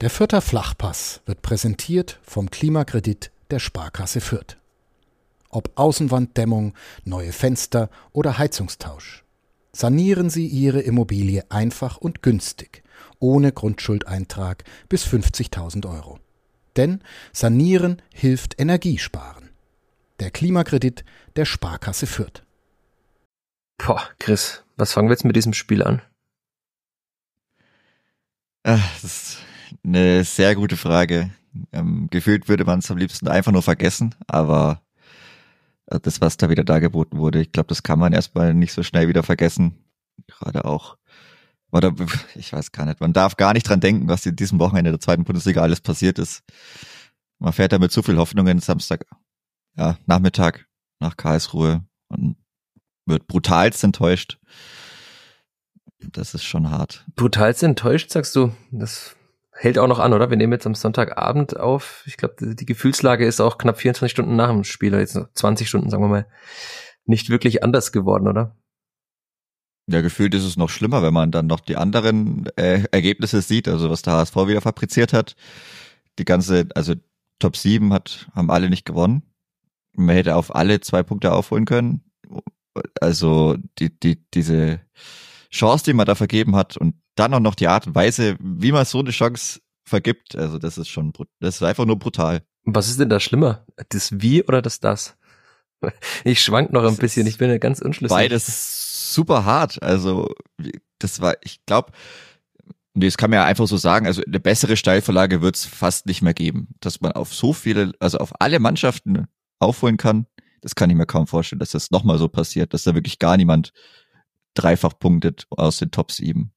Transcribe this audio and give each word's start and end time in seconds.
Der 0.00 0.08
Fürther 0.08 0.40
Flachpass 0.40 1.20
wird 1.26 1.42
präsentiert 1.42 2.18
vom 2.22 2.50
Klimakredit 2.50 3.30
der 3.50 3.58
Sparkasse 3.58 4.22
Fürth. 4.22 4.56
Ob 5.50 5.72
Außenwanddämmung, 5.74 6.74
neue 7.04 7.32
Fenster 7.32 7.90
oder 8.12 8.38
Heizungstausch. 8.38 9.24
Sanieren 9.72 10.30
Sie 10.30 10.46
Ihre 10.46 10.80
Immobilie 10.80 11.44
einfach 11.50 11.98
und 11.98 12.22
günstig, 12.22 12.82
ohne 13.18 13.52
Grundschuldeintrag 13.52 14.64
bis 14.88 15.04
50.000 15.04 15.86
Euro. 15.86 16.18
Denn 16.76 17.02
Sanieren 17.34 18.00
hilft 18.14 18.58
Energiesparen. 18.58 19.50
Der 20.18 20.30
Klimakredit 20.30 21.04
der 21.36 21.44
Sparkasse 21.44 22.06
Fürth. 22.06 22.42
Boah, 23.76 24.02
Chris, 24.18 24.64
was 24.76 24.92
fangen 24.92 25.08
wir 25.08 25.12
jetzt 25.12 25.24
mit 25.24 25.36
diesem 25.36 25.52
Spiel 25.52 25.82
an? 25.82 26.00
Ach, 28.62 29.00
das 29.02 29.04
ist 29.04 29.38
eine 29.84 30.24
sehr 30.24 30.54
gute 30.54 30.76
Frage. 30.76 31.30
Ähm, 31.72 32.08
gefühlt 32.10 32.48
würde 32.48 32.64
man 32.64 32.78
es 32.78 32.90
am 32.90 32.98
liebsten 32.98 33.28
einfach 33.28 33.52
nur 33.52 33.62
vergessen, 33.62 34.14
aber 34.28 34.82
äh, 35.86 35.98
das, 36.00 36.20
was 36.20 36.36
da 36.36 36.48
wieder 36.48 36.64
dargeboten 36.64 37.18
wurde, 37.18 37.40
ich 37.40 37.52
glaube, 37.52 37.68
das 37.68 37.82
kann 37.82 37.98
man 37.98 38.12
erstmal 38.12 38.54
nicht 38.54 38.72
so 38.72 38.82
schnell 38.82 39.08
wieder 39.08 39.22
vergessen. 39.22 39.84
Gerade 40.26 40.64
auch, 40.64 40.96
oder 41.72 41.92
ich 42.34 42.52
weiß 42.52 42.72
gar 42.72 42.86
nicht, 42.86 43.00
man 43.00 43.12
darf 43.12 43.36
gar 43.36 43.52
nicht 43.52 43.68
dran 43.68 43.80
denken, 43.80 44.08
was 44.08 44.26
in 44.26 44.36
diesem 44.36 44.60
Wochenende 44.60 44.92
der 44.92 45.00
zweiten 45.00 45.24
Bundesliga 45.24 45.60
alles 45.60 45.80
passiert 45.80 46.18
ist. 46.18 46.42
Man 47.38 47.52
fährt 47.52 47.72
da 47.72 47.78
mit 47.78 47.90
zu 47.90 48.02
viel 48.02 48.18
Hoffnungen 48.18 48.60
Samstag, 48.60 49.06
ja, 49.76 49.98
Nachmittag 50.06 50.66
nach 51.00 51.16
Karlsruhe 51.16 51.82
und 52.08 52.36
wird 53.06 53.26
brutalst 53.26 53.82
enttäuscht. 53.82 54.38
Das 55.98 56.34
ist 56.34 56.44
schon 56.44 56.70
hart. 56.70 57.04
Brutalst 57.16 57.62
enttäuscht, 57.62 58.10
sagst 58.10 58.36
du? 58.36 58.54
Das 58.70 59.16
hält 59.60 59.78
auch 59.78 59.86
noch 59.86 59.98
an, 59.98 60.14
oder? 60.14 60.30
Wir 60.30 60.38
nehmen 60.38 60.54
jetzt 60.54 60.66
am 60.66 60.74
Sonntagabend 60.74 61.58
auf. 61.58 62.02
Ich 62.06 62.16
glaube, 62.16 62.34
die, 62.40 62.56
die, 62.56 62.66
Gefühlslage 62.66 63.26
ist 63.26 63.40
auch 63.40 63.58
knapp 63.58 63.78
24 63.78 64.10
Stunden 64.10 64.34
nach 64.34 64.48
dem 64.48 64.64
Spiel, 64.64 64.94
jetzt 64.94 65.20
20 65.34 65.68
Stunden, 65.68 65.90
sagen 65.90 66.02
wir 66.02 66.08
mal, 66.08 66.26
nicht 67.04 67.28
wirklich 67.28 67.62
anders 67.62 67.92
geworden, 67.92 68.26
oder? 68.26 68.56
Ja, 69.86 70.00
gefühlt 70.00 70.34
ist 70.34 70.44
es 70.44 70.56
noch 70.56 70.70
schlimmer, 70.70 71.02
wenn 71.02 71.12
man 71.12 71.30
dann 71.30 71.46
noch 71.46 71.60
die 71.60 71.76
anderen 71.76 72.46
äh, 72.56 72.84
Ergebnisse 72.90 73.42
sieht, 73.42 73.68
also 73.68 73.90
was 73.90 74.02
der 74.02 74.14
HSV 74.14 74.36
wieder 74.46 74.62
fabriziert 74.62 75.12
hat. 75.12 75.36
Die 76.18 76.24
ganze, 76.24 76.68
also 76.74 76.94
Top 77.38 77.56
7 77.56 77.92
hat, 77.92 78.30
haben 78.34 78.50
alle 78.50 78.70
nicht 78.70 78.86
gewonnen. 78.86 79.22
Man 79.92 80.16
hätte 80.16 80.36
auf 80.36 80.54
alle 80.54 80.80
zwei 80.80 81.02
Punkte 81.02 81.32
aufholen 81.32 81.66
können. 81.66 82.02
Also 83.00 83.56
die, 83.78 83.98
die, 83.98 84.24
diese 84.30 84.80
Chance, 85.50 85.84
die 85.84 85.92
man 85.92 86.06
da 86.06 86.14
vergeben 86.14 86.56
hat 86.56 86.76
und 86.76 86.94
dann 87.16 87.34
auch 87.34 87.40
noch 87.40 87.54
die 87.54 87.68
Art 87.68 87.86
und 87.86 87.94
Weise, 87.94 88.36
wie 88.40 88.72
man 88.72 88.84
so 88.84 89.00
eine 89.00 89.10
Chance 89.10 89.60
vergibt, 89.84 90.36
also 90.36 90.58
das 90.58 90.78
ist 90.78 90.88
schon, 90.88 91.12
das 91.40 91.56
ist 91.56 91.62
einfach 91.62 91.84
nur 91.84 91.98
brutal. 91.98 92.42
Was 92.64 92.88
ist 92.88 93.00
denn 93.00 93.08
da 93.08 93.18
schlimmer? 93.18 93.66
Das 93.88 94.20
Wie 94.20 94.44
oder 94.44 94.62
das 94.62 94.80
Das? 94.80 95.16
Ich 96.24 96.42
schwank 96.42 96.72
noch 96.72 96.82
ein 96.82 96.88
das 96.88 96.98
bisschen, 96.98 97.26
ich 97.26 97.38
bin 97.38 97.50
ja 97.50 97.58
ganz 97.58 97.80
unschlüssig. 97.80 98.14
Beides 98.14 99.14
super 99.14 99.44
hart, 99.44 99.82
also 99.82 100.28
das 100.98 101.20
war, 101.20 101.36
ich 101.42 101.64
glaube, 101.64 101.92
Nee, 102.92 103.06
das 103.06 103.16
kann 103.16 103.30
man 103.30 103.38
ja 103.38 103.44
einfach 103.44 103.68
so 103.68 103.76
sagen. 103.76 104.06
Also 104.06 104.22
eine 104.26 104.40
bessere 104.40 104.76
Steilvorlage 104.76 105.40
wird 105.40 105.54
es 105.54 105.64
fast 105.64 106.06
nicht 106.06 106.22
mehr 106.22 106.34
geben. 106.34 106.68
Dass 106.80 107.00
man 107.00 107.12
auf 107.12 107.32
so 107.32 107.52
viele, 107.52 107.92
also 108.00 108.18
auf 108.18 108.32
alle 108.40 108.58
Mannschaften 108.58 109.26
aufholen 109.60 109.96
kann, 109.96 110.26
das 110.60 110.74
kann 110.74 110.90
ich 110.90 110.96
mir 110.96 111.06
kaum 111.06 111.26
vorstellen, 111.26 111.60
dass 111.60 111.70
das 111.70 111.90
nochmal 111.90 112.18
so 112.18 112.28
passiert, 112.28 112.74
dass 112.74 112.82
da 112.82 112.94
wirklich 112.94 113.18
gar 113.18 113.36
niemand 113.36 113.72
dreifach 114.54 114.98
punktet 114.98 115.46
aus 115.50 115.78
den 115.78 115.90
Top 115.90 116.10
7. 116.12 116.52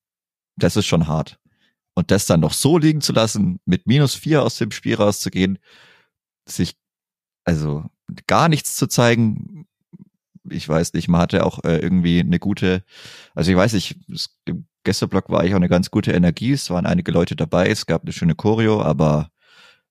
Das 0.55 0.75
ist 0.75 0.85
schon 0.85 1.07
hart. 1.07 1.39
Und 1.95 2.11
das 2.11 2.25
dann 2.25 2.39
noch 2.39 2.53
so 2.53 2.77
liegen 2.77 3.01
zu 3.01 3.13
lassen, 3.13 3.59
mit 3.65 3.85
minus 3.87 4.15
vier 4.15 4.43
aus 4.43 4.57
dem 4.57 4.71
Spiel 4.71 4.95
rauszugehen, 4.95 5.59
sich 6.47 6.75
also 7.43 7.85
gar 8.27 8.49
nichts 8.49 8.75
zu 8.75 8.87
zeigen, 8.87 9.67
ich 10.49 10.67
weiß 10.67 10.93
nicht, 10.93 11.07
man 11.07 11.21
hatte 11.21 11.45
auch 11.45 11.63
äh, 11.63 11.77
irgendwie 11.77 12.19
eine 12.19 12.39
gute, 12.39 12.83
also 13.33 13.51
ich 13.51 13.57
weiß 13.57 13.73
nicht, 13.73 13.97
im 14.45 14.65
Gästeblock 14.83 15.29
war 15.29 15.45
ich 15.45 15.53
auch 15.53 15.57
eine 15.57 15.69
ganz 15.69 15.89
gute 15.91 16.11
Energie, 16.11 16.51
es 16.51 16.69
waren 16.69 16.85
einige 16.85 17.11
Leute 17.11 17.35
dabei, 17.35 17.69
es 17.69 17.85
gab 17.85 18.01
eine 18.01 18.11
schöne 18.11 18.35
Choreo, 18.35 18.81
aber 18.81 19.29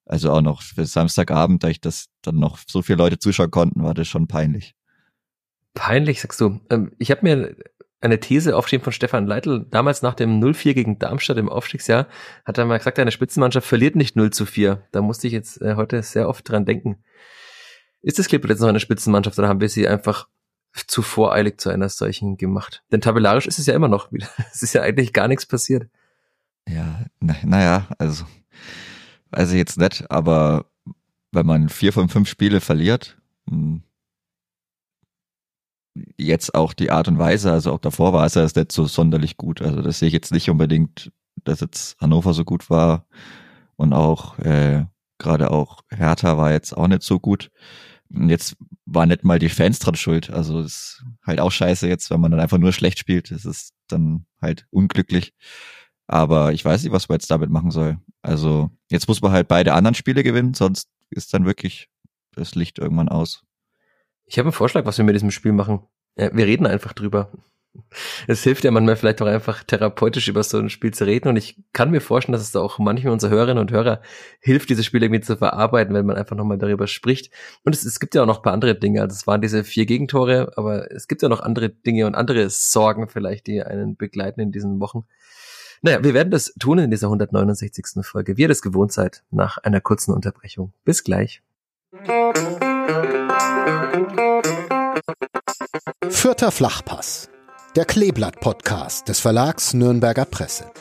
also 0.05 0.31
auch 0.31 0.41
noch 0.41 0.61
für 0.61 0.85
Samstagabend, 0.85 1.63
da 1.63 1.69
ich 1.69 1.81
das 1.81 2.09
dann 2.21 2.35
noch 2.35 2.59
so 2.67 2.81
viele 2.81 2.97
Leute 2.97 3.17
zuschauen 3.17 3.51
konnten, 3.51 3.83
war 3.83 3.93
das 3.93 4.07
schon 4.07 4.27
peinlich. 4.27 4.75
Peinlich, 5.73 6.21
sagst 6.21 6.39
du. 6.39 6.59
Ähm, 6.69 6.91
ich 6.99 7.09
habe 7.09 7.21
mir 7.23 7.55
eine 8.03 8.19
These 8.19 8.55
aufstehen 8.55 8.81
von 8.81 8.91
Stefan 8.91 9.27
Leitl. 9.27 9.65
Damals 9.71 10.01
nach 10.01 10.13
dem 10.13 10.41
0-4 10.41 10.73
gegen 10.73 10.99
Darmstadt 10.99 11.37
im 11.37 11.49
Aufstiegsjahr 11.49 12.07
hat 12.45 12.57
er 12.57 12.65
mal 12.65 12.77
gesagt, 12.77 12.99
eine 12.99 13.11
Spitzenmannschaft 13.11 13.67
verliert 13.67 13.95
nicht 13.95 14.15
0 14.15 14.31
zu 14.31 14.45
4. 14.45 14.85
Da 14.91 15.01
musste 15.01 15.27
ich 15.27 15.33
jetzt 15.33 15.61
äh, 15.61 15.75
heute 15.75 16.03
sehr 16.03 16.27
oft 16.27 16.47
dran 16.47 16.65
denken. 16.65 17.03
Ist 18.01 18.19
das 18.19 18.27
Clipboard 18.27 18.49
jetzt 18.51 18.59
noch 18.59 18.67
eine 18.67 18.81
Spitzenmannschaft 18.81 19.39
oder 19.39 19.47
haben 19.47 19.61
wir 19.61 19.69
sie 19.69 19.87
einfach 19.87 20.27
zu 20.87 21.01
voreilig 21.01 21.61
zu 21.61 21.69
einer 21.69 21.87
solchen 21.87 22.35
gemacht? 22.35 22.83
Denn 22.91 22.99
tabellarisch 22.99 23.47
ist 23.47 23.59
es 23.59 23.67
ja 23.67 23.73
immer 23.73 23.87
noch 23.87 24.11
wieder. 24.11 24.27
Es 24.51 24.61
ist 24.61 24.73
ja 24.73 24.81
eigentlich 24.81 25.13
gar 25.13 25.29
nichts 25.29 25.45
passiert. 25.45 25.89
Ja, 26.67 27.05
naja, 27.19 27.87
na 27.87 27.95
also, 27.97 28.25
also 29.31 29.55
jetzt 29.55 29.77
nicht, 29.77 30.09
aber 30.11 30.65
wenn 31.31 31.45
man 31.45 31.69
vier 31.69 31.93
von 31.93 32.09
fünf 32.09 32.29
Spiele 32.29 32.61
verliert, 32.61 33.17
hm, 33.49 33.83
jetzt 36.17 36.55
auch 36.55 36.73
die 36.73 36.91
Art 36.91 37.07
und 37.07 37.19
Weise, 37.19 37.51
also 37.51 37.71
auch 37.73 37.79
davor 37.79 38.13
war 38.13 38.25
es 38.25 38.33
ja 38.35 38.43
nicht 38.43 38.71
so 38.71 38.85
sonderlich 38.85 39.37
gut. 39.37 39.61
Also 39.61 39.81
das 39.81 39.99
sehe 39.99 40.07
ich 40.07 40.13
jetzt 40.13 40.31
nicht 40.31 40.49
unbedingt, 40.49 41.11
dass 41.43 41.59
jetzt 41.59 41.99
Hannover 41.99 42.33
so 42.33 42.43
gut 42.43 42.69
war 42.69 43.05
und 43.75 43.93
auch 43.93 44.39
äh, 44.39 44.85
gerade 45.17 45.51
auch 45.51 45.81
Hertha 45.89 46.37
war 46.37 46.51
jetzt 46.51 46.75
auch 46.75 46.87
nicht 46.87 47.03
so 47.03 47.19
gut. 47.19 47.51
Und 48.09 48.29
jetzt 48.29 48.55
war 48.85 49.05
nicht 49.05 49.23
mal 49.23 49.39
die 49.39 49.49
Fans 49.49 49.79
dran 49.79 49.95
schuld. 49.95 50.29
Also 50.29 50.59
ist 50.59 51.03
halt 51.25 51.39
auch 51.39 51.51
scheiße 51.51 51.87
jetzt, 51.87 52.11
wenn 52.11 52.19
man 52.19 52.31
dann 52.31 52.39
einfach 52.39 52.59
nur 52.59 52.73
schlecht 52.73 52.99
spielt. 52.99 53.31
Das 53.31 53.45
ist 53.45 53.73
dann 53.87 54.25
halt 54.41 54.67
unglücklich. 54.69 55.33
Aber 56.05 56.53
ich 56.53 56.63
weiß 56.63 56.83
nicht, 56.83 56.91
was 56.91 57.09
man 57.09 57.15
jetzt 57.15 57.31
damit 57.31 57.49
machen 57.49 57.71
soll. 57.71 57.97
Also 58.21 58.69
jetzt 58.89 59.07
muss 59.07 59.21
man 59.21 59.31
halt 59.31 59.47
beide 59.47 59.73
anderen 59.73 59.95
Spiele 59.95 60.23
gewinnen, 60.23 60.53
sonst 60.53 60.89
ist 61.09 61.33
dann 61.33 61.45
wirklich 61.45 61.89
das 62.35 62.55
Licht 62.55 62.77
irgendwann 62.77 63.09
aus. 63.09 63.43
Ich 64.25 64.37
habe 64.37 64.47
einen 64.47 64.53
Vorschlag, 64.53 64.85
was 64.85 64.97
wir 64.97 65.05
mit 65.05 65.15
diesem 65.15 65.31
Spiel 65.31 65.51
machen. 65.51 65.81
Wir 66.15 66.45
reden 66.45 66.67
einfach 66.67 66.93
drüber. 66.93 67.31
Es 68.27 68.43
hilft 68.43 68.63
ja 68.63 68.71
manchmal 68.71 68.95
vielleicht 68.95 69.21
auch 69.21 69.27
einfach 69.27 69.63
therapeutisch 69.63 70.27
über 70.27 70.43
so 70.43 70.59
ein 70.59 70.69
Spiel 70.69 70.93
zu 70.93 71.05
reden 71.05 71.27
und 71.27 71.37
ich 71.37 71.59
kann 71.73 71.89
mir 71.89 72.01
vorstellen, 72.01 72.33
dass 72.33 72.43
es 72.43 72.51
da 72.51 72.59
auch 72.59 72.77
manchmal 72.77 73.13
unsere 73.13 73.33
Hörerinnen 73.33 73.59
und 73.59 73.71
Hörer 73.71 74.01
hilft, 74.39 74.69
dieses 74.69 74.85
Spiel 74.85 75.01
irgendwie 75.01 75.21
zu 75.21 75.37
verarbeiten, 75.37 75.95
wenn 75.95 76.05
man 76.05 76.15
einfach 76.15 76.35
nochmal 76.35 76.59
darüber 76.59 76.85
spricht. 76.85 77.33
Und 77.63 77.73
es, 77.73 77.83
es 77.83 77.99
gibt 77.99 78.13
ja 78.13 78.21
auch 78.21 78.27
noch 78.27 78.37
ein 78.37 78.43
paar 78.43 78.53
andere 78.53 78.75
Dinge. 78.75 79.01
Also 79.01 79.15
es 79.15 79.25
waren 79.25 79.41
diese 79.41 79.63
vier 79.63 79.87
Gegentore, 79.87 80.53
aber 80.55 80.91
es 80.91 81.07
gibt 81.07 81.23
ja 81.23 81.29
noch 81.29 81.41
andere 81.41 81.69
Dinge 81.69 82.05
und 82.05 82.13
andere 82.13 82.49
Sorgen 82.51 83.09
vielleicht, 83.09 83.47
die 83.47 83.63
einen 83.63 83.97
begleiten 83.97 84.39
in 84.39 84.51
diesen 84.51 84.79
Wochen. 84.79 85.05
Naja, 85.81 86.03
wir 86.03 86.13
werden 86.13 86.29
das 86.31 86.53
tun 86.59 86.77
in 86.77 86.91
dieser 86.91 87.07
169. 87.07 88.05
Folge, 88.05 88.37
wie 88.37 88.43
ihr 88.43 88.47
das 88.47 88.61
gewohnt 88.61 88.93
seid, 88.93 89.23
nach 89.31 89.57
einer 89.57 89.81
kurzen 89.81 90.13
Unterbrechung. 90.13 90.73
Bis 90.85 91.03
gleich. 91.03 91.41
Vierter 96.09 96.51
Flachpass, 96.51 97.29
der 97.75 97.85
Kleeblatt-Podcast 97.85 99.07
des 99.07 99.19
Verlags 99.19 99.73
Nürnberger 99.73 100.25
Presse. 100.25 100.71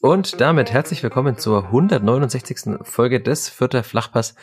Und 0.00 0.40
damit 0.40 0.72
herzlich 0.72 1.02
willkommen 1.02 1.38
zur 1.38 1.66
169. 1.66 2.78
Folge 2.82 3.20
des 3.20 3.48
Vierter 3.48 3.82
Flachpass. 3.82 4.34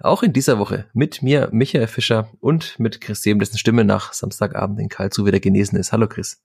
Auch 0.00 0.22
in 0.22 0.32
dieser 0.32 0.58
Woche 0.58 0.88
mit 0.92 1.22
mir, 1.22 1.48
Michael 1.52 1.86
Fischer 1.86 2.30
und 2.40 2.78
mit 2.78 3.00
Chris 3.00 3.22
Sehm, 3.22 3.38
dessen 3.38 3.58
Stimme 3.58 3.84
nach 3.84 4.12
Samstagabend 4.12 4.80
in 4.80 4.88
Karlsruhe 4.88 5.26
wieder 5.26 5.40
genesen 5.40 5.78
ist. 5.78 5.92
Hallo 5.92 6.06
Chris. 6.08 6.42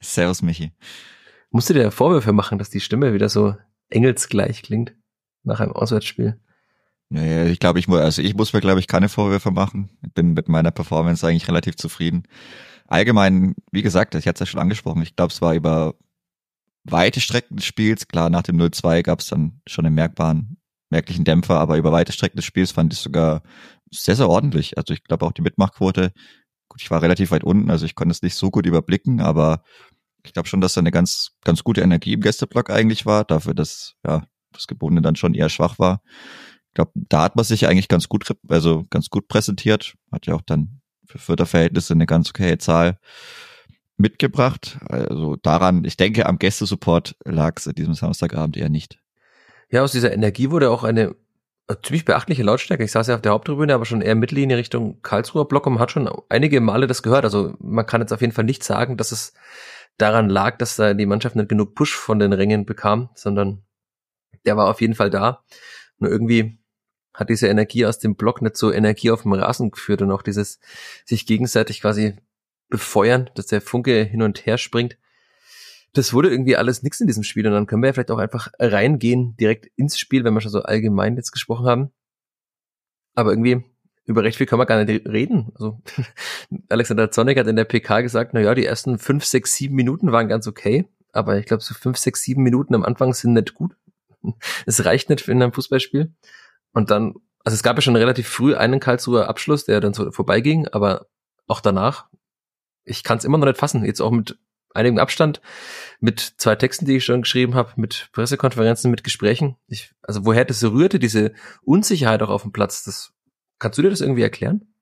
Servus 0.00 0.42
Michi. 0.42 0.72
Musst 1.50 1.70
du 1.70 1.74
dir 1.74 1.90
Vorwürfe 1.90 2.32
machen, 2.32 2.58
dass 2.58 2.70
die 2.70 2.80
Stimme 2.80 3.12
wieder 3.14 3.28
so 3.28 3.56
engelsgleich 3.90 4.62
klingt? 4.62 4.94
nach 5.48 5.60
einem 5.60 5.72
Auswärtsspiel. 5.72 6.38
Ja, 7.10 7.46
ich 7.46 7.58
glaube, 7.58 7.78
ich 7.78 7.88
muss, 7.88 8.00
also 8.00 8.20
ich 8.20 8.34
muss 8.34 8.52
mir, 8.52 8.60
glaube 8.60 8.80
ich, 8.80 8.86
keine 8.86 9.08
Vorwürfe 9.08 9.50
machen. 9.50 9.90
Ich 10.04 10.12
bin 10.12 10.34
mit 10.34 10.48
meiner 10.48 10.70
Performance 10.70 11.26
eigentlich 11.26 11.48
relativ 11.48 11.76
zufrieden. 11.76 12.24
Allgemein, 12.86 13.54
wie 13.72 13.82
gesagt, 13.82 14.14
ich 14.14 14.26
hatte 14.26 14.36
es 14.36 14.40
ja 14.40 14.46
schon 14.46 14.60
angesprochen, 14.60 15.02
ich 15.02 15.16
glaube, 15.16 15.32
es 15.32 15.40
war 15.40 15.54
über 15.54 15.94
weite 16.84 17.20
Strecken 17.20 17.56
des 17.56 17.66
Spiels, 17.66 18.08
klar, 18.08 18.30
nach 18.30 18.42
dem 18.42 18.56
0-2 18.56 19.02
gab 19.02 19.20
es 19.20 19.28
dann 19.28 19.60
schon 19.66 19.86
einen 19.86 19.94
merkbaren, 19.94 20.58
merklichen 20.90 21.24
Dämpfer, 21.24 21.60
aber 21.60 21.76
über 21.76 21.92
weite 21.92 22.12
Strecken 22.12 22.36
des 22.36 22.46
Spiels 22.46 22.72
fand 22.72 22.92
ich 22.92 22.98
sogar 23.00 23.42
sehr, 23.90 24.16
sehr 24.16 24.28
ordentlich. 24.28 24.78
Also 24.78 24.94
ich 24.94 25.04
glaube 25.04 25.26
auch 25.26 25.32
die 25.32 25.42
Mitmachquote, 25.42 26.12
gut, 26.68 26.82
ich 26.82 26.90
war 26.90 27.02
relativ 27.02 27.30
weit 27.30 27.44
unten, 27.44 27.70
also 27.70 27.84
ich 27.84 27.94
konnte 27.94 28.12
es 28.12 28.22
nicht 28.22 28.34
so 28.36 28.50
gut 28.50 28.66
überblicken, 28.66 29.20
aber 29.20 29.62
ich 30.24 30.32
glaube 30.32 30.48
schon, 30.48 30.60
dass 30.60 30.74
da 30.74 30.80
eine 30.80 30.90
ganz, 30.90 31.32
ganz 31.44 31.64
gute 31.64 31.82
Energie 31.82 32.14
im 32.14 32.20
Gästeblock 32.20 32.70
eigentlich 32.70 33.06
war, 33.06 33.24
dafür, 33.24 33.54
dass, 33.54 33.94
ja, 34.06 34.24
das 34.52 34.66
Gebundene 34.66 35.02
dann 35.02 35.16
schon 35.16 35.34
eher 35.34 35.50
schwach 35.50 35.78
war. 35.78 36.02
Ich 36.78 36.84
glaube, 36.84 36.92
da 36.94 37.24
hat 37.24 37.34
man 37.34 37.44
sich 37.44 37.66
eigentlich 37.66 37.88
ganz 37.88 38.08
gut, 38.08 38.24
also 38.46 38.86
ganz 38.88 39.10
gut 39.10 39.26
präsentiert. 39.26 39.94
Hat 40.12 40.26
ja 40.26 40.34
auch 40.36 40.42
dann 40.42 40.80
für 41.04 41.18
Förderverhältnisse 41.18 41.92
eine 41.92 42.06
ganz 42.06 42.30
okaye 42.30 42.58
Zahl. 42.58 43.00
mitgebracht. 43.98 44.78
Also 44.88 45.36
daran, 45.36 45.84
ich 45.84 45.96
denke, 45.96 46.26
am 46.26 46.38
Gästesupport 46.38 47.16
lag 47.24 47.54
es 47.56 47.64
diesem 47.74 47.94
Samstagabend 47.94 48.56
eher 48.56 48.68
nicht. 48.68 48.98
Ja, 49.70 49.82
aus 49.82 49.92
dieser 49.92 50.12
Energie 50.12 50.50
wurde 50.50 50.70
auch 50.70 50.84
eine 50.84 51.14
ziemlich 51.82 52.06
beachtliche 52.06 52.42
Lautstärke. 52.42 52.84
Ich 52.84 52.92
saß 52.92 53.08
ja 53.08 53.16
auf 53.16 53.20
der 53.22 53.32
Haupttribüne, 53.32 53.74
aber 53.74 53.84
schon 53.84 54.00
eher 54.00 54.14
Mittellinie 54.14 54.56
Richtung 54.56 55.02
Karlsruher 55.02 55.46
Block 55.46 55.66
und 55.66 55.74
man 55.74 55.82
hat 55.82 55.90
schon 55.90 56.08
einige 56.30 56.60
Male 56.60 56.86
das 56.86 57.02
gehört. 57.02 57.24
Also 57.24 57.54
man 57.58 57.84
kann 57.84 58.00
jetzt 58.00 58.12
auf 58.12 58.22
jeden 58.22 58.32
Fall 58.32 58.44
nicht 58.44 58.64
sagen, 58.64 58.96
dass 58.96 59.12
es 59.12 59.34
daran 59.98 60.30
lag, 60.30 60.56
dass 60.56 60.76
da 60.76 60.94
die 60.94 61.06
Mannschaft 61.06 61.36
nicht 61.36 61.48
genug 61.48 61.74
Push 61.74 61.94
von 61.94 62.18
den 62.18 62.32
Rängen 62.32 62.64
bekam, 62.64 63.10
sondern 63.14 63.62
der 64.46 64.56
war 64.56 64.70
auf 64.70 64.80
jeden 64.80 64.94
Fall 64.94 65.10
da. 65.10 65.44
Nur 65.98 66.10
irgendwie 66.10 66.57
hat 67.18 67.30
diese 67.30 67.48
Energie 67.48 67.84
aus 67.84 67.98
dem 67.98 68.14
Block 68.14 68.40
nicht 68.42 68.56
so 68.56 68.72
Energie 68.72 69.10
auf 69.10 69.22
dem 69.22 69.32
Rasen 69.32 69.70
geführt 69.72 70.02
und 70.02 70.12
auch 70.12 70.22
dieses 70.22 70.60
sich 71.04 71.26
gegenseitig 71.26 71.80
quasi 71.80 72.14
befeuern, 72.68 73.28
dass 73.34 73.46
der 73.46 73.60
Funke 73.60 74.04
hin 74.04 74.22
und 74.22 74.46
her 74.46 74.56
springt. 74.56 74.96
Das 75.94 76.12
wurde 76.12 76.30
irgendwie 76.30 76.56
alles 76.56 76.82
nichts 76.82 77.00
in 77.00 77.06
diesem 77.06 77.24
Spiel 77.24 77.46
und 77.46 77.52
dann 77.52 77.66
können 77.66 77.82
wir 77.82 77.88
ja 77.88 77.92
vielleicht 77.92 78.12
auch 78.12 78.18
einfach 78.18 78.48
reingehen 78.58 79.36
direkt 79.36 79.66
ins 79.74 79.98
Spiel, 79.98 80.22
wenn 80.22 80.34
wir 80.34 80.40
schon 80.40 80.52
so 80.52 80.62
allgemein 80.62 81.16
jetzt 81.16 81.32
gesprochen 81.32 81.66
haben. 81.66 81.90
Aber 83.14 83.32
irgendwie 83.32 83.64
über 84.04 84.22
recht 84.22 84.38
viel 84.38 84.46
können 84.46 84.60
wir 84.60 84.66
gar 84.66 84.84
nicht 84.84 85.08
reden. 85.08 85.50
Also 85.54 85.80
Alexander 86.68 87.10
Zornig 87.10 87.36
hat 87.36 87.48
in 87.48 87.56
der 87.56 87.64
PK 87.64 88.02
gesagt, 88.02 88.32
na 88.32 88.40
ja, 88.40 88.54
die 88.54 88.64
ersten 88.64 88.98
fünf, 88.98 89.24
sechs, 89.24 89.54
sieben 89.54 89.74
Minuten 89.74 90.12
waren 90.12 90.28
ganz 90.28 90.46
okay, 90.46 90.86
aber 91.12 91.38
ich 91.38 91.46
glaube 91.46 91.64
so 91.64 91.74
fünf, 91.74 91.96
sechs, 91.96 92.22
sieben 92.22 92.42
Minuten 92.42 92.76
am 92.76 92.84
Anfang 92.84 93.12
sind 93.12 93.32
nicht 93.32 93.54
gut. 93.54 93.74
Es 94.66 94.84
reicht 94.84 95.08
nicht 95.10 95.22
für 95.22 95.32
ein 95.32 95.52
Fußballspiel. 95.52 96.12
Und 96.78 96.92
dann, 96.92 97.14
also 97.42 97.56
es 97.56 97.64
gab 97.64 97.76
ja 97.76 97.82
schon 97.82 97.96
relativ 97.96 98.28
früh 98.28 98.54
einen 98.54 98.78
Karlsruher 98.78 99.28
Abschluss, 99.28 99.64
der 99.64 99.80
dann 99.80 99.94
so 99.94 100.12
vorbeiging, 100.12 100.68
aber 100.68 101.08
auch 101.48 101.60
danach, 101.60 102.06
ich 102.84 103.02
kann 103.02 103.18
es 103.18 103.24
immer 103.24 103.36
noch 103.36 103.48
nicht 103.48 103.58
fassen, 103.58 103.84
jetzt 103.84 104.00
auch 104.00 104.12
mit 104.12 104.38
einigem 104.74 104.98
Abstand, 104.98 105.40
mit 105.98 106.20
zwei 106.20 106.54
Texten, 106.54 106.86
die 106.86 106.98
ich 106.98 107.04
schon 107.04 107.22
geschrieben 107.22 107.56
habe, 107.56 107.72
mit 107.74 108.10
Pressekonferenzen, 108.12 108.92
mit 108.92 109.02
Gesprächen. 109.02 109.56
Ich, 109.66 109.92
also 110.02 110.24
woher 110.24 110.44
das 110.44 110.62
rührte, 110.62 111.00
diese 111.00 111.32
Unsicherheit 111.62 112.22
auch 112.22 112.30
auf 112.30 112.42
dem 112.42 112.52
Platz, 112.52 112.84
das 112.84 113.12
kannst 113.58 113.76
du 113.76 113.82
dir 113.82 113.90
das 113.90 114.00
irgendwie 114.00 114.22
erklären? 114.22 114.72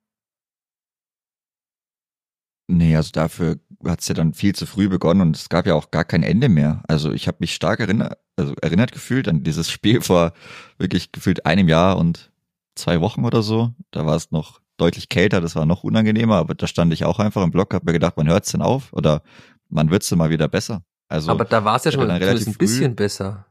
Nee, 2.68 2.96
also 2.96 3.10
dafür 3.12 3.58
hat 3.84 4.00
es 4.00 4.08
ja 4.08 4.14
dann 4.14 4.34
viel 4.34 4.54
zu 4.54 4.66
früh 4.66 4.88
begonnen 4.88 5.20
und 5.20 5.36
es 5.36 5.48
gab 5.48 5.66
ja 5.66 5.74
auch 5.74 5.90
gar 5.90 6.04
kein 6.04 6.22
Ende 6.22 6.48
mehr. 6.48 6.82
Also 6.88 7.12
ich 7.12 7.28
habe 7.28 7.38
mich 7.40 7.54
stark 7.54 7.80
erinnert, 7.80 8.18
also 8.36 8.54
erinnert 8.60 8.92
gefühlt 8.92 9.28
an 9.28 9.44
dieses 9.44 9.70
Spiel 9.70 10.00
vor 10.00 10.32
wirklich 10.78 11.12
gefühlt 11.12 11.46
einem 11.46 11.68
Jahr 11.68 11.96
und 11.96 12.32
zwei 12.74 13.00
Wochen 13.00 13.24
oder 13.24 13.42
so. 13.42 13.72
Da 13.92 14.04
war 14.04 14.16
es 14.16 14.32
noch 14.32 14.60
deutlich 14.78 15.08
kälter, 15.08 15.40
das 15.40 15.54
war 15.54 15.64
noch 15.64 15.84
unangenehmer, 15.84 16.36
aber 16.36 16.54
da 16.54 16.66
stand 16.66 16.92
ich 16.92 17.04
auch 17.04 17.20
einfach 17.20 17.42
im 17.42 17.50
Block, 17.50 17.72
habe 17.72 17.86
mir 17.86 17.92
gedacht, 17.92 18.16
man 18.16 18.28
hört's 18.28 18.50
denn 18.50 18.62
auf 18.62 18.92
oder 18.92 19.22
man 19.68 19.90
wird's 19.90 20.08
denn 20.08 20.18
mal 20.18 20.30
wieder 20.30 20.48
besser. 20.48 20.82
Also, 21.08 21.30
aber 21.30 21.44
da 21.44 21.64
war 21.64 21.76
es 21.76 21.84
ja 21.84 21.92
schon 21.92 22.08
mal 22.08 22.16
relativ 22.16 22.48
ein 22.48 22.54
bisschen 22.54 22.90
früh. 22.90 22.96
besser. 22.96 23.46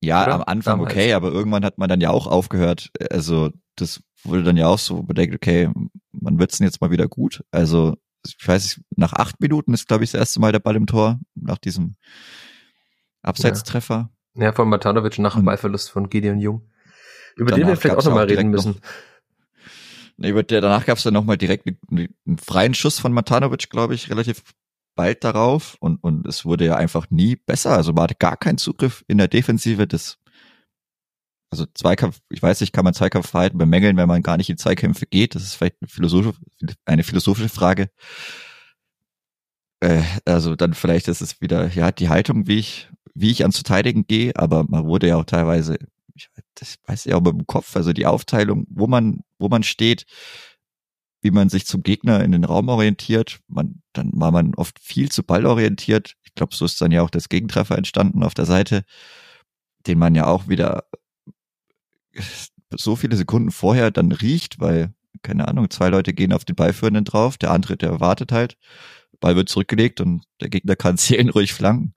Ja, 0.00 0.24
oder? 0.24 0.34
am 0.34 0.42
Anfang 0.42 0.78
Damals. 0.78 0.92
okay, 0.92 1.12
aber 1.12 1.30
irgendwann 1.32 1.64
hat 1.64 1.78
man 1.78 1.88
dann 1.88 2.00
ja 2.00 2.10
auch 2.10 2.26
aufgehört. 2.26 2.90
Also 3.10 3.50
das 3.76 4.00
wurde 4.22 4.42
dann 4.42 4.56
ja 4.56 4.66
auch 4.66 4.78
so 4.78 5.02
bedenkt, 5.02 5.34
okay, 5.34 5.70
man 6.12 6.38
wird's 6.38 6.58
denn 6.58 6.66
jetzt 6.66 6.80
mal 6.80 6.90
wieder 6.90 7.08
gut. 7.08 7.44
Also 7.50 7.96
ich 8.26 8.46
weiß 8.46 8.64
nicht, 8.64 8.86
nach 8.96 9.12
acht 9.12 9.40
Minuten 9.40 9.74
ist, 9.74 9.88
glaube 9.88 10.04
ich, 10.04 10.10
das 10.10 10.18
erste 10.18 10.40
Mal 10.40 10.52
der 10.52 10.58
Ball 10.58 10.76
im 10.76 10.86
Tor, 10.86 11.18
nach 11.34 11.58
diesem 11.58 11.96
Abseitstreffer. 13.22 14.10
Ja, 14.34 14.44
ja 14.44 14.52
von 14.52 14.68
Matanovic 14.68 15.18
nach 15.18 15.34
dem 15.34 15.44
Ballverlust 15.44 15.90
von 15.90 16.08
Gideon 16.08 16.38
Jung. 16.38 16.70
Über 17.36 17.52
den 17.52 17.66
wir 17.66 17.76
vielleicht 17.76 17.98
auch 17.98 18.04
nochmal 18.04 18.26
reden 18.26 18.50
müssen. 18.50 18.80
nee, 20.16 20.30
über 20.30 20.42
der, 20.42 20.60
danach 20.60 20.84
gab 20.86 20.98
es 20.98 21.04
dann 21.04 21.14
nochmal 21.14 21.38
direkt 21.38 21.66
einen, 21.66 22.08
einen, 22.26 22.38
freien 22.38 22.74
Schuss 22.74 22.98
von 22.98 23.12
Matanovic, 23.12 23.70
glaube 23.70 23.94
ich, 23.94 24.10
relativ 24.10 24.42
bald 24.96 25.22
darauf 25.22 25.76
und, 25.78 26.02
und 26.02 26.26
es 26.26 26.44
wurde 26.44 26.66
ja 26.66 26.74
einfach 26.74 27.08
nie 27.10 27.36
besser. 27.36 27.70
Also 27.70 27.92
man 27.92 28.04
hatte 28.04 28.16
gar 28.18 28.36
keinen 28.36 28.58
Zugriff 28.58 29.04
in 29.06 29.18
der 29.18 29.28
Defensive. 29.28 29.86
Das 29.86 30.18
also 31.50 31.66
Zweikampf, 31.74 32.20
ich 32.30 32.42
weiß 32.42 32.60
nicht, 32.60 32.72
kann 32.72 32.84
man 32.84 32.94
Zweikampfverhalten 32.94 33.58
bemängeln, 33.58 33.96
wenn 33.96 34.08
man 34.08 34.22
gar 34.22 34.36
nicht 34.36 34.50
in 34.50 34.58
Zweikämpfe 34.58 35.06
geht? 35.06 35.34
Das 35.34 35.42
ist 35.42 35.54
vielleicht 35.54 35.76
eine 35.80 35.88
philosophische, 35.88 36.38
eine 36.84 37.04
philosophische 37.04 37.48
Frage. 37.48 37.90
Äh, 39.80 40.02
also 40.24 40.56
dann 40.56 40.74
vielleicht 40.74 41.08
ist 41.08 41.20
es 41.20 41.40
wieder, 41.40 41.68
ja, 41.68 41.92
die 41.92 42.08
Haltung, 42.08 42.46
wie 42.46 42.58
ich, 42.58 42.88
wie 43.14 43.30
ich 43.30 43.42
ans 43.42 43.56
Verteidigen 43.56 44.06
gehe, 44.06 44.32
aber 44.36 44.64
man 44.68 44.84
wurde 44.86 45.08
ja 45.08 45.16
auch 45.16 45.24
teilweise, 45.24 45.78
ich 46.14 46.28
das 46.54 46.76
weiß 46.86 47.04
ja 47.04 47.16
auch 47.16 47.22
mit 47.22 47.34
dem 47.34 47.46
Kopf, 47.46 47.76
also 47.76 47.92
die 47.92 48.06
Aufteilung, 48.06 48.66
wo 48.68 48.86
man, 48.86 49.20
wo 49.38 49.48
man 49.48 49.62
steht, 49.62 50.04
wie 51.22 51.30
man 51.30 51.48
sich 51.48 51.66
zum 51.66 51.82
Gegner 51.82 52.22
in 52.22 52.32
den 52.32 52.44
Raum 52.44 52.68
orientiert. 52.68 53.40
Man, 53.48 53.82
dann 53.92 54.12
war 54.14 54.30
man 54.30 54.54
oft 54.54 54.78
viel 54.80 55.10
zu 55.10 55.22
ballorientiert. 55.24 56.14
Ich 56.22 56.34
glaube, 56.34 56.54
so 56.54 56.64
ist 56.64 56.80
dann 56.80 56.92
ja 56.92 57.02
auch 57.02 57.10
das 57.10 57.28
Gegentreffer 57.28 57.76
entstanden 57.76 58.22
auf 58.22 58.34
der 58.34 58.46
Seite, 58.46 58.84
den 59.86 59.98
man 59.98 60.14
ja 60.14 60.26
auch 60.26 60.48
wieder 60.48 60.84
so 62.76 62.96
viele 62.96 63.16
Sekunden 63.16 63.50
vorher 63.50 63.90
dann 63.90 64.12
riecht, 64.12 64.60
weil, 64.60 64.92
keine 65.22 65.48
Ahnung, 65.48 65.70
zwei 65.70 65.88
Leute 65.88 66.12
gehen 66.12 66.32
auf 66.32 66.44
den 66.44 66.56
Ballführenden 66.56 67.04
drauf, 67.04 67.38
der 67.38 67.50
andere, 67.50 67.76
der 67.76 68.00
wartet 68.00 68.32
halt, 68.32 68.56
Ball 69.20 69.36
wird 69.36 69.48
zurückgelegt 69.48 70.00
und 70.00 70.24
der 70.40 70.48
Gegner 70.48 70.76
kann 70.76 70.96
zählen 70.96 71.28
ruhig 71.34 71.52
flanken. 71.52 71.94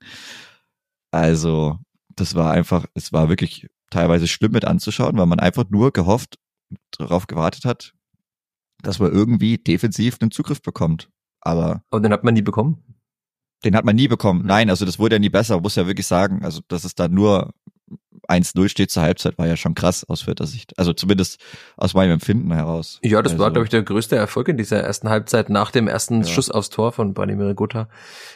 Also, 1.10 1.78
das 2.16 2.34
war 2.34 2.52
einfach, 2.52 2.86
es 2.94 3.12
war 3.12 3.28
wirklich 3.28 3.68
teilweise 3.90 4.26
schlimm 4.26 4.52
mit 4.52 4.64
anzuschauen, 4.64 5.16
weil 5.18 5.26
man 5.26 5.40
einfach 5.40 5.64
nur 5.68 5.92
gehofft, 5.92 6.38
darauf 6.92 7.26
gewartet 7.26 7.64
hat, 7.64 7.92
dass 8.82 8.98
man 8.98 9.12
irgendwie 9.12 9.58
defensiv 9.58 10.18
einen 10.20 10.30
Zugriff 10.30 10.62
bekommt. 10.62 11.10
Aber. 11.40 11.82
Aber 11.90 12.00
den 12.00 12.12
hat 12.12 12.24
man 12.24 12.34
nie 12.34 12.42
bekommen? 12.42 12.82
Den 13.64 13.76
hat 13.76 13.84
man 13.84 13.94
nie 13.94 14.08
bekommen. 14.08 14.44
Nein, 14.44 14.70
also 14.70 14.84
das 14.84 14.98
wurde 14.98 15.16
ja 15.16 15.20
nie 15.20 15.28
besser, 15.28 15.60
muss 15.60 15.76
ja 15.76 15.86
wirklich 15.86 16.06
sagen. 16.06 16.44
Also, 16.44 16.62
dass 16.68 16.84
es 16.84 16.94
da 16.94 17.08
nur 17.08 17.52
1-0 18.32 18.68
steht 18.68 18.90
zur 18.90 19.02
Halbzeit, 19.02 19.38
war 19.38 19.46
ja 19.46 19.56
schon 19.56 19.74
krass 19.74 20.04
aus 20.08 20.22
vierter 20.22 20.46
Sicht. 20.46 20.78
Also 20.78 20.92
zumindest 20.92 21.40
aus 21.76 21.94
meinem 21.94 22.12
Empfinden 22.12 22.52
heraus. 22.52 22.98
Ja, 23.02 23.22
das 23.22 23.32
also, 23.32 23.44
war, 23.44 23.50
glaube 23.50 23.64
ich, 23.64 23.70
der 23.70 23.82
größte 23.82 24.16
Erfolg 24.16 24.48
in 24.48 24.56
dieser 24.56 24.80
ersten 24.80 25.08
Halbzeit 25.08 25.50
nach 25.50 25.70
dem 25.70 25.88
ersten 25.88 26.22
ja. 26.22 26.26
Schuss 26.26 26.50
aufs 26.50 26.70
Tor 26.70 26.92
von 26.92 27.14
Branimir 27.14 27.54
Gotha. 27.54 27.88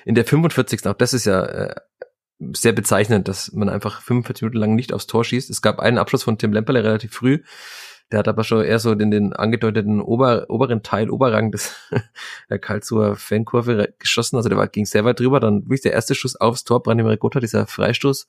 In 0.04 0.14
der 0.14 0.24
45. 0.24 0.86
Auch 0.86 0.94
das 0.94 1.14
ist 1.14 1.24
ja 1.24 1.44
äh, 1.44 1.74
sehr 2.52 2.72
bezeichnend, 2.72 3.28
dass 3.28 3.52
man 3.52 3.68
einfach 3.68 4.02
45 4.02 4.42
Minuten 4.42 4.58
lang 4.58 4.74
nicht 4.74 4.92
aufs 4.92 5.06
Tor 5.06 5.24
schießt. 5.24 5.50
Es 5.50 5.62
gab 5.62 5.80
einen 5.80 5.98
Abschluss 5.98 6.22
von 6.22 6.38
Tim 6.38 6.52
Lemperle 6.52 6.84
relativ 6.84 7.12
früh. 7.12 7.40
Der 8.12 8.20
hat 8.20 8.28
aber 8.28 8.44
schon 8.44 8.62
eher 8.62 8.78
so 8.78 8.92
in 8.92 9.10
den 9.10 9.32
angedeuteten 9.32 10.00
Ober, 10.00 10.46
oberen 10.48 10.84
Teil, 10.84 11.10
Oberrang 11.10 11.50
des 11.50 11.74
der 12.50 12.58
Karlsruher 12.58 13.16
Fankurve 13.16 13.94
geschossen. 13.98 14.36
Also 14.36 14.48
der 14.48 14.58
war, 14.58 14.68
ging 14.68 14.86
sehr 14.86 15.04
weit 15.04 15.18
drüber. 15.18 15.40
Dann 15.40 15.62
wirklich 15.62 15.80
der 15.80 15.92
erste 15.92 16.14
Schuss 16.14 16.36
aufs 16.36 16.62
Tor, 16.62 16.82
Branimir 16.82 17.16
Gotha, 17.16 17.40
dieser 17.40 17.66
Freistoß 17.66 18.28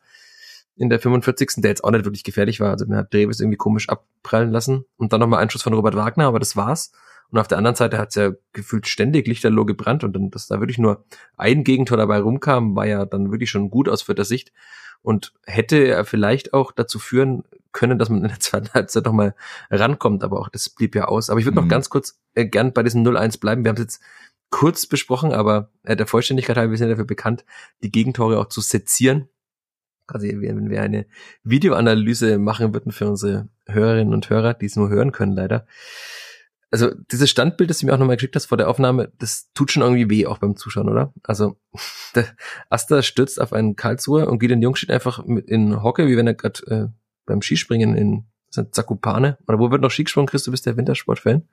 in 0.77 0.89
der 0.89 0.99
45. 0.99 1.53
der 1.57 1.71
jetzt 1.71 1.83
auch 1.83 1.91
nicht 1.91 2.05
wirklich 2.05 2.23
gefährlich 2.23 2.59
war. 2.59 2.71
Also 2.71 2.85
man 2.85 2.97
hat 2.97 3.13
Davis 3.13 3.39
irgendwie 3.39 3.57
komisch 3.57 3.89
abprallen 3.89 4.51
lassen 4.51 4.85
und 4.97 5.11
dann 5.11 5.19
nochmal 5.19 5.41
ein 5.41 5.49
Schuss 5.49 5.63
von 5.63 5.73
Robert 5.73 5.95
Wagner, 5.95 6.25
aber 6.25 6.39
das 6.39 6.55
war's. 6.55 6.91
Und 7.29 7.39
auf 7.39 7.47
der 7.47 7.57
anderen 7.57 7.75
Seite 7.75 7.97
hat 7.97 8.09
es 8.09 8.15
ja 8.15 8.31
gefühlt 8.53 8.87
ständig 8.87 9.27
lichterloh 9.27 9.65
gebrannt 9.65 10.03
und 10.03 10.13
dann, 10.13 10.29
dass 10.29 10.47
da 10.47 10.61
wirklich 10.61 10.77
nur 10.77 11.05
ein 11.35 11.63
Gegentor 11.63 11.97
dabei 11.97 12.19
rumkam, 12.19 12.75
war 12.75 12.87
ja 12.87 13.05
dann 13.05 13.31
wirklich 13.31 13.49
schon 13.49 13.69
gut 13.69 13.89
aus 13.89 14.03
vierter 14.03 14.23
Sicht 14.23 14.53
und 15.01 15.33
hätte 15.45 15.77
er 15.77 16.05
vielleicht 16.05 16.53
auch 16.53 16.71
dazu 16.71 16.99
führen 16.99 17.43
können, 17.73 17.99
dass 17.99 18.09
man 18.09 18.21
in 18.21 18.29
der 18.29 18.39
zweiten 18.39 18.73
Halbzeit 18.73 19.05
nochmal 19.05 19.35
rankommt, 19.69 20.23
aber 20.23 20.39
auch 20.39 20.49
das 20.49 20.69
blieb 20.69 20.95
ja 20.95 21.05
aus. 21.05 21.29
Aber 21.29 21.39
ich 21.39 21.45
würde 21.45 21.59
mhm. 21.59 21.65
noch 21.65 21.69
ganz 21.69 21.89
kurz 21.89 22.19
äh, 22.33 22.45
gern 22.45 22.71
bei 22.71 22.83
diesem 22.83 23.03
0-1 23.03 23.39
bleiben. 23.39 23.63
Wir 23.63 23.69
haben 23.69 23.77
es 23.77 23.83
jetzt 23.83 24.01
kurz 24.49 24.85
besprochen, 24.85 25.33
aber 25.33 25.69
äh, 25.83 25.95
der 25.95 26.07
Vollständigkeit 26.07 26.55
halber, 26.55 26.71
wir 26.71 26.77
sind 26.77 26.89
dafür 26.89 27.05
bekannt, 27.05 27.45
die 27.83 27.91
Gegentore 27.91 28.39
auch 28.39 28.47
zu 28.47 28.61
sezieren 28.61 29.27
quasi, 30.07 30.35
wenn 30.39 30.69
wir 30.69 30.81
eine 30.81 31.05
Videoanalyse 31.43 32.37
machen 32.37 32.73
würden 32.73 32.91
für 32.91 33.07
unsere 33.07 33.49
Hörerinnen 33.67 34.13
und 34.13 34.29
Hörer, 34.29 34.53
die 34.53 34.65
es 34.65 34.75
nur 34.75 34.89
hören 34.89 35.11
können, 35.11 35.33
leider. 35.33 35.67
Also 36.69 36.93
dieses 37.11 37.29
Standbild, 37.29 37.69
das 37.69 37.79
du 37.79 37.85
mir 37.85 37.93
auch 37.93 37.97
nochmal 37.97 38.17
geschickt 38.17 38.35
hast 38.35 38.47
vor 38.47 38.57
der 38.57 38.69
Aufnahme, 38.69 39.11
das 39.19 39.51
tut 39.53 39.71
schon 39.71 39.83
irgendwie 39.83 40.09
weh, 40.09 40.25
auch 40.25 40.39
beim 40.39 40.57
Zuschauen, 40.57 40.89
oder? 40.89 41.13
Also 41.23 41.57
der 42.15 42.25
Asta 42.69 43.01
stürzt 43.01 43.39
auf 43.39 43.53
einen 43.53 43.75
Karlsruher 43.75 44.27
und 44.27 44.39
Gideon 44.39 44.61
Jung 44.61 44.75
steht 44.75 44.91
einfach 44.91 45.25
mit 45.25 45.47
in 45.47 45.81
Hocke, 45.81 46.07
wie 46.07 46.17
wenn 46.17 46.27
er 46.27 46.33
gerade 46.33 46.65
äh, 46.67 46.87
beim 47.25 47.41
Skispringen 47.41 47.95
in 47.95 48.25
Zakupane, 48.49 49.37
oder 49.47 49.59
wo 49.59 49.71
wird 49.71 49.81
noch 49.81 49.91
Ski 49.91 50.05
gesprungen, 50.05 50.27
Chris, 50.27 50.43
du 50.43 50.51
bist 50.51 50.65
der 50.65 50.77
Wintersportfan? 50.77 51.43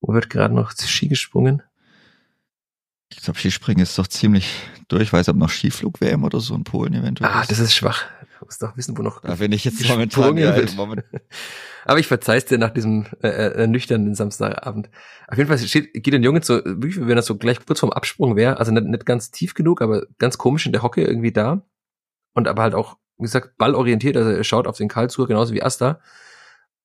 Wo 0.00 0.12
wird 0.12 0.30
gerade 0.30 0.54
noch 0.54 0.72
Ski 0.72 1.08
gesprungen? 1.08 1.62
Ich 3.16 3.22
glaube, 3.22 3.38
Skispringen 3.38 3.82
ist 3.82 3.98
doch 3.98 4.06
ziemlich 4.06 4.50
durch. 4.88 5.12
Weiß 5.12 5.28
ob 5.28 5.36
noch 5.36 5.50
Skiflug-WM 5.50 6.24
oder 6.24 6.40
so 6.40 6.54
in 6.54 6.64
Polen 6.64 6.94
eventuell. 6.94 7.30
Ah, 7.30 7.44
das 7.48 7.58
ist 7.58 7.74
schwach. 7.74 8.04
Du 8.38 8.44
musst 8.44 8.62
doch 8.62 8.76
wissen, 8.76 8.98
wo 8.98 9.02
noch. 9.02 9.20
Da 9.20 9.36
bin 9.36 9.52
ich 9.52 9.64
jetzt 9.64 9.88
momentan. 9.88 10.36
Ja, 10.36 10.56
Moment. 10.76 11.04
Aber 11.86 12.00
ich 12.00 12.06
verzeih's 12.06 12.46
dir 12.46 12.58
nach 12.58 12.70
diesem 12.70 13.06
äh, 13.22 13.28
äh, 13.28 13.66
nüchternen 13.66 14.14
Samstagabend. 14.14 14.90
Auf 15.28 15.38
jeden 15.38 15.48
Fall 15.48 15.58
steht, 15.58 15.92
geht 15.92 16.14
ein 16.14 16.22
Junge 16.22 16.42
so, 16.42 16.60
wie 16.64 17.06
wenn 17.06 17.16
er 17.16 17.22
so 17.22 17.36
gleich 17.36 17.64
kurz 17.64 17.80
vorm 17.80 17.92
Absprung 17.92 18.36
wäre, 18.36 18.58
also 18.58 18.72
nicht, 18.72 18.86
nicht 18.86 19.06
ganz 19.06 19.30
tief 19.30 19.54
genug, 19.54 19.82
aber 19.82 20.06
ganz 20.18 20.38
komisch 20.38 20.66
in 20.66 20.72
der 20.72 20.82
Hocke 20.82 21.02
irgendwie 21.02 21.32
da. 21.32 21.62
Und 22.32 22.48
aber 22.48 22.62
halt 22.62 22.74
auch, 22.74 22.96
wie 23.18 23.24
gesagt, 23.24 23.56
ballorientiert, 23.58 24.16
also 24.16 24.30
er 24.30 24.44
schaut 24.44 24.66
auf 24.66 24.78
den 24.78 24.88
Karlsruher 24.88 25.28
genauso 25.28 25.54
wie 25.54 25.62
Asta. 25.62 26.00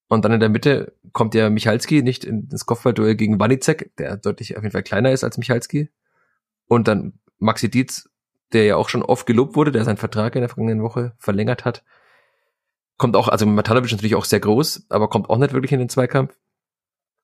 Und 0.10 0.26
dann 0.26 0.34
in 0.34 0.40
der 0.40 0.50
Mitte 0.50 0.94
kommt 1.14 1.34
ja 1.34 1.50
Michalski 1.50 2.04
nicht 2.04 2.26
in 2.26 2.50
das 2.50 2.66
Kopfballduell 2.66 3.16
gegen 3.16 3.40
Wanicek, 3.40 3.96
der 3.98 4.18
deutlich 4.18 4.58
auf 4.58 4.64
jeden 4.64 4.74
Fall 4.74 4.84
kleiner 4.84 5.12
ist 5.12 5.24
als 5.24 5.38
Michalski 5.38 5.90
Und 6.70 6.88
dann 6.88 7.14
Maxi 7.40 7.70
Dietz, 7.70 8.10
der 8.54 8.64
ja 8.64 8.76
auch 8.78 8.90
schon 8.90 9.04
oft 9.04 9.26
gelobt 9.26 9.56
wurde, 9.56 9.72
der 9.72 9.84
seinen 9.84 9.98
Vertrag 9.98 10.36
in 10.36 10.42
der 10.42 10.50
vergangenen 10.50 10.84
Woche 10.84 11.14
verlängert 11.18 11.66
hat. 11.66 11.84
Kommt 12.98 13.16
auch, 13.16 13.28
also 13.28 13.46
Matanovic 13.46 13.92
natürlich 13.92 14.16
auch 14.16 14.26
sehr 14.26 14.40
groß, 14.40 14.86
aber 14.90 15.10
kommt 15.10 15.30
auch 15.30 15.38
nicht 15.38 15.52
wirklich 15.52 15.72
in 15.72 15.80
den 15.80 15.90
Zweikampf. 15.90 16.38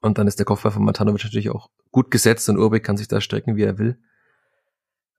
Und 0.01 0.17
dann 0.17 0.27
ist 0.27 0.39
der 0.39 0.45
Kopfball 0.45 0.71
von 0.71 0.83
Matanovic 0.83 1.23
natürlich 1.23 1.51
auch 1.51 1.69
gut 1.91 2.11
gesetzt 2.11 2.49
und 2.49 2.57
Urbik 2.57 2.83
kann 2.83 2.97
sich 2.97 3.07
da 3.07 3.21
strecken, 3.21 3.55
wie 3.55 3.63
er 3.63 3.77
will. 3.77 3.99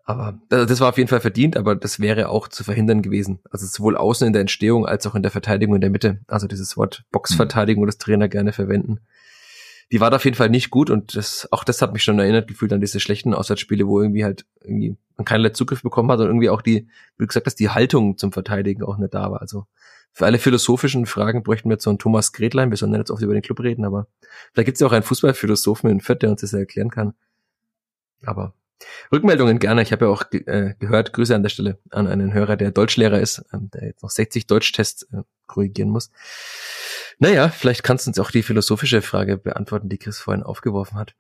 Aber 0.03 0.39
das 0.49 0.81
war 0.81 0.89
auf 0.89 0.99
jeden 0.99 1.09
Fall 1.09 1.21
verdient, 1.21 1.57
aber 1.57 1.77
das 1.77 2.01
wäre 2.01 2.29
auch 2.29 2.49
zu 2.49 2.65
verhindern 2.65 3.03
gewesen. 3.03 3.41
Also 3.51 3.67
sowohl 3.67 3.97
außen 3.97 4.27
in 4.27 4.33
der 4.33 4.41
Entstehung 4.41 4.87
als 4.87 5.07
auch 5.07 5.15
in 5.15 5.23
der 5.23 5.33
Verteidigung 5.33 5.77
in 5.77 5.81
der 5.81 5.91
Mitte. 5.91 6.21
Also 6.27 6.47
dieses 6.49 6.77
Wort 6.77 7.05
Boxverteidigung, 7.11 7.87
das 7.87 7.99
Trainer 7.99 8.29
gerne 8.29 8.53
verwenden. 8.53 9.01
Die 9.93 10.01
war 10.01 10.11
da 10.11 10.17
auf 10.17 10.25
jeden 10.25 10.37
Fall 10.37 10.51
nicht 10.51 10.71
gut 10.71 10.91
und 10.91 11.17
das, 11.17 11.49
auch 11.53 11.63
das 11.63 11.81
hat 11.81 11.93
mich 11.93 12.03
schon 12.03 12.19
erinnert 12.19 12.49
gefühlt 12.49 12.73
an 12.73 12.81
diese 12.81 12.99
schlechten 12.99 13.35
Auswärtsspiele, 13.35 13.87
wo 13.87 14.01
irgendwie 14.01 14.25
halt 14.25 14.45
irgendwie 14.61 14.97
man 15.17 15.25
keinerlei 15.25 15.51
Zugriff 15.51 15.83
bekommen 15.83 16.11
hat 16.11 16.19
und 16.21 16.27
irgendwie 16.27 16.51
auch 16.51 16.63
die, 16.63 16.89
wie 17.19 17.27
gesagt 17.27 17.47
hast, 17.47 17.57
die 17.57 17.71
Haltung 17.71 18.19
zum 18.19 18.33
Verteidigen 18.33 18.83
auch 18.83 18.99
nicht 18.99 19.15
da 19.15 19.31
war. 19.31 19.41
Also 19.41 19.67
für 20.13 20.25
alle 20.27 20.39
philosophischen 20.39 21.07
Fragen 21.07 21.43
bräuchten 21.43 21.69
wir 21.69 21.75
jetzt 21.75 21.85
so 21.85 21.91
einen 21.91 21.99
Thomas 21.99 22.33
Gretlein. 22.33 22.71
Wir 22.71 22.77
sollen 22.77 22.95
jetzt 22.95 23.11
oft 23.11 23.23
über 23.23 23.35
den 23.35 23.43
Club 23.43 23.61
reden, 23.61 23.85
aber 23.85 24.09
vielleicht 24.53 24.67
gibt 24.67 24.77
es 24.77 24.81
ja 24.81 24.87
auch 24.87 24.93
einen 24.93 25.03
Fußballphilosophen 25.03 25.91
in 25.91 26.01
Fürth, 26.01 26.23
der 26.23 26.31
uns 26.31 26.41
das 26.41 26.53
erklären 26.53 26.91
kann. 26.91 27.15
Aber 28.25 28.55
Rückmeldungen 29.13 29.59
gerne. 29.59 29.83
Ich 29.83 29.93
habe 29.93 30.07
ja 30.07 30.11
auch 30.11 30.25
äh, 30.33 30.75
gehört, 30.79 31.13
Grüße 31.13 31.35
an 31.35 31.43
der 31.43 31.51
Stelle 31.51 31.79
an 31.91 32.07
einen 32.07 32.33
Hörer, 32.33 32.57
der 32.57 32.71
Deutschlehrer 32.71 33.21
ist, 33.21 33.45
ähm, 33.53 33.71
der 33.73 33.89
jetzt 33.89 34.03
noch 34.03 34.11
60 34.11 34.47
Deutschtests 34.47 35.03
äh, 35.13 35.23
korrigieren 35.47 35.91
muss. 35.91 36.11
Naja, 37.19 37.49
vielleicht 37.49 37.83
kannst 37.83 38.07
du 38.07 38.11
uns 38.11 38.19
auch 38.19 38.31
die 38.31 38.43
philosophische 38.43 39.03
Frage 39.03 39.39
beantworten, 39.39 39.89
die 39.89 39.99
Chris 39.99 40.19
vorhin 40.19 40.43
aufgeworfen 40.43 40.99
hat. 40.99 41.15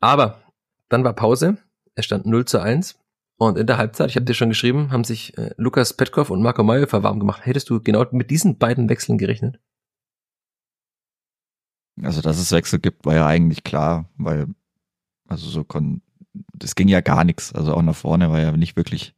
Aber 0.00 0.42
dann 0.88 1.04
war 1.04 1.12
Pause. 1.12 1.56
Es 1.94 2.04
stand 2.04 2.26
0 2.26 2.44
zu 2.44 2.60
1. 2.60 2.98
Und 3.36 3.58
in 3.58 3.66
der 3.66 3.78
Halbzeit, 3.78 4.10
ich 4.10 4.16
habe 4.16 4.26
dir 4.26 4.34
schon 4.34 4.48
geschrieben, 4.48 4.90
haben 4.90 5.04
sich 5.04 5.36
äh, 5.38 5.54
Lukas 5.56 5.94
Petkov 5.94 6.30
und 6.30 6.42
Marco 6.42 6.62
Mayhofer 6.62 7.02
warm 7.02 7.20
gemacht. 7.20 7.46
Hättest 7.46 7.70
du 7.70 7.80
genau 7.80 8.04
mit 8.10 8.30
diesen 8.30 8.58
beiden 8.58 8.88
Wechseln 8.88 9.18
gerechnet? 9.18 9.60
Also, 12.02 12.20
dass 12.20 12.38
es 12.38 12.50
Wechsel 12.52 12.80
gibt, 12.80 13.06
war 13.06 13.14
ja 13.14 13.26
eigentlich 13.26 13.62
klar, 13.62 14.08
weil, 14.16 14.48
also 15.28 15.48
so 15.48 15.64
kon 15.64 16.02
das 16.52 16.74
ging 16.74 16.88
ja 16.88 17.00
gar 17.00 17.24
nichts. 17.24 17.52
Also 17.52 17.74
auch 17.74 17.82
nach 17.82 17.94
vorne 17.94 18.30
war 18.30 18.40
ja 18.40 18.52
nicht 18.52 18.76
wirklich, 18.76 19.14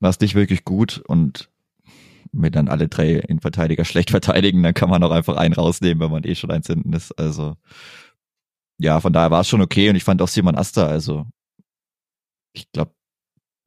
war 0.00 0.10
es 0.10 0.20
nicht 0.20 0.34
wirklich 0.34 0.64
gut 0.64 1.02
und 1.06 1.50
wenn 2.32 2.52
dann 2.52 2.68
alle 2.68 2.88
drei 2.88 3.14
Innenverteidiger 3.14 3.84
schlecht 3.84 4.10
verteidigen, 4.10 4.62
dann 4.62 4.74
kann 4.74 4.90
man 4.90 5.02
auch 5.02 5.10
einfach 5.10 5.36
einen 5.36 5.54
rausnehmen, 5.54 6.00
wenn 6.00 6.10
man 6.10 6.24
eh 6.24 6.34
schon 6.34 6.50
eins 6.50 6.66
hinten 6.66 6.92
ist. 6.92 7.12
Also 7.12 7.56
ja, 8.78 9.00
von 9.00 9.12
daher 9.12 9.30
war 9.30 9.42
es 9.42 9.48
schon 9.48 9.62
okay 9.62 9.88
und 9.90 9.96
ich 9.96 10.04
fand 10.04 10.20
auch 10.22 10.28
Simon 10.28 10.56
Asta, 10.56 10.86
also 10.86 11.26
ich 12.52 12.70
glaube, 12.72 12.92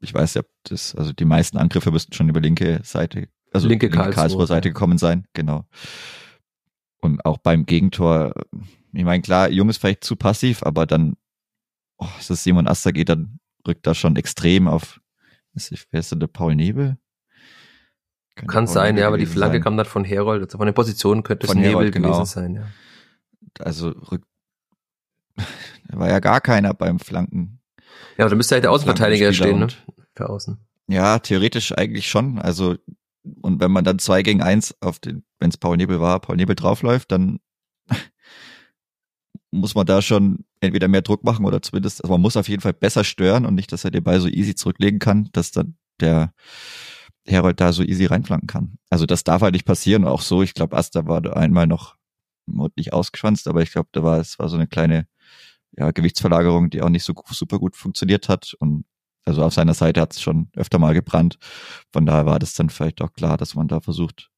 ich 0.01 0.13
weiß 0.13 0.35
ja, 0.35 0.41
das, 0.63 0.93
also 0.95 1.13
die 1.13 1.25
meisten 1.25 1.57
Angriffe 1.57 1.91
müssten 1.91 2.13
schon 2.13 2.29
über 2.29 2.41
linke 2.41 2.81
Seite, 2.83 3.29
also 3.51 3.67
linke, 3.67 3.85
linke 3.85 3.97
Karlsruhe, 3.97 4.15
Karlsruhe 4.15 4.47
Seite 4.47 4.69
gekommen 4.69 4.97
sein, 4.97 5.25
genau. 5.33 5.65
Und 7.01 7.23
auch 7.25 7.37
beim 7.37 7.65
Gegentor, 7.65 8.33
ich 8.93 9.03
meine, 9.03 9.21
klar, 9.21 9.49
Jung 9.49 9.69
ist 9.69 9.77
vielleicht 9.77 10.03
zu 10.03 10.15
passiv, 10.15 10.63
aber 10.63 10.85
dann 10.85 11.15
oh, 11.97 12.07
ist 12.19 12.29
das 12.29 12.43
Simon 12.43 12.67
Aster 12.67 12.93
geht 12.93 13.09
dann, 13.09 13.39
rückt 13.67 13.87
da 13.87 13.95
schon 13.95 14.15
extrem 14.15 14.67
auf, 14.67 14.99
wer 15.53 15.99
ist 15.99 16.11
denn 16.11 16.19
der 16.19 16.27
Paul 16.27 16.55
Nebel? 16.55 16.97
Kann, 18.35 18.47
Kann 18.47 18.67
sein, 18.67 18.97
ja, 18.97 19.07
aber 19.07 19.17
die 19.17 19.25
Flanke 19.25 19.57
sein. 19.57 19.63
kam 19.63 19.77
dann 19.77 19.85
von 19.85 20.03
Herold, 20.03 20.43
also 20.43 20.57
von 20.57 20.67
den 20.67 20.73
Positionen 20.73 21.23
könnte 21.23 21.47
von 21.47 21.57
es 21.57 21.63
Nebel 21.63 21.89
genau. 21.89 22.11
gewesen 22.11 22.25
sein, 22.25 22.55
ja. 22.55 22.63
Also 23.59 23.89
rückt, 23.89 24.27
da 25.87 25.99
war 25.99 26.09
ja 26.09 26.19
gar 26.19 26.41
keiner 26.41 26.73
beim 26.73 26.99
Flanken. 26.99 27.61
Ja, 28.17 28.25
aber 28.25 28.31
da 28.31 28.35
müsste 28.35 28.55
halt 28.55 28.65
der 28.65 28.71
Außenverteidiger 28.71 29.31
stehen, 29.31 29.59
ne? 29.59 29.67
Für 30.15 30.29
außen. 30.29 30.57
Ja, 30.87 31.19
theoretisch 31.19 31.71
eigentlich 31.71 32.09
schon. 32.09 32.37
Also, 32.39 32.75
und 33.41 33.61
wenn 33.61 33.71
man 33.71 33.85
dann 33.85 33.99
zwei 33.99 34.21
gegen 34.21 34.41
eins 34.41 34.75
auf 34.81 34.99
den, 34.99 35.23
wenn 35.39 35.49
es 35.49 35.57
Paul 35.57 35.77
Nebel 35.77 36.01
war, 36.01 36.19
Paul 36.19 36.35
Nebel 36.35 36.55
draufläuft, 36.55 37.11
dann 37.11 37.39
muss 39.51 39.75
man 39.75 39.85
da 39.85 40.01
schon 40.01 40.45
entweder 40.59 40.89
mehr 40.89 41.01
Druck 41.01 41.23
machen 41.23 41.45
oder 41.45 41.61
zumindest, 41.61 42.03
also 42.03 42.13
man 42.13 42.21
muss 42.21 42.37
auf 42.37 42.49
jeden 42.49 42.61
Fall 42.61 42.73
besser 42.73 43.03
stören 43.03 43.45
und 43.45 43.55
nicht, 43.55 43.71
dass 43.71 43.85
er 43.85 43.91
den 43.91 44.03
Ball 44.03 44.19
so 44.19 44.27
easy 44.27 44.55
zurücklegen 44.55 44.99
kann, 44.99 45.29
dass 45.31 45.51
dann 45.51 45.77
der 46.01 46.33
Herold 47.27 47.59
da 47.59 47.73
so 47.73 47.83
easy 47.83 48.05
reinflanken 48.05 48.47
kann. 48.47 48.77
Also 48.89 49.05
das 49.05 49.23
darf 49.23 49.41
halt 49.41 49.53
nicht 49.53 49.65
passieren. 49.65 50.05
Auch 50.05 50.21
so, 50.21 50.43
ich 50.43 50.53
glaube, 50.53 50.77
Asta 50.77 51.07
war 51.07 51.21
da 51.21 51.33
einmal 51.33 51.67
noch 51.67 51.95
nicht 52.75 52.93
ausgeschwanzt, 52.93 53.47
aber 53.47 53.63
ich 53.63 53.71
glaube, 53.71 53.89
da 53.91 54.03
war 54.03 54.19
es 54.19 54.37
war 54.37 54.49
so 54.49 54.55
eine 54.55 54.67
kleine 54.67 55.07
ja, 55.77 55.91
Gewichtsverlagerung, 55.91 56.69
die 56.69 56.81
auch 56.81 56.89
nicht 56.89 57.03
so 57.03 57.13
super 57.31 57.59
gut 57.59 57.75
funktioniert 57.75 58.29
hat. 58.29 58.53
Und 58.59 58.85
also 59.25 59.43
auf 59.43 59.53
seiner 59.53 59.73
Seite 59.73 60.01
hat 60.01 60.13
es 60.13 60.21
schon 60.21 60.49
öfter 60.55 60.79
mal 60.79 60.93
gebrannt. 60.93 61.37
Von 61.91 62.05
daher 62.05 62.25
war 62.25 62.39
das 62.39 62.53
dann 62.53 62.69
vielleicht 62.69 63.01
auch 63.01 63.13
klar, 63.13 63.37
dass 63.37 63.55
man 63.55 63.67
da 63.67 63.81
versucht, 63.81 64.29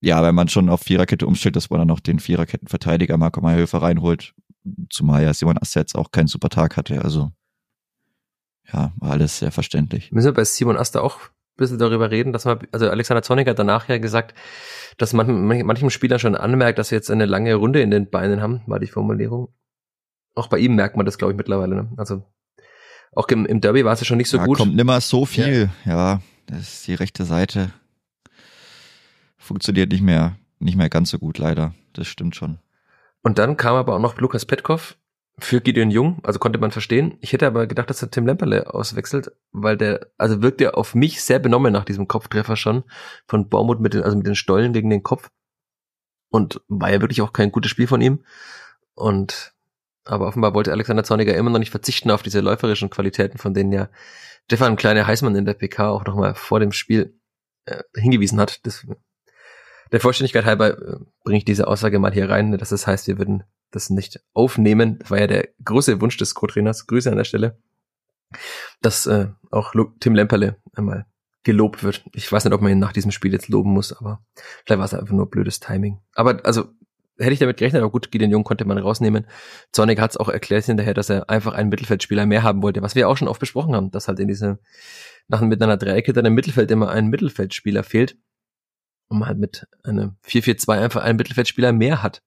ja, 0.00 0.22
wenn 0.22 0.34
man 0.34 0.48
schon 0.48 0.68
auf 0.68 0.82
Viererkette 0.82 1.26
umstellt, 1.26 1.56
dass 1.56 1.70
man 1.70 1.78
dann 1.78 1.88
noch 1.88 2.00
den 2.00 2.18
Viererkettenverteidiger 2.18 3.16
Marco 3.16 3.40
Meyerhöfer 3.40 3.80
reinholt, 3.80 4.34
zumal 4.90 5.22
ja 5.22 5.32
Simon 5.32 5.58
jetzt 5.62 5.94
auch 5.94 6.10
keinen 6.10 6.26
super 6.26 6.50
Tag 6.50 6.76
hatte. 6.76 7.02
Also 7.02 7.32
ja, 8.72 8.92
war 8.96 9.12
alles 9.12 9.38
sehr 9.38 9.52
verständlich. 9.52 10.12
Müssen 10.12 10.26
wir 10.26 10.34
bei 10.34 10.44
Simon 10.44 10.76
Aster 10.76 11.02
auch 11.02 11.18
ein 11.18 11.56
bisschen 11.56 11.78
darüber 11.78 12.10
reden, 12.10 12.32
dass 12.32 12.44
man, 12.44 12.58
also 12.72 12.88
Alexander 12.88 13.22
Zornig 13.22 13.48
hat 13.48 13.58
danach 13.58 13.88
ja 13.88 13.98
gesagt, 13.98 14.34
dass 14.98 15.12
man 15.12 15.46
manchem 15.46 15.90
Spieler 15.90 16.18
schon 16.18 16.34
anmerkt, 16.34 16.78
dass 16.78 16.88
sie 16.88 16.94
jetzt 16.94 17.10
eine 17.10 17.26
lange 17.26 17.54
Runde 17.54 17.80
in 17.80 17.90
den 17.90 18.10
Beinen 18.10 18.40
haben, 18.40 18.62
war 18.66 18.80
die 18.80 18.86
Formulierung. 18.86 19.48
Auch 20.34 20.48
bei 20.48 20.58
ihm 20.58 20.74
merkt 20.74 20.96
man 20.96 21.06
das, 21.06 21.18
glaube 21.18 21.32
ich, 21.32 21.36
mittlerweile. 21.36 21.74
Ne? 21.76 21.92
Also 21.96 22.22
auch 23.12 23.28
im, 23.28 23.46
im 23.46 23.60
Derby 23.60 23.84
war 23.84 23.92
es 23.92 24.00
ja 24.00 24.06
schon 24.06 24.18
nicht 24.18 24.30
so 24.30 24.38
ja, 24.38 24.46
gut. 24.46 24.58
Kommt 24.58 24.74
nimmer 24.74 25.00
so 25.00 25.24
viel, 25.26 25.70
ja. 25.84 25.92
ja. 25.92 26.20
Das 26.46 26.60
ist 26.60 26.86
die 26.88 26.94
rechte 26.94 27.24
Seite 27.24 27.70
funktioniert 29.44 29.92
nicht 29.92 30.02
mehr, 30.02 30.36
nicht 30.58 30.76
mehr 30.76 30.88
ganz 30.88 31.10
so 31.10 31.18
gut, 31.18 31.38
leider. 31.38 31.74
Das 31.92 32.08
stimmt 32.08 32.34
schon. 32.34 32.58
Und 33.22 33.38
dann 33.38 33.56
kam 33.56 33.76
aber 33.76 33.94
auch 33.94 34.00
noch 34.00 34.18
Lukas 34.18 34.44
Petkov 34.44 34.96
für 35.38 35.60
Gideon 35.60 35.90
Jung, 35.90 36.20
also 36.22 36.38
konnte 36.38 36.58
man 36.58 36.70
verstehen. 36.70 37.18
Ich 37.20 37.32
hätte 37.32 37.46
aber 37.46 37.66
gedacht, 37.66 37.90
dass 37.90 38.02
er 38.02 38.10
Tim 38.10 38.26
Lemperle 38.26 38.72
auswechselt, 38.72 39.32
weil 39.50 39.76
der, 39.76 40.06
also 40.16 40.42
wirkt 40.42 40.60
er 40.60 40.78
auf 40.78 40.94
mich 40.94 41.22
sehr 41.22 41.40
benommen 41.40 41.72
nach 41.72 41.84
diesem 41.84 42.06
Kopftreffer 42.06 42.56
schon 42.56 42.84
von 43.26 43.48
Baumut 43.48 43.80
mit 43.80 43.94
den, 43.94 44.02
also 44.02 44.16
mit 44.16 44.26
den 44.26 44.36
Stollen 44.36 44.72
gegen 44.72 44.90
den 44.90 45.02
Kopf. 45.02 45.30
Und 46.30 46.60
war 46.68 46.90
ja 46.90 47.00
wirklich 47.00 47.20
auch 47.22 47.32
kein 47.32 47.52
gutes 47.52 47.70
Spiel 47.70 47.86
von 47.86 48.00
ihm. 48.00 48.24
Und, 48.94 49.54
aber 50.04 50.28
offenbar 50.28 50.54
wollte 50.54 50.72
Alexander 50.72 51.04
Zorniger 51.04 51.34
immer 51.34 51.50
noch 51.50 51.58
nicht 51.58 51.70
verzichten 51.70 52.10
auf 52.10 52.22
diese 52.22 52.40
läuferischen 52.40 52.90
Qualitäten, 52.90 53.38
von 53.38 53.54
denen 53.54 53.72
ja 53.72 53.88
Stefan 54.44 54.76
Kleine 54.76 55.06
Heißmann 55.06 55.36
in 55.36 55.46
der 55.46 55.54
PK 55.54 55.90
auch 55.90 56.04
nochmal 56.04 56.34
vor 56.34 56.60
dem 56.60 56.72
Spiel 56.72 57.18
äh, 57.66 57.82
hingewiesen 57.96 58.38
hat. 58.40 58.64
Das 58.66 58.86
der 59.92 60.00
Vollständigkeit 60.00 60.44
halber 60.44 60.78
äh, 60.78 60.96
bringe 61.22 61.38
ich 61.38 61.44
diese 61.44 61.68
Aussage 61.68 61.98
mal 61.98 62.12
hier 62.12 62.28
rein, 62.28 62.56
dass 62.58 62.70
das 62.70 62.86
heißt, 62.86 63.06
wir 63.06 63.18
würden 63.18 63.44
das 63.74 63.90
nicht 63.90 64.20
aufnehmen. 64.32 64.98
Das 64.98 65.10
war 65.10 65.20
ja 65.20 65.26
der 65.26 65.48
große 65.64 66.00
Wunsch 66.00 66.16
des 66.16 66.34
Co-Trainers. 66.34 66.86
Grüße 66.86 67.10
an 67.10 67.16
der 67.16 67.24
Stelle. 67.24 67.58
Dass 68.80 69.06
äh, 69.06 69.28
auch 69.50 69.74
Tim 70.00 70.14
Lemperle 70.14 70.56
einmal 70.74 71.06
gelobt 71.44 71.84
wird. 71.84 72.04
Ich 72.14 72.30
weiß 72.30 72.44
nicht, 72.44 72.54
ob 72.54 72.62
man 72.62 72.72
ihn 72.72 72.78
nach 72.78 72.92
diesem 72.92 73.10
Spiel 73.10 73.32
jetzt 73.32 73.48
loben 73.48 73.70
muss, 73.70 73.92
aber 73.92 74.24
vielleicht 74.64 74.78
war 74.78 74.86
es 74.86 74.94
einfach 74.94 75.14
nur 75.14 75.30
blödes 75.30 75.60
Timing. 75.60 76.00
Aber 76.14 76.40
also 76.44 76.64
hätte 77.18 77.32
ich 77.32 77.38
damit 77.38 77.58
gerechnet, 77.58 77.82
aber 77.82 77.92
gut, 77.92 78.10
Gideon 78.10 78.30
Jung 78.30 78.44
konnte 78.44 78.64
man 78.64 78.78
rausnehmen. 78.78 79.26
Zornig 79.70 80.00
hat 80.00 80.12
es 80.12 80.16
auch 80.16 80.28
erklärt 80.28 80.64
hinterher, 80.64 80.94
dass 80.94 81.10
er 81.10 81.30
einfach 81.30 81.52
einen 81.52 81.68
Mittelfeldspieler 81.68 82.26
mehr 82.26 82.42
haben 82.42 82.62
wollte, 82.62 82.82
was 82.82 82.94
wir 82.94 83.08
auch 83.08 83.16
schon 83.16 83.28
oft 83.28 83.40
besprochen 83.40 83.74
haben, 83.74 83.90
dass 83.90 84.08
halt 84.08 84.18
in 84.18 84.28
diese 84.28 84.58
nach 85.28 85.40
mit 85.40 85.62
einer 85.62 85.76
Dreiecke 85.76 86.12
dann 86.12 86.24
im 86.24 86.34
Mittelfeld 86.34 86.70
immer 86.70 86.90
ein 86.90 87.08
Mittelfeldspieler 87.08 87.82
fehlt 87.82 88.18
und 89.08 89.18
man 89.18 89.28
halt 89.28 89.38
mit 89.38 89.66
einem 89.84 90.16
4-4-2 90.26 90.80
einfach 90.80 91.02
einen 91.02 91.16
Mittelfeldspieler 91.16 91.72
mehr 91.72 92.02
hat. 92.02 92.22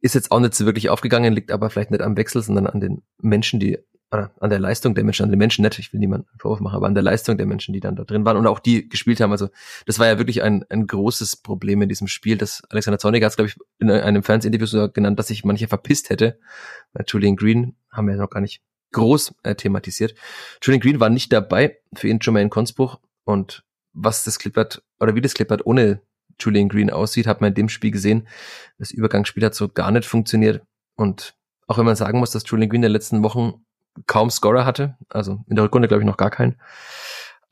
Ist 0.00 0.14
jetzt 0.14 0.30
auch 0.30 0.40
nicht 0.40 0.54
so 0.54 0.66
wirklich 0.66 0.90
aufgegangen, 0.90 1.32
liegt 1.32 1.50
aber 1.50 1.70
vielleicht 1.70 1.90
nicht 1.90 2.02
am 2.02 2.16
Wechsel, 2.16 2.42
sondern 2.42 2.66
an 2.66 2.80
den 2.80 3.02
Menschen, 3.20 3.60
die, 3.60 3.78
oder 4.12 4.30
an 4.40 4.50
der 4.50 4.58
Leistung 4.58 4.94
der 4.94 5.04
Menschen, 5.04 5.24
an 5.24 5.30
den 5.30 5.38
Menschen 5.38 5.62
nicht, 5.62 5.78
ich 5.78 5.92
will 5.92 6.00
niemanden 6.00 6.28
Vorwurf 6.38 6.60
machen, 6.60 6.76
aber 6.76 6.86
an 6.86 6.94
der 6.94 7.02
Leistung 7.02 7.36
der 7.36 7.46
Menschen, 7.46 7.72
die 7.72 7.80
dann 7.80 7.96
da 7.96 8.04
drin 8.04 8.24
waren 8.24 8.36
und 8.36 8.46
auch 8.46 8.60
die 8.60 8.88
gespielt 8.88 9.20
haben. 9.20 9.32
Also 9.32 9.48
das 9.86 9.98
war 9.98 10.06
ja 10.06 10.18
wirklich 10.18 10.42
ein, 10.42 10.64
ein 10.68 10.86
großes 10.86 11.36
Problem 11.36 11.82
in 11.82 11.88
diesem 11.88 12.06
Spiel. 12.06 12.36
Das 12.36 12.62
Alexander 12.68 12.98
Zorniger 12.98 13.26
hat 13.26 13.32
es, 13.32 13.36
glaube 13.36 13.48
ich, 13.48 13.56
in 13.78 13.90
einem 13.90 14.22
Fernsehinterview 14.22 14.66
so 14.66 14.90
genannt, 14.90 15.18
dass 15.18 15.28
sich 15.28 15.44
manche 15.44 15.68
verpisst 15.68 16.10
hätte. 16.10 16.38
Julian 17.06 17.36
Green 17.36 17.76
haben 17.90 18.06
wir 18.06 18.14
ja 18.14 18.20
noch 18.20 18.30
gar 18.30 18.40
nicht 18.40 18.62
groß 18.92 19.34
äh, 19.42 19.54
thematisiert. 19.54 20.14
Julian 20.62 20.80
Green 20.80 21.00
war 21.00 21.10
nicht 21.10 21.32
dabei 21.32 21.78
für 21.94 22.08
ihn 22.08 22.18
in 22.18 22.50
Konzbruch 22.50 23.00
und 23.24 23.64
was 23.92 24.24
das 24.24 24.38
Clippert 24.38 24.82
oder 25.00 25.14
wie 25.14 25.20
das 25.20 25.34
Clippert 25.34 25.66
ohne 25.66 26.00
Julian 26.40 26.68
Green 26.68 26.90
aussieht, 26.90 27.26
hat 27.26 27.40
man 27.40 27.48
in 27.48 27.54
dem 27.54 27.68
Spiel 27.68 27.90
gesehen. 27.90 28.28
Das 28.78 28.90
Übergangsspiel 28.90 29.44
hat 29.44 29.54
so 29.54 29.68
gar 29.68 29.90
nicht 29.90 30.06
funktioniert. 30.06 30.62
Und 30.96 31.34
auch 31.66 31.78
wenn 31.78 31.84
man 31.86 31.96
sagen 31.96 32.18
muss, 32.18 32.30
dass 32.30 32.44
Julian 32.46 32.68
Green 32.68 32.78
in 32.80 32.82
den 32.82 32.92
letzten 32.92 33.22
Wochen 33.22 33.64
kaum 34.06 34.30
Scorer 34.30 34.64
hatte, 34.64 34.96
also 35.08 35.44
in 35.48 35.56
der 35.56 35.64
Rückrunde 35.64 35.88
glaube 35.88 36.02
ich 36.02 36.06
noch 36.06 36.18
gar 36.18 36.30
keinen. 36.30 36.56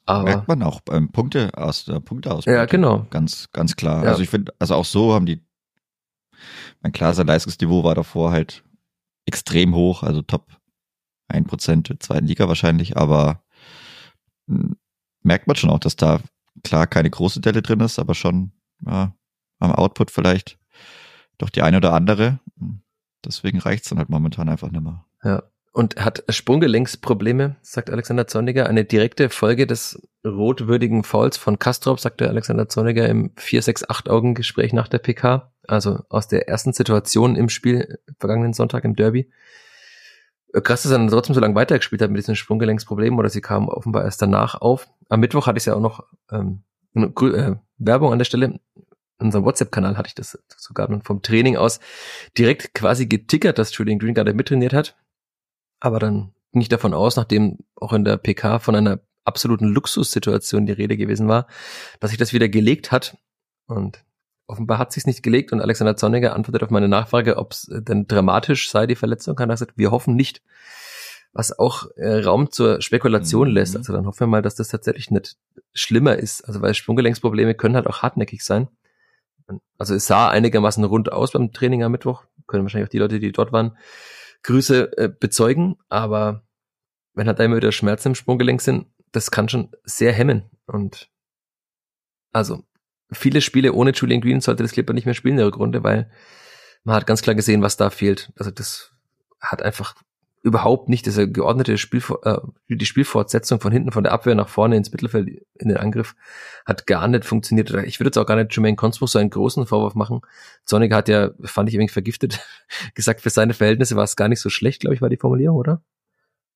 Aber 0.06 0.24
Merkt 0.24 0.48
man 0.48 0.62
auch 0.62 0.80
beim 0.82 1.10
Punkte 1.10 1.50
aus 1.56 1.86
der 1.86 2.00
Punkte 2.00 2.30
aus. 2.30 2.44
Ja, 2.44 2.66
genau. 2.66 3.06
Ganz, 3.10 3.48
ganz 3.52 3.74
klar. 3.74 4.04
Ja. 4.04 4.10
Also 4.10 4.22
ich 4.22 4.28
finde, 4.28 4.52
also 4.58 4.74
auch 4.74 4.84
so 4.84 5.14
haben 5.14 5.24
die, 5.24 5.42
mein 6.82 6.92
klar, 6.92 7.14
sein 7.14 7.26
Leistungsniveau 7.26 7.84
war 7.84 7.94
davor 7.94 8.30
halt 8.30 8.62
extrem 9.24 9.74
hoch, 9.74 10.02
also 10.02 10.20
Top, 10.20 10.48
ein 11.28 11.44
Prozent 11.44 11.88
der 11.88 12.00
zweiten 12.00 12.26
Liga 12.26 12.48
wahrscheinlich, 12.48 12.98
aber 12.98 13.42
hm, 14.46 14.76
merkt 15.22 15.46
man 15.46 15.56
schon 15.56 15.70
auch, 15.70 15.78
dass 15.78 15.96
da 15.96 16.20
klar 16.62 16.86
keine 16.86 17.08
große 17.08 17.40
Delle 17.40 17.62
drin 17.62 17.80
ist, 17.80 17.98
aber 17.98 18.14
schon 18.14 18.52
ja, 18.86 19.14
am 19.58 19.72
Output 19.72 20.10
vielleicht 20.10 20.58
doch 21.38 21.50
die 21.50 21.62
eine 21.62 21.78
oder 21.78 21.92
andere. 21.92 22.38
Deswegen 23.24 23.58
reicht's 23.58 23.88
dann 23.88 23.98
halt 23.98 24.10
momentan 24.10 24.48
einfach 24.48 24.70
nicht 24.70 24.82
mehr. 24.82 25.04
Ja. 25.22 25.42
Und 25.72 25.96
hat 25.96 26.22
Sprunggelenksprobleme, 26.28 27.56
sagt 27.60 27.90
Alexander 27.90 28.28
Zorniger. 28.28 28.68
Eine 28.68 28.84
direkte 28.84 29.28
Folge 29.28 29.66
des 29.66 30.00
rotwürdigen 30.24 31.02
Fouls 31.02 31.36
von 31.36 31.58
Kastrop, 31.58 31.98
sagte 31.98 32.28
Alexander 32.28 32.68
Zorniger 32.68 33.08
im 33.08 33.34
4-6-8-Augen-Gespräch 33.34 34.72
nach 34.72 34.86
der 34.86 34.98
PK. 34.98 35.50
Also 35.66 36.04
aus 36.10 36.28
der 36.28 36.48
ersten 36.48 36.72
Situation 36.72 37.34
im 37.34 37.48
Spiel 37.48 37.98
vergangenen 38.20 38.52
Sonntag 38.52 38.84
im 38.84 38.94
Derby. 38.94 39.28
Krass, 40.62 40.84
dass 40.84 40.92
er 40.92 40.98
dann 40.98 41.08
trotzdem 41.08 41.34
so 41.34 41.40
lange 41.40 41.56
weitergespielt 41.56 42.00
hat 42.02 42.10
mit 42.10 42.18
diesen 42.18 42.36
Sprunggelenksproblemen 42.36 43.18
oder 43.18 43.28
sie 43.28 43.40
kamen 43.40 43.68
offenbar 43.68 44.04
erst 44.04 44.22
danach 44.22 44.60
auf. 44.60 44.86
Am 45.08 45.18
Mittwoch 45.18 45.48
hatte 45.48 45.58
ich 45.58 45.66
ja 45.66 45.74
auch 45.74 45.80
noch 45.80 46.04
ähm, 46.30 46.62
äh, 46.94 47.56
Werbung 47.78 48.12
an 48.12 48.18
der 48.18 48.24
Stelle 48.24 48.46
in 48.46 48.60
unserem 49.18 49.44
WhatsApp-Kanal 49.44 49.96
hatte 49.96 50.08
ich 50.08 50.14
das 50.14 50.38
sogar 50.56 50.88
vom 51.02 51.22
Training 51.22 51.56
aus 51.56 51.80
direkt 52.36 52.74
quasi 52.74 53.06
getickert, 53.06 53.58
dass 53.58 53.76
Julian 53.76 53.98
Green 53.98 54.14
gerade 54.14 54.34
mittrainiert 54.34 54.72
hat. 54.72 54.96
Aber 55.80 55.98
dann 55.98 56.32
ging 56.52 56.62
ich 56.62 56.68
davon 56.68 56.94
aus, 56.94 57.16
nachdem 57.16 57.58
auch 57.76 57.92
in 57.92 58.04
der 58.04 58.16
PK 58.16 58.58
von 58.58 58.74
einer 58.74 59.00
absoluten 59.24 59.66
Luxussituation 59.66 60.66
die 60.66 60.72
Rede 60.72 60.96
gewesen 60.96 61.28
war, 61.28 61.46
dass 62.00 62.10
sich 62.10 62.18
das 62.18 62.32
wieder 62.32 62.48
gelegt 62.48 62.92
hat. 62.92 63.16
Und 63.66 64.04
offenbar 64.46 64.78
hat 64.78 64.92
sich 64.92 65.06
nicht 65.06 65.22
gelegt 65.22 65.52
und 65.52 65.60
Alexander 65.60 65.96
Zorniger 65.96 66.34
antwortet 66.34 66.62
auf 66.62 66.70
meine 66.70 66.88
Nachfrage, 66.88 67.36
ob 67.36 67.52
es 67.52 67.70
denn 67.70 68.06
dramatisch 68.06 68.70
sei, 68.70 68.86
die 68.86 68.96
Verletzung. 68.96 69.38
Er 69.38 69.46
gesagt, 69.46 69.72
wir 69.76 69.90
hoffen 69.90 70.16
nicht. 70.16 70.42
Was 71.34 71.58
auch 71.58 71.88
äh, 71.96 72.22
Raum 72.22 72.50
zur 72.50 72.80
Spekulation 72.80 73.48
mhm. 73.48 73.54
lässt. 73.54 73.76
Also 73.76 73.92
dann 73.92 74.06
hoffen 74.06 74.20
wir 74.20 74.26
mal, 74.28 74.42
dass 74.42 74.54
das 74.54 74.68
tatsächlich 74.68 75.10
nicht 75.10 75.36
schlimmer 75.74 76.16
ist. 76.16 76.42
Also 76.46 76.62
weil 76.62 76.74
Sprunggelenksprobleme 76.74 77.54
können 77.54 77.74
halt 77.74 77.86
auch 77.86 78.02
hartnäckig 78.02 78.44
sein. 78.44 78.68
Also 79.76 79.94
es 79.94 80.06
sah 80.06 80.30
einigermaßen 80.30 80.84
rund 80.84 81.12
aus 81.12 81.32
beim 81.32 81.52
Training 81.52 81.82
am 81.82 81.92
Mittwoch. 81.92 82.24
Können 82.46 82.62
wahrscheinlich 82.62 82.88
auch 82.88 82.92
die 82.92 82.98
Leute, 82.98 83.18
die 83.20 83.32
dort 83.32 83.52
waren, 83.52 83.76
Grüße 84.44 84.96
äh, 84.96 85.08
bezeugen. 85.08 85.76
Aber 85.88 86.44
wenn 87.14 87.26
halt 87.26 87.38
da 87.38 87.44
immer 87.44 87.56
wieder 87.56 87.72
Schmerzen 87.72 88.08
im 88.08 88.14
Sprunggelenk 88.14 88.60
sind, 88.62 88.86
das 89.12 89.30
kann 89.30 89.48
schon 89.48 89.70
sehr 89.84 90.12
hemmen. 90.12 90.44
Und 90.66 91.10
also 92.32 92.64
viele 93.12 93.40
Spiele 93.40 93.72
ohne 93.72 93.90
Julian 93.90 94.20
Green 94.20 94.40
sollte 94.40 94.62
das 94.62 94.72
Clipper 94.72 94.92
nicht 94.92 95.04
mehr 95.04 95.14
spielen 95.14 95.34
in 95.34 95.38
der 95.38 95.46
Rückrunde, 95.46 95.82
weil 95.82 96.10
man 96.84 96.96
hat 96.96 97.06
ganz 97.06 97.22
klar 97.22 97.34
gesehen, 97.34 97.62
was 97.62 97.76
da 97.76 97.90
fehlt. 97.90 98.32
Also 98.36 98.50
das 98.50 98.92
hat 99.40 99.62
einfach 99.62 99.94
überhaupt 100.44 100.90
nicht 100.90 101.06
diese 101.06 101.28
geordnete 101.28 101.78
Spiel, 101.78 102.02
äh, 102.22 102.36
die 102.68 102.84
Spielfortsetzung 102.84 103.60
von 103.60 103.72
hinten 103.72 103.92
von 103.92 104.04
der 104.04 104.12
Abwehr 104.12 104.34
nach 104.34 104.50
vorne 104.50 104.76
ins 104.76 104.92
Mittelfeld 104.92 105.42
in 105.54 105.68
den 105.68 105.78
Angriff 105.78 106.14
hat 106.66 106.86
gar 106.86 107.08
nicht 107.08 107.24
funktioniert. 107.24 107.70
Ich 107.86 107.98
würde 107.98 108.08
jetzt 108.08 108.18
auch 108.18 108.26
gar 108.26 108.36
nicht 108.36 108.54
Jermaine 108.54 108.76
Consbrook 108.76 109.08
so 109.08 109.18
einen 109.18 109.30
großen 109.30 109.66
Vorwurf 109.66 109.94
machen. 109.94 110.20
Zorniger 110.66 110.96
hat 110.96 111.08
ja, 111.08 111.30
fand 111.44 111.70
ich 111.70 111.74
irgendwie 111.74 111.92
vergiftet, 111.92 112.46
gesagt, 112.94 113.22
für 113.22 113.30
seine 113.30 113.54
Verhältnisse 113.54 113.96
war 113.96 114.04
es 114.04 114.16
gar 114.16 114.28
nicht 114.28 114.40
so 114.40 114.50
schlecht, 114.50 114.82
glaube 114.82 114.94
ich, 114.94 115.00
war 115.00 115.08
die 115.08 115.16
Formulierung, 115.16 115.56
oder? 115.56 115.82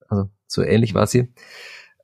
Also 0.06 0.28
so 0.46 0.62
ähnlich 0.62 0.92
war 0.92 1.06
sie. 1.06 1.32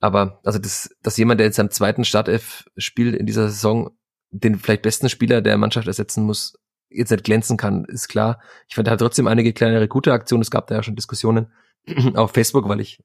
Aber 0.00 0.40
also 0.42 0.58
das, 0.58 0.96
dass 1.02 1.18
jemand, 1.18 1.38
der 1.38 1.48
jetzt 1.48 1.60
am 1.60 1.70
zweiten 1.70 2.06
Startelf 2.06 2.64
spielt 2.78 3.14
in 3.14 3.26
dieser 3.26 3.50
Saison, 3.50 3.90
den 4.30 4.58
vielleicht 4.58 4.82
besten 4.82 5.10
Spieler 5.10 5.42
der 5.42 5.58
Mannschaft 5.58 5.86
ersetzen 5.86 6.24
muss, 6.24 6.58
jetzt 6.88 7.10
nicht 7.10 7.24
glänzen 7.24 7.58
kann, 7.58 7.84
ist 7.84 8.08
klar. 8.08 8.40
Ich 8.68 8.74
fand, 8.74 8.88
er 8.88 8.92
hat 8.92 9.00
trotzdem 9.00 9.26
einige 9.26 9.52
kleinere 9.52 9.86
gute 9.86 10.14
Aktionen. 10.14 10.42
Es 10.42 10.50
gab 10.50 10.66
da 10.68 10.76
ja 10.76 10.82
schon 10.82 10.96
Diskussionen 10.96 11.48
auf 12.14 12.32
Facebook, 12.32 12.68
weil 12.68 12.80
ich 12.80 13.02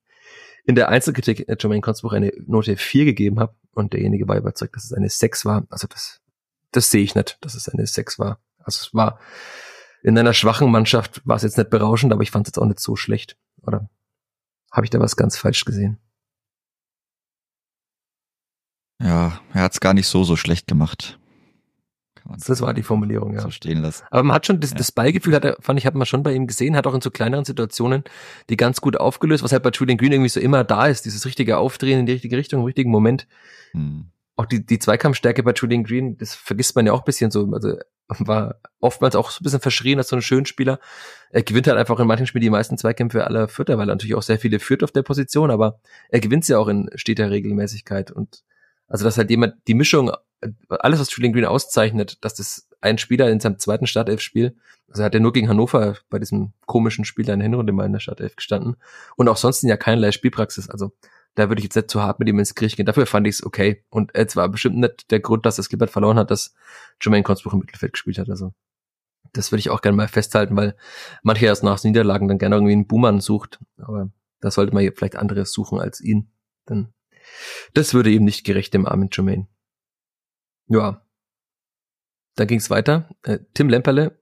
in 0.65 0.75
der 0.75 0.89
Einzelkritik 0.89 1.47
Jermaine 1.47 1.81
Consbuch 1.81 2.13
eine 2.13 2.31
Note 2.45 2.77
4 2.77 3.05
gegeben 3.05 3.39
habe 3.39 3.55
und 3.73 3.93
derjenige 3.93 4.27
war 4.27 4.37
überzeugt, 4.37 4.75
dass 4.75 4.85
es 4.85 4.93
eine 4.93 5.09
6 5.09 5.45
war. 5.45 5.65
Also 5.69 5.87
das, 5.87 6.21
das 6.71 6.91
sehe 6.91 7.03
ich 7.03 7.15
nicht, 7.15 7.37
dass 7.41 7.55
es 7.55 7.69
eine 7.69 7.85
6 7.87 8.19
war. 8.19 8.39
Also 8.59 8.81
es 8.81 8.93
war 8.93 9.19
in 10.01 10.17
einer 10.17 10.33
schwachen 10.33 10.71
Mannschaft 10.71 11.21
war 11.25 11.35
es 11.35 11.43
jetzt 11.43 11.57
nicht 11.57 11.69
berauschend, 11.69 12.13
aber 12.13 12.23
ich 12.23 12.31
fand 12.31 12.47
es 12.47 12.51
jetzt 12.51 12.59
auch 12.59 12.67
nicht 12.67 12.79
so 12.79 12.95
schlecht. 12.95 13.37
Oder 13.63 13.89
habe 14.71 14.85
ich 14.85 14.89
da 14.89 14.99
was 14.99 15.15
ganz 15.15 15.37
falsch 15.37 15.65
gesehen? 15.65 15.97
Ja, 19.01 19.41
er 19.53 19.61
hat 19.63 19.73
es 19.73 19.79
gar 19.79 19.93
nicht 19.93 20.07
so 20.07 20.23
so 20.23 20.35
schlecht 20.35 20.67
gemacht 20.67 21.19
das 22.37 22.61
war 22.61 22.73
die 22.73 22.83
Formulierung, 22.83 23.33
ja. 23.33 23.41
So 23.41 23.49
stehen 23.49 23.81
lassen. 23.81 24.05
Aber 24.11 24.23
man 24.23 24.35
hat 24.35 24.45
schon 24.45 24.59
das, 24.59 24.71
ja. 24.71 24.77
das 24.77 24.91
Ballgefühl, 24.91 25.35
hat 25.35 25.45
er, 25.45 25.57
fand 25.59 25.79
ich, 25.79 25.85
hat 25.85 25.95
man 25.95 26.05
schon 26.05 26.23
bei 26.23 26.33
ihm 26.33 26.47
gesehen, 26.47 26.75
hat 26.75 26.87
auch 26.87 26.93
in 26.93 27.01
so 27.01 27.11
kleineren 27.11 27.45
Situationen 27.45 28.03
die 28.49 28.57
ganz 28.57 28.81
gut 28.81 28.97
aufgelöst, 28.97 29.43
was 29.43 29.51
halt 29.51 29.63
bei 29.63 29.71
Julian 29.71 29.97
Green 29.97 30.11
irgendwie 30.11 30.29
so 30.29 30.39
immer 30.39 30.63
da 30.63 30.87
ist, 30.87 31.05
dieses 31.05 31.25
richtige 31.25 31.57
Aufdrehen 31.57 31.99
in 31.99 32.05
die 32.05 32.13
richtige 32.13 32.37
Richtung, 32.37 32.61
im 32.61 32.65
richtigen 32.65 32.91
Moment. 32.91 33.27
Hm. 33.71 34.11
Auch 34.35 34.45
die, 34.45 34.65
die 34.65 34.79
Zweikampfstärke 34.79 35.43
bei 35.43 35.53
Julian 35.53 35.83
Green, 35.83 36.17
das 36.17 36.35
vergisst 36.35 36.75
man 36.75 36.85
ja 36.85 36.93
auch 36.93 37.01
ein 37.01 37.05
bisschen 37.05 37.31
so, 37.31 37.51
also 37.51 37.75
war 38.17 38.55
oftmals 38.79 39.15
auch 39.15 39.29
so 39.29 39.41
ein 39.41 39.43
bisschen 39.43 39.59
verschrien 39.59 39.99
als 39.99 40.09
so 40.09 40.15
ein 40.15 40.21
schöner 40.21 40.45
Spieler. 40.45 40.79
Er 41.29 41.43
gewinnt 41.43 41.67
halt 41.67 41.77
einfach 41.77 41.99
in 41.99 42.07
manchen 42.07 42.25
Spielen 42.25 42.41
die 42.41 42.49
meisten 42.49 42.77
Zweikämpfe 42.77 43.25
aller 43.25 43.47
Vierter, 43.47 43.77
weil 43.77 43.87
er 43.87 43.95
natürlich 43.95 44.15
auch 44.15 44.23
sehr 44.23 44.39
viele 44.39 44.59
führt 44.59 44.83
auf 44.83 44.91
der 44.91 45.03
Position, 45.03 45.51
aber 45.51 45.79
er 46.09 46.19
gewinnt 46.19 46.45
sie 46.45 46.55
auch 46.55 46.67
in 46.67 46.89
steter 46.95 47.29
Regelmäßigkeit 47.29 48.11
und 48.11 48.43
also 48.89 49.05
dass 49.05 49.17
halt 49.17 49.29
jemand 49.29 49.55
die 49.67 49.73
Mischung 49.73 50.11
alles, 50.69 50.99
was 50.99 51.15
Julian 51.15 51.33
Green 51.33 51.45
auszeichnet, 51.45 52.23
dass 52.23 52.33
das 52.33 52.67
ein 52.81 52.97
Spieler 52.97 53.29
in 53.29 53.39
seinem 53.39 53.59
zweiten 53.59 53.87
Startelf-Spiel, 53.87 54.57
also 54.89 55.01
er 55.01 55.05
hat 55.05 55.13
ja 55.13 55.19
nur 55.19 55.33
gegen 55.33 55.49
Hannover 55.49 55.97
bei 56.09 56.19
diesem 56.19 56.53
komischen 56.65 57.05
Spiel 57.05 57.29
in 57.29 57.39
der 57.39 57.43
Hinrunde 57.47 57.73
mal 57.73 57.85
in 57.85 57.93
der 57.93 57.99
Startelf 57.99 58.35
gestanden 58.35 58.75
und 59.15 59.29
auch 59.29 59.37
sonst 59.37 59.63
ja 59.63 59.77
keinerlei 59.77 60.11
Spielpraxis, 60.11 60.69
also 60.69 60.91
da 61.35 61.49
würde 61.49 61.59
ich 61.59 61.65
jetzt 61.65 61.75
nicht 61.75 61.89
zu 61.89 62.01
hart 62.01 62.19
mit 62.19 62.27
ihm 62.27 62.39
ins 62.39 62.55
Gericht 62.55 62.75
gehen. 62.75 62.85
Dafür 62.85 63.05
fand 63.05 63.27
ich 63.27 63.35
es 63.35 63.45
okay. 63.45 63.83
Und 63.89 64.11
es 64.13 64.35
war 64.35 64.49
bestimmt 64.49 64.77
nicht 64.77 65.09
der 65.11 65.19
Grund, 65.19 65.45
dass 65.45 65.55
das 65.55 65.69
Clippert 65.69 65.89
verloren 65.89 66.17
hat, 66.17 66.31
dass 66.31 66.53
Jermaine 67.01 67.23
Consbruch 67.23 67.53
im 67.53 67.59
Mittelfeld 67.59 67.93
gespielt 67.93 68.17
hat. 68.17 68.29
Also 68.29 68.53
das 69.31 69.51
würde 69.51 69.59
ich 69.59 69.69
auch 69.69 69.81
gerne 69.81 69.95
mal 69.95 70.07
festhalten, 70.07 70.55
weil 70.57 70.75
manche 71.23 71.45
erst 71.45 71.63
nach 71.63 71.81
Niederlagen 71.83 72.27
dann 72.27 72.39
gerne 72.39 72.55
irgendwie 72.55 72.73
einen 72.73 72.87
Boomer 72.87 73.21
sucht. 73.21 73.59
Aber 73.77 74.09
da 74.41 74.51
sollte 74.51 74.73
man 74.73 74.89
vielleicht 74.95 75.15
anderes 75.15 75.51
suchen 75.51 75.79
als 75.79 76.01
ihn. 76.01 76.31
Denn 76.67 76.89
das 77.73 77.93
würde 77.93 78.11
eben 78.11 78.25
nicht 78.25 78.45
gerecht 78.45 78.73
dem 78.73 78.85
armen 78.85 79.09
Jermaine. 79.11 79.47
Ja. 80.67 81.05
Dann 82.35 82.47
ging 82.47 82.59
es 82.59 82.69
weiter. 82.69 83.09
Äh, 83.23 83.39
Tim 83.53 83.69
Lemperle 83.69 84.19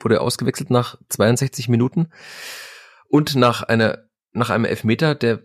wurde 0.00 0.20
ausgewechselt 0.20 0.70
nach 0.70 0.98
62 1.08 1.68
Minuten 1.68 2.10
und 3.08 3.36
nach 3.36 3.62
einer 3.62 4.04
nach 4.32 4.50
einem 4.50 4.64
Elfmeter, 4.64 5.14
der 5.14 5.44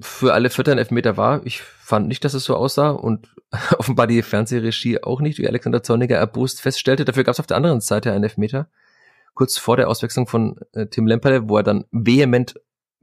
für 0.00 0.32
alle 0.32 0.50
Vierter 0.50 0.72
ein 0.72 0.78
Elfmeter 0.78 1.16
war. 1.16 1.44
Ich 1.44 1.60
fand 1.60 2.06
nicht, 2.06 2.24
dass 2.24 2.34
es 2.34 2.44
so 2.44 2.54
aussah 2.54 2.90
und 2.90 3.34
offenbar 3.78 4.06
die 4.06 4.22
Fernsehregie 4.22 5.02
auch 5.02 5.20
nicht, 5.20 5.38
wie 5.38 5.48
Alexander 5.48 5.82
Zorniger 5.82 6.16
erbost 6.16 6.60
feststellte. 6.60 7.04
Dafür 7.04 7.24
gab 7.24 7.32
es 7.32 7.40
auf 7.40 7.46
der 7.46 7.56
anderen 7.56 7.80
Seite 7.80 8.12
einen 8.12 8.24
Elfmeter, 8.24 8.70
kurz 9.34 9.58
vor 9.58 9.76
der 9.76 9.88
Auswechslung 9.88 10.26
von 10.26 10.60
äh, 10.72 10.86
Tim 10.86 11.06
Lemperle, 11.06 11.48
wo 11.48 11.56
er 11.56 11.64
dann 11.64 11.84
vehement 11.90 12.54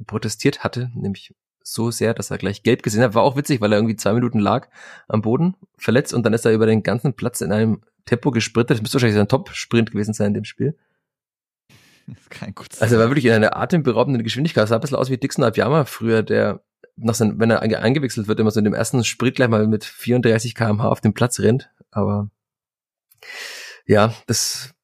protestiert 0.08 0.64
hatte, 0.64 0.92
nämlich 0.96 1.36
so 1.68 1.90
sehr, 1.90 2.14
dass 2.14 2.30
er 2.30 2.38
gleich 2.38 2.64
gelb 2.64 2.84
gesehen 2.84 3.02
hat. 3.02 3.16
War 3.16 3.24
auch 3.24 3.36
witzig, 3.36 3.60
weil 3.60 3.74
er 3.74 3.80
irgendwie 3.80 3.96
zwei 3.96 4.14
Minuten 4.14 4.40
lag 4.40 4.70
am 5.08 5.22
Boden, 5.22 5.56
verletzt 5.78 6.14
und 6.14 6.24
dann 6.24 6.34
ist 6.34 6.46
er 6.46 6.54
über 6.54 6.68
den 6.68 6.84
ganzen 6.84 7.14
Platz 7.14 7.42
in 7.42 7.52
einem 7.52 7.82
Tempo 8.06 8.30
gesprintet. 8.32 8.78
Das 8.78 8.82
müsste 8.82 8.96
wahrscheinlich 8.96 9.18
sein 9.18 9.28
Top-Sprint 9.28 9.92
gewesen 9.92 10.14
sein 10.14 10.28
in 10.28 10.34
dem 10.36 10.46
Spiel. 10.46 10.78
Das 12.08 12.30
kann 12.30 12.54
gut 12.54 12.72
sein. 12.72 12.84
Also 12.84 12.96
er 12.96 13.02
war 13.02 13.10
wirklich 13.10 13.26
in 13.26 13.32
einer 13.32 13.58
atemberaubenden 13.58 14.24
Geschwindigkeit. 14.24 14.62
Das 14.62 14.70
sah 14.70 14.76
ein 14.76 14.82
bisschen 14.82 14.98
aus 14.98 15.10
wie 15.10 15.18
Dixon 15.18 15.44
Abiyama 15.44 15.86
früher, 15.86 16.22
der 16.22 16.62
nach 16.98 17.16
sein, 17.16 17.40
wenn 17.40 17.50
er 17.50 17.62
eingewechselt 17.62 18.28
wird, 18.28 18.40
immer 18.40 18.52
so 18.52 18.60
in 18.60 18.66
dem 18.66 18.76
ersten 18.76 19.04
Sprint 19.04 19.36
gleich 19.36 19.50
mal 19.50 19.68
mit 19.68 19.84
34 19.84 20.54
kmh 20.54 20.88
auf 20.88 21.02
den 21.02 21.14
Platz 21.14 21.40
rennt. 21.40 21.72
Aber 21.90 22.30
ja, 23.88 24.14
das 24.28 24.76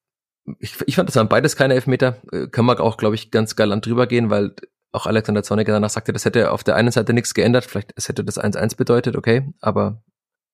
ich, 0.57 0.75
ich 0.87 0.95
fand, 0.95 1.07
das 1.07 1.15
waren 1.15 1.29
beides 1.29 1.55
keine 1.55 1.75
Elfmeter. 1.75 2.17
Äh, 2.31 2.47
kann 2.47 2.65
man 2.65 2.79
auch, 2.79 2.97
glaube 2.97 3.15
ich, 3.15 3.29
ganz 3.29 3.55
galant 3.55 3.85
drüber 3.85 4.07
gehen, 4.07 4.31
weil 4.31 4.55
auch 4.91 5.05
Alexander 5.05 5.43
Zorniger 5.43 5.73
danach 5.73 5.89
sagte, 5.89 6.13
das 6.13 6.25
hätte 6.25 6.51
auf 6.51 6.63
der 6.63 6.75
einen 6.75 6.91
Seite 6.91 7.13
nichts 7.13 7.33
geändert, 7.33 7.65
vielleicht 7.65 7.93
es 7.95 8.09
hätte 8.09 8.23
das 8.23 8.39
1-1 8.39 8.75
bedeutet, 8.75 9.15
okay, 9.15 9.53
aber 9.61 10.03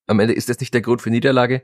am 0.08 0.20
Ende 0.22 0.34
ist 0.34 0.48
das 0.48 0.60
nicht 0.60 0.74
der 0.74 0.82
Grund 0.82 1.02
für 1.02 1.10
Niederlage. 1.10 1.62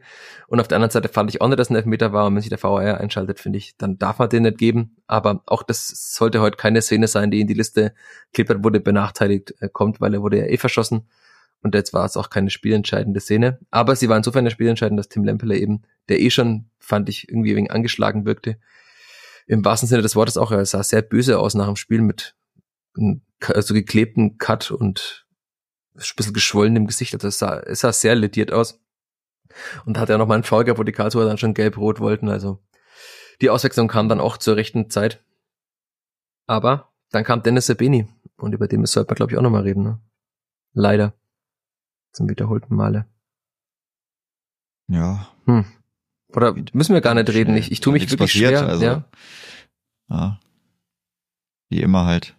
Und 0.47 0.59
auf 0.59 0.67
der 0.67 0.75
anderen 0.75 0.91
Seite 0.91 1.07
fand 1.07 1.29
ich 1.29 1.39
auch 1.39 1.47
nicht, 1.47 1.59
dass 1.59 1.69
ein 1.69 1.77
Elfmeter 1.77 2.11
war. 2.11 2.27
Und 2.27 2.35
wenn 2.35 2.41
sich 2.41 2.49
der 2.49 2.61
VAR 2.61 2.99
einschaltet, 2.99 3.39
finde 3.39 3.57
ich, 3.57 3.77
dann 3.77 3.97
darf 3.97 4.19
man 4.19 4.27
den 4.27 4.43
nicht 4.43 4.57
geben. 4.57 4.97
Aber 5.07 5.41
auch 5.45 5.63
das 5.63 5.87
sollte 6.13 6.41
heute 6.41 6.57
keine 6.57 6.81
Szene 6.81 7.07
sein, 7.07 7.31
die 7.31 7.39
in 7.39 7.47
die 7.47 7.53
Liste 7.53 7.93
Klippert 8.33 8.63
wurde 8.63 8.81
benachteiligt 8.81 9.55
äh, 9.61 9.69
kommt, 9.71 10.01
weil 10.01 10.13
er 10.13 10.21
wurde 10.21 10.39
ja 10.39 10.45
eh 10.45 10.57
verschossen. 10.57 11.07
Und 11.61 11.73
jetzt 11.73 11.93
war 11.93 12.03
es 12.03 12.17
auch 12.17 12.29
keine 12.29 12.49
spielentscheidende 12.49 13.21
Szene. 13.21 13.59
Aber 13.71 13.95
sie 13.95 14.09
war 14.09 14.17
insofern 14.17 14.41
eine 14.41 14.51
spielentscheidend, 14.51 14.99
dass 14.99 15.07
Tim 15.07 15.23
Lempele 15.23 15.57
eben, 15.57 15.83
der 16.09 16.19
eh 16.19 16.29
schon, 16.29 16.69
fand 16.79 17.07
ich, 17.07 17.29
irgendwie 17.29 17.55
wegen 17.55 17.71
angeschlagen 17.71 18.25
wirkte, 18.25 18.57
im 19.47 19.63
wahrsten 19.63 19.87
Sinne 19.87 20.01
des 20.01 20.17
Wortes 20.17 20.35
auch, 20.35 20.51
er 20.51 20.65
sah 20.65 20.83
sehr 20.83 21.01
böse 21.01 21.39
aus 21.39 21.53
nach 21.53 21.67
dem 21.67 21.77
Spiel 21.77 22.01
mit 22.01 22.35
so 22.95 23.73
geklebten 23.73 24.37
Cut 24.37 24.71
und 24.71 25.27
ein 25.95 26.01
bisschen 26.15 26.33
geschwollen 26.33 26.75
im 26.75 26.87
Gesicht. 26.87 27.13
Also 27.13 27.27
es 27.27 27.37
sah, 27.39 27.59
es 27.59 27.81
sah 27.81 27.93
sehr 27.93 28.15
lediert 28.15 28.51
aus. 28.51 28.79
Und 29.85 29.99
hat 29.99 30.09
ja 30.09 30.17
noch 30.17 30.27
mal 30.27 30.35
einen 30.35 30.43
Foul 30.43 30.63
gehabt, 30.63 30.79
wo 30.79 30.83
die 30.83 30.91
Karlsruher 30.91 31.25
dann 31.25 31.37
schon 31.37 31.53
gelb-rot 31.53 31.99
wollten. 31.99 32.29
Also 32.29 32.63
die 33.41 33.49
Auswechslung 33.51 33.87
kam 33.87 34.09
dann 34.09 34.19
auch 34.19 34.37
zur 34.37 34.55
rechten 34.55 34.89
Zeit. 34.89 35.23
Aber 36.47 36.91
dann 37.11 37.23
kam 37.23 37.43
Dennis 37.43 37.67
Sabini 37.67 38.07
und 38.37 38.53
über 38.53 38.67
den 38.67 38.85
sollte 38.85 39.09
man, 39.11 39.15
glaube 39.15 39.31
ich, 39.31 39.37
auch 39.37 39.43
nochmal 39.43 39.61
reden. 39.63 39.83
Ne? 39.83 40.01
Leider. 40.73 41.13
Zum 42.11 42.29
wiederholten 42.29 42.75
Male. 42.75 43.05
Ja. 44.87 45.31
Hm. 45.45 45.65
Oder 46.29 46.55
müssen 46.73 46.93
wir 46.93 47.01
gar 47.01 47.13
nicht 47.13 47.29
reden? 47.29 47.55
Ich, 47.55 47.71
ich 47.71 47.79
tue 47.79 47.93
mich 47.93 48.03
wirklich 48.03 48.19
passiert, 48.19 48.57
schwer. 48.57 48.67
also- 48.67 48.83
ja. 48.85 49.05
ja. 50.09 50.39
Wie 51.69 51.81
immer 51.81 52.05
halt. 52.05 52.35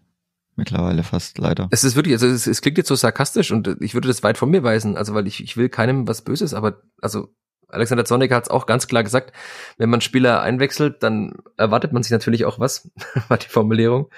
Mittlerweile 0.57 1.03
fast 1.03 1.38
leider. 1.38 1.69
Es 1.71 1.85
ist 1.85 1.97
wirklich, 1.97 2.14
also 2.14 2.27
es, 2.27 2.47
es 2.47 2.61
klingt 2.61 2.79
jetzt 2.79 2.88
so 2.88 2.95
sarkastisch 2.95 3.51
und 3.51 3.77
ich 3.81 3.95
würde 3.95 4.09
das 4.09 4.23
weit 4.23 4.38
von 4.38 4.51
mir 4.51 4.62
weisen, 4.62 4.97
also 4.97 5.14
weil 5.14 5.27
ich, 5.27 5.43
ich 5.43 5.57
will 5.57 5.69
keinem 5.69 6.07
was 6.07 6.23
Böses, 6.23 6.55
aber 6.55 6.83
also 7.01 7.29
Alexander 7.69 8.05
Zornig 8.05 8.31
hat 8.31 8.45
es 8.45 8.51
auch 8.51 8.67
ganz 8.67 8.87
klar 8.87 9.03
gesagt, 9.03 9.33
wenn 9.79 9.90
man 9.90 10.01
Spieler 10.01 10.43
einwechselt, 10.43 11.03
dann 11.03 11.35
erwartet 11.57 11.93
man 11.93 12.03
sich 12.03 12.12
natürlich 12.12 12.45
auch 12.45 12.61
was, 12.61 12.90
war 13.29 13.38
die 13.38 13.49
Formulierung. 13.49 14.11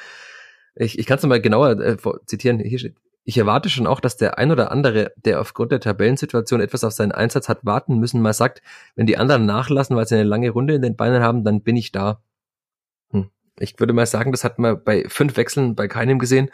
Ich, 0.75 0.99
ich 0.99 1.07
kann 1.07 1.17
es 1.17 1.23
nochmal 1.23 1.41
genauer 1.41 1.81
äh, 1.81 1.97
zitieren, 2.27 2.59
hier 2.59 2.79
steht, 2.79 2.97
ich 3.29 3.37
erwarte 3.39 3.69
schon 3.69 3.89
auch, 3.89 3.99
dass 3.99 4.17
der 4.17 4.39
ein 4.39 4.53
oder 4.53 4.71
andere, 4.71 5.13
der 5.17 5.41
aufgrund 5.41 5.73
der 5.73 5.81
Tabellensituation 5.81 6.61
etwas 6.61 6.85
auf 6.85 6.93
seinen 6.93 7.11
Einsatz 7.11 7.49
hat 7.49 7.65
warten 7.65 7.99
müssen, 7.99 8.23
mal 8.23 8.33
sagt, 8.33 8.63
wenn 8.95 9.07
die 9.07 9.17
anderen 9.17 9.47
nachlassen, 9.47 9.97
weil 9.97 10.07
sie 10.07 10.15
eine 10.15 10.25
lange 10.25 10.51
Runde 10.51 10.75
in 10.75 10.83
den 10.83 10.95
Beinen 10.95 11.23
haben, 11.23 11.43
dann 11.43 11.63
bin 11.63 11.77
ich 11.77 11.91
da. 11.91 12.23
Ich 13.59 13.79
würde 13.79 13.93
mal 13.93 14.07
sagen, 14.07 14.33
das 14.33 14.45
hat 14.45 14.59
man 14.59 14.83
bei 14.83 15.05
fünf 15.09 15.37
Wechseln 15.37 15.75
bei 15.75 15.89
keinem 15.89 16.19
gesehen. 16.19 16.51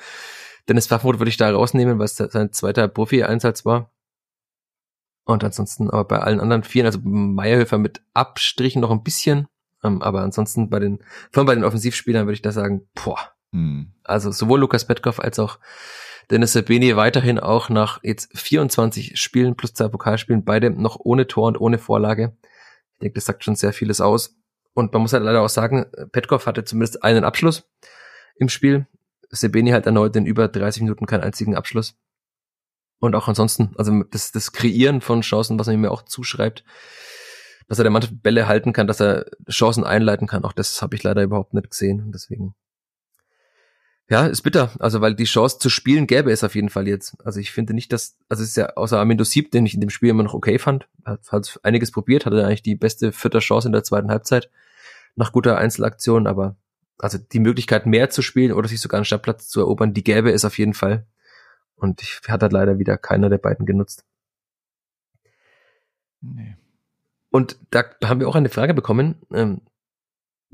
Dennis 0.68 0.90
Waffenroth 0.90 1.18
würde 1.18 1.30
ich 1.30 1.36
da 1.36 1.50
rausnehmen, 1.50 1.98
weil 1.98 2.04
es 2.04 2.16
sein 2.16 2.52
zweiter 2.52 2.88
Profi-Einsatz 2.88 3.64
war. 3.64 3.90
Und 5.24 5.44
ansonsten 5.44 5.90
aber 5.90 6.04
bei 6.04 6.18
allen 6.18 6.40
anderen 6.40 6.64
vieren, 6.64 6.86
also 6.86 6.98
Meierhöfer 7.02 7.78
mit 7.78 8.02
Abstrichen 8.12 8.80
noch 8.80 8.90
ein 8.90 9.02
bisschen, 9.02 9.46
ähm, 9.84 10.02
aber 10.02 10.22
ansonsten 10.22 10.68
bei 10.68 10.78
den, 10.78 10.98
vor 11.30 11.40
allem 11.40 11.46
bei 11.46 11.54
den 11.54 11.64
Offensivspielern 11.64 12.26
würde 12.26 12.34
ich 12.34 12.42
da 12.42 12.52
sagen, 12.52 12.88
boah, 12.94 13.18
Hm. 13.52 13.92
also 14.02 14.30
sowohl 14.30 14.60
Lukas 14.60 14.86
Petkov 14.86 15.20
als 15.20 15.38
auch 15.38 15.58
Dennis 16.30 16.54
Sabini 16.54 16.96
weiterhin 16.96 17.38
auch 17.38 17.68
nach 17.68 18.02
jetzt 18.02 18.36
24 18.36 19.20
Spielen 19.20 19.56
plus 19.56 19.74
zwei 19.74 19.88
Pokalspielen, 19.88 20.44
beide 20.44 20.70
noch 20.70 20.98
ohne 20.98 21.26
Tor 21.26 21.48
und 21.48 21.60
ohne 21.60 21.78
Vorlage. 21.78 22.36
Ich 22.94 22.98
denke, 23.00 23.14
das 23.14 23.26
sagt 23.26 23.44
schon 23.44 23.56
sehr 23.56 23.72
vieles 23.72 24.00
aus. 24.00 24.36
Und 24.74 24.92
man 24.92 25.02
muss 25.02 25.12
halt 25.12 25.22
leider 25.22 25.42
auch 25.42 25.48
sagen, 25.48 25.86
Petkov 26.12 26.46
hatte 26.46 26.64
zumindest 26.64 27.04
einen 27.04 27.24
Abschluss 27.24 27.68
im 28.36 28.48
Spiel. 28.48 28.86
Sebeni 29.30 29.70
halt 29.70 29.86
erneut 29.86 30.16
in 30.16 30.26
über 30.26 30.48
30 30.48 30.82
Minuten 30.82 31.06
keinen 31.06 31.22
einzigen 31.22 31.56
Abschluss. 31.56 31.94
Und 33.00 33.14
auch 33.14 33.28
ansonsten, 33.28 33.74
also 33.76 34.02
das, 34.04 34.32
das 34.32 34.52
Kreieren 34.52 35.00
von 35.00 35.22
Chancen, 35.22 35.58
was 35.58 35.66
man 35.66 35.80
mir 35.80 35.90
auch 35.90 36.02
zuschreibt, 36.02 36.64
dass 37.68 37.78
er 37.78 37.84
der 37.84 37.90
Mannschaft 37.90 38.22
Bälle 38.22 38.46
halten 38.46 38.72
kann, 38.72 38.86
dass 38.86 39.00
er 39.00 39.26
Chancen 39.50 39.84
einleiten 39.84 40.26
kann, 40.26 40.44
auch 40.44 40.52
das 40.52 40.82
habe 40.82 40.94
ich 40.94 41.02
leider 41.02 41.22
überhaupt 41.22 41.54
nicht 41.54 41.70
gesehen. 41.70 42.00
Und 42.00 42.12
deswegen 42.12 42.54
ja, 44.12 44.26
ist 44.26 44.42
bitter. 44.42 44.70
Also, 44.78 45.00
weil 45.00 45.14
die 45.14 45.24
Chance 45.24 45.58
zu 45.58 45.70
spielen 45.70 46.06
gäbe 46.06 46.30
es 46.30 46.44
auf 46.44 46.54
jeden 46.54 46.68
Fall 46.68 46.86
jetzt. 46.86 47.16
Also, 47.24 47.40
ich 47.40 47.50
finde 47.50 47.72
nicht, 47.72 47.92
dass, 47.92 48.18
also, 48.28 48.42
es 48.42 48.50
ist 48.50 48.56
ja 48.56 48.74
außer 48.74 48.98
Amindo 48.98 49.24
Sieb, 49.24 49.50
den 49.52 49.64
ich 49.64 49.72
in 49.72 49.80
dem 49.80 49.88
Spiel 49.90 50.10
immer 50.10 50.22
noch 50.22 50.34
okay 50.34 50.58
fand, 50.58 50.86
hat, 51.04 51.32
hat 51.32 51.60
einiges 51.62 51.92
probiert, 51.92 52.26
hatte 52.26 52.44
eigentlich 52.44 52.62
die 52.62 52.74
beste 52.74 53.10
vierte 53.12 53.38
Chance 53.38 53.68
in 53.68 53.72
der 53.72 53.84
zweiten 53.84 54.10
Halbzeit 54.10 54.50
nach 55.14 55.32
guter 55.32 55.58
Einzelaktion, 55.58 56.26
aber 56.26 56.56
also 56.98 57.18
die 57.18 57.40
Möglichkeit 57.40 57.86
mehr 57.86 58.10
zu 58.10 58.22
spielen 58.22 58.52
oder 58.52 58.68
sich 58.68 58.80
sogar 58.80 58.98
einen 58.98 59.04
Stammplatz 59.04 59.48
zu 59.48 59.60
erobern, 59.60 59.94
die 59.94 60.04
gäbe 60.04 60.30
es 60.30 60.44
auf 60.44 60.58
jeden 60.58 60.74
Fall. 60.74 61.06
Und 61.74 62.00
ich 62.00 62.20
hat 62.28 62.42
halt 62.42 62.52
leider 62.52 62.78
wieder 62.78 62.96
keiner 62.96 63.28
der 63.28 63.38
beiden 63.38 63.66
genutzt. 63.66 64.04
Nee. 66.20 66.56
Und 67.30 67.58
da 67.70 67.84
haben 68.04 68.20
wir 68.20 68.28
auch 68.28 68.36
eine 68.36 68.50
Frage 68.50 68.74
bekommen. 68.74 69.16
Ähm, 69.32 69.62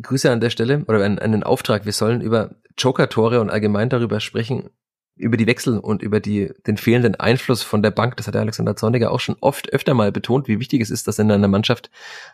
Grüße 0.00 0.30
an 0.30 0.40
der 0.40 0.50
Stelle 0.50 0.84
oder 0.86 1.04
einen, 1.04 1.18
einen 1.18 1.42
Auftrag. 1.42 1.84
Wir 1.84 1.92
sollen 1.92 2.20
über 2.20 2.54
Joker-Tore 2.78 3.40
und 3.40 3.50
allgemein 3.50 3.90
darüber 3.90 4.20
sprechen, 4.20 4.70
über 5.18 5.36
die 5.36 5.46
Wechsel 5.46 5.78
und 5.78 6.02
über 6.02 6.20
die, 6.20 6.52
den 6.66 6.76
fehlenden 6.76 7.14
Einfluss 7.16 7.62
von 7.62 7.82
der 7.82 7.90
Bank. 7.90 8.16
Das 8.16 8.26
hat 8.26 8.34
der 8.34 8.42
Alexander 8.42 8.76
Zorniger 8.76 9.10
auch 9.10 9.20
schon 9.20 9.36
oft 9.40 9.72
öfter 9.72 9.94
mal 9.94 10.12
betont, 10.12 10.48
wie 10.48 10.60
wichtig 10.60 10.80
es 10.80 10.90
ist, 10.90 11.06
dass 11.08 11.18
in 11.18 11.30
einer 11.30 11.48
Mannschaft 11.48 11.90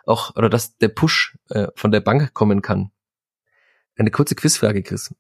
auch 0.07 0.37
oder 0.37 0.49
dass 0.49 0.77
der 0.79 0.89
Push 0.89 1.37
äh, 1.51 1.69
von 1.75 1.91
der 1.91 2.01
Bank 2.01 2.35
kommen 2.35 2.63
kann. 2.63 2.91
Eine 3.97 4.11
kurze 4.11 4.35
Quizfrage, 4.35 4.83
Chris. 4.83 5.15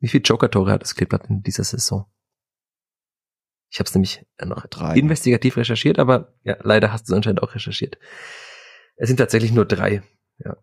Wie 0.00 0.08
viele 0.08 0.22
Joker-Tore 0.22 0.72
hat 0.72 0.82
das 0.82 0.94
Kleeblatt 0.94 1.28
in 1.28 1.42
dieser 1.42 1.64
Saison? 1.64 2.06
Ich 3.70 3.78
habe 3.78 3.86
es 3.86 3.94
nämlich 3.94 4.24
noch 4.44 4.66
Drei. 4.66 4.96
investigativ 4.96 5.56
recherchiert, 5.56 5.98
aber 5.98 6.34
ja, 6.42 6.56
leider 6.62 6.92
hast 6.92 7.08
du 7.08 7.12
es 7.12 7.16
anscheinend 7.16 7.42
auch 7.42 7.54
recherchiert. 7.54 7.98
Es 8.96 9.08
sind 9.08 9.18
tatsächlich 9.18 9.52
nur 9.52 9.64
drei. 9.64 10.02
Ja. 10.38 10.56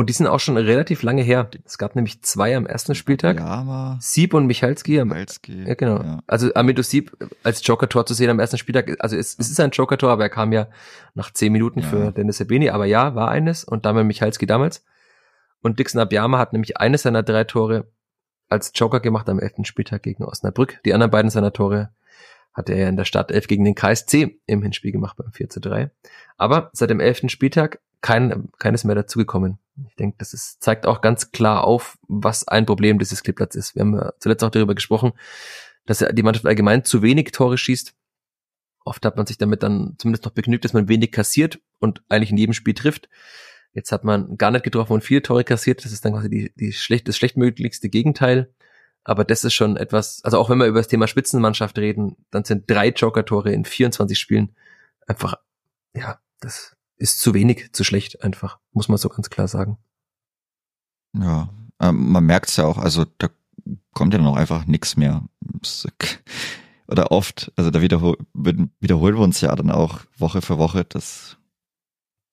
Und 0.00 0.08
die 0.08 0.14
sind 0.14 0.26
auch 0.28 0.40
schon 0.40 0.56
relativ 0.56 1.02
lange 1.02 1.20
her. 1.20 1.50
Es 1.66 1.76
gab 1.76 1.94
nämlich 1.94 2.22
zwei 2.22 2.56
am 2.56 2.64
ersten 2.64 2.94
Spieltag. 2.94 3.36
Jama, 3.38 3.98
Sieb 4.00 4.32
und 4.32 4.46
Michalski 4.46 4.98
am 4.98 5.08
Malski. 5.08 5.64
ja, 5.68 5.74
genau. 5.74 6.02
Ja. 6.02 6.20
Also 6.26 6.54
Amido 6.54 6.80
Sieb 6.80 7.14
als 7.42 7.60
Joker-Tor 7.66 8.06
zu 8.06 8.14
sehen 8.14 8.30
am 8.30 8.38
ersten 8.40 8.56
Spieltag. 8.56 8.96
Also 9.00 9.18
es, 9.18 9.36
es 9.38 9.50
ist 9.50 9.60
ein 9.60 9.72
Joker-Tor, 9.72 10.08
aber 10.10 10.22
er 10.22 10.30
kam 10.30 10.52
ja 10.52 10.68
nach 11.12 11.30
zehn 11.34 11.52
Minuten 11.52 11.80
Ja. 11.80 11.86
für 11.86 12.12
Dennis 12.12 12.38
Sebeni. 12.38 12.70
Aber 12.70 12.86
ja, 12.86 13.14
war 13.14 13.28
eines. 13.28 13.62
Und 13.62 13.84
Damian 13.84 14.06
Michalski 14.06 14.46
damals. 14.46 14.86
Und 15.60 15.78
Dixon 15.78 16.00
Abiyama 16.00 16.38
hat 16.38 16.54
nämlich 16.54 16.78
eines 16.78 17.02
seiner 17.02 17.22
drei 17.22 17.44
Tore 17.44 17.86
als 18.48 18.72
Joker 18.74 19.00
gemacht 19.00 19.28
am 19.28 19.38
elften 19.38 19.66
Spieltag 19.66 20.02
gegen 20.02 20.24
Osnabrück. 20.24 20.80
Die 20.86 20.94
anderen 20.94 21.10
beiden 21.10 21.30
seiner 21.30 21.52
Tore 21.52 21.90
hatte 22.54 22.72
er 22.72 22.88
in 22.88 22.96
der 22.96 23.04
Startelf 23.04 23.48
gegen 23.48 23.64
den 23.66 23.74
KSC 23.74 24.40
im 24.46 24.62
Hinspiel 24.62 24.92
gemacht 24.92 25.18
beim 25.18 25.30
4 25.32 25.50
zu 25.50 25.60
3. 25.60 25.90
Aber 26.38 26.70
seit 26.72 26.88
dem 26.88 27.00
elften 27.00 27.28
Spieltag 27.28 27.80
kein, 28.00 28.48
keines 28.58 28.84
mehr 28.84 28.94
dazugekommen. 28.94 29.58
Ich 29.88 29.96
denke, 29.96 30.16
das 30.18 30.34
ist, 30.34 30.62
zeigt 30.62 30.86
auch 30.86 31.00
ganz 31.00 31.32
klar 31.32 31.64
auf, 31.64 31.98
was 32.08 32.46
ein 32.46 32.66
Problem 32.66 32.98
dieses 32.98 33.22
Kleeblatts 33.22 33.56
ist. 33.56 33.74
Wir 33.74 33.82
haben 33.82 33.94
ja 33.94 34.12
zuletzt 34.18 34.44
auch 34.44 34.50
darüber 34.50 34.74
gesprochen, 34.74 35.12
dass 35.86 36.04
die 36.12 36.22
Mannschaft 36.22 36.46
allgemein 36.46 36.84
zu 36.84 37.02
wenig 37.02 37.32
Tore 37.32 37.58
schießt. 37.58 37.94
Oft 38.84 39.04
hat 39.04 39.16
man 39.16 39.26
sich 39.26 39.38
damit 39.38 39.62
dann 39.62 39.94
zumindest 39.98 40.24
noch 40.24 40.32
begnügt, 40.32 40.64
dass 40.64 40.72
man 40.72 40.88
wenig 40.88 41.12
kassiert 41.12 41.60
und 41.78 42.02
eigentlich 42.08 42.30
in 42.30 42.38
jedem 42.38 42.54
Spiel 42.54 42.74
trifft. 42.74 43.08
Jetzt 43.72 43.92
hat 43.92 44.04
man 44.04 44.36
gar 44.36 44.50
nicht 44.50 44.64
getroffen 44.64 44.94
und 44.94 45.04
viele 45.04 45.22
Tore 45.22 45.44
kassiert. 45.44 45.84
Das 45.84 45.92
ist 45.92 46.04
dann 46.04 46.12
quasi 46.12 46.28
die, 46.28 46.52
die 46.56 46.72
schlecht, 46.72 47.06
das 47.08 47.16
schlechtmöglichste 47.16 47.88
Gegenteil. 47.88 48.52
Aber 49.04 49.24
das 49.24 49.44
ist 49.44 49.54
schon 49.54 49.76
etwas, 49.76 50.22
also 50.24 50.38
auch 50.38 50.50
wenn 50.50 50.58
wir 50.58 50.66
über 50.66 50.80
das 50.80 50.88
Thema 50.88 51.06
Spitzenmannschaft 51.06 51.78
reden, 51.78 52.16
dann 52.30 52.44
sind 52.44 52.70
drei 52.70 52.88
Joker-Tore 52.88 53.52
in 53.52 53.64
24 53.64 54.18
Spielen 54.18 54.54
einfach, 55.06 55.34
ja, 55.94 56.20
das 56.40 56.76
ist 57.00 57.20
zu 57.20 57.34
wenig, 57.34 57.72
zu 57.72 57.82
schlecht 57.82 58.22
einfach, 58.22 58.58
muss 58.72 58.88
man 58.88 58.98
so 58.98 59.08
ganz 59.08 59.30
klar 59.30 59.48
sagen. 59.48 59.78
Ja, 61.14 61.48
ähm, 61.80 62.12
man 62.12 62.24
merkt's 62.24 62.56
ja 62.56 62.66
auch, 62.66 62.78
also 62.78 63.06
da 63.18 63.28
kommt 63.92 64.12
ja 64.12 64.20
noch 64.20 64.36
einfach 64.36 64.66
nichts 64.66 64.96
mehr. 64.96 65.24
Oder 66.86 67.10
oft, 67.10 67.52
also 67.56 67.70
da 67.70 67.80
wiederhol, 67.80 68.18
wiederholen 68.34 69.16
wir 69.16 69.22
uns 69.22 69.40
ja 69.40 69.54
dann 69.56 69.70
auch 69.70 70.00
Woche 70.16 70.42
für 70.42 70.58
Woche, 70.58 70.84
dass 70.84 71.38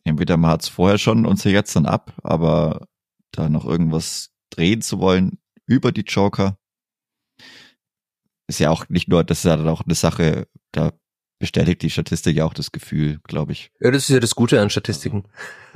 entweder 0.03 0.37
man 0.37 0.51
hat's 0.51 0.67
vorher 0.67 0.97
schon 0.97 1.25
und 1.25 1.39
sie 1.39 1.49
jetzt 1.49 1.75
dann 1.75 1.85
ab, 1.85 2.13
aber 2.23 2.87
da 3.31 3.49
noch 3.49 3.65
irgendwas 3.65 4.31
drehen 4.49 4.81
zu 4.81 4.99
wollen 4.99 5.39
über 5.65 5.91
die 5.91 6.01
Joker, 6.01 6.57
ist 8.47 8.59
ja 8.59 8.69
auch 8.69 8.89
nicht 8.89 9.07
nur, 9.07 9.23
das 9.23 9.39
ist 9.39 9.43
ja 9.45 9.57
dann 9.57 9.67
auch 9.67 9.81
eine 9.81 9.95
Sache, 9.95 10.47
da 10.71 10.91
bestätigt 11.39 11.81
die 11.81 11.89
Statistik 11.89 12.37
ja 12.37 12.45
auch 12.45 12.53
das 12.53 12.71
Gefühl, 12.71 13.19
glaube 13.23 13.51
ich. 13.51 13.71
Ja, 13.79 13.91
das 13.91 14.03
ist 14.03 14.09
ja 14.09 14.19
das 14.19 14.35
Gute 14.35 14.61
an 14.61 14.69
Statistiken, 14.69 15.25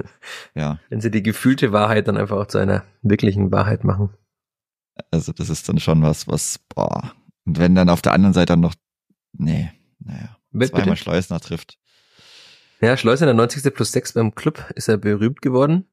Ja, 0.56 0.80
wenn 0.90 1.02
sie 1.02 1.12
die 1.12 1.24
gefühlte 1.24 1.72
Wahrheit 1.72 2.08
dann 2.08 2.18
einfach 2.18 2.38
auch 2.38 2.48
zu 2.48 2.58
einer 2.58 2.84
wirklichen 3.02 3.52
Wahrheit 3.52 3.84
machen. 3.84 4.10
Also 5.10 5.32
das 5.32 5.50
ist 5.50 5.68
dann 5.70 5.80
schon 5.80 6.02
was, 6.02 6.28
was, 6.28 6.60
boah. 6.70 7.14
Und 7.46 7.60
wenn 7.60 7.76
dann 7.76 7.90
auf 7.90 8.02
der 8.02 8.14
anderen 8.14 8.34
Seite 8.34 8.54
dann 8.54 8.60
noch, 8.60 8.76
nee, 9.34 9.72
naja, 10.00 10.38
Wer 10.52 10.68
zweimal 10.68 10.86
bitte? 10.86 10.98
Schleusner 10.98 11.40
trifft. 11.40 11.78
Ja, 12.82 12.96
der 12.96 13.34
90. 13.34 13.74
plus 13.74 13.92
6 13.92 14.14
beim 14.14 14.36
Club 14.36 14.72
ist 14.76 14.90
er 14.90 14.98
berühmt 14.98 15.42
geworden 15.42 15.86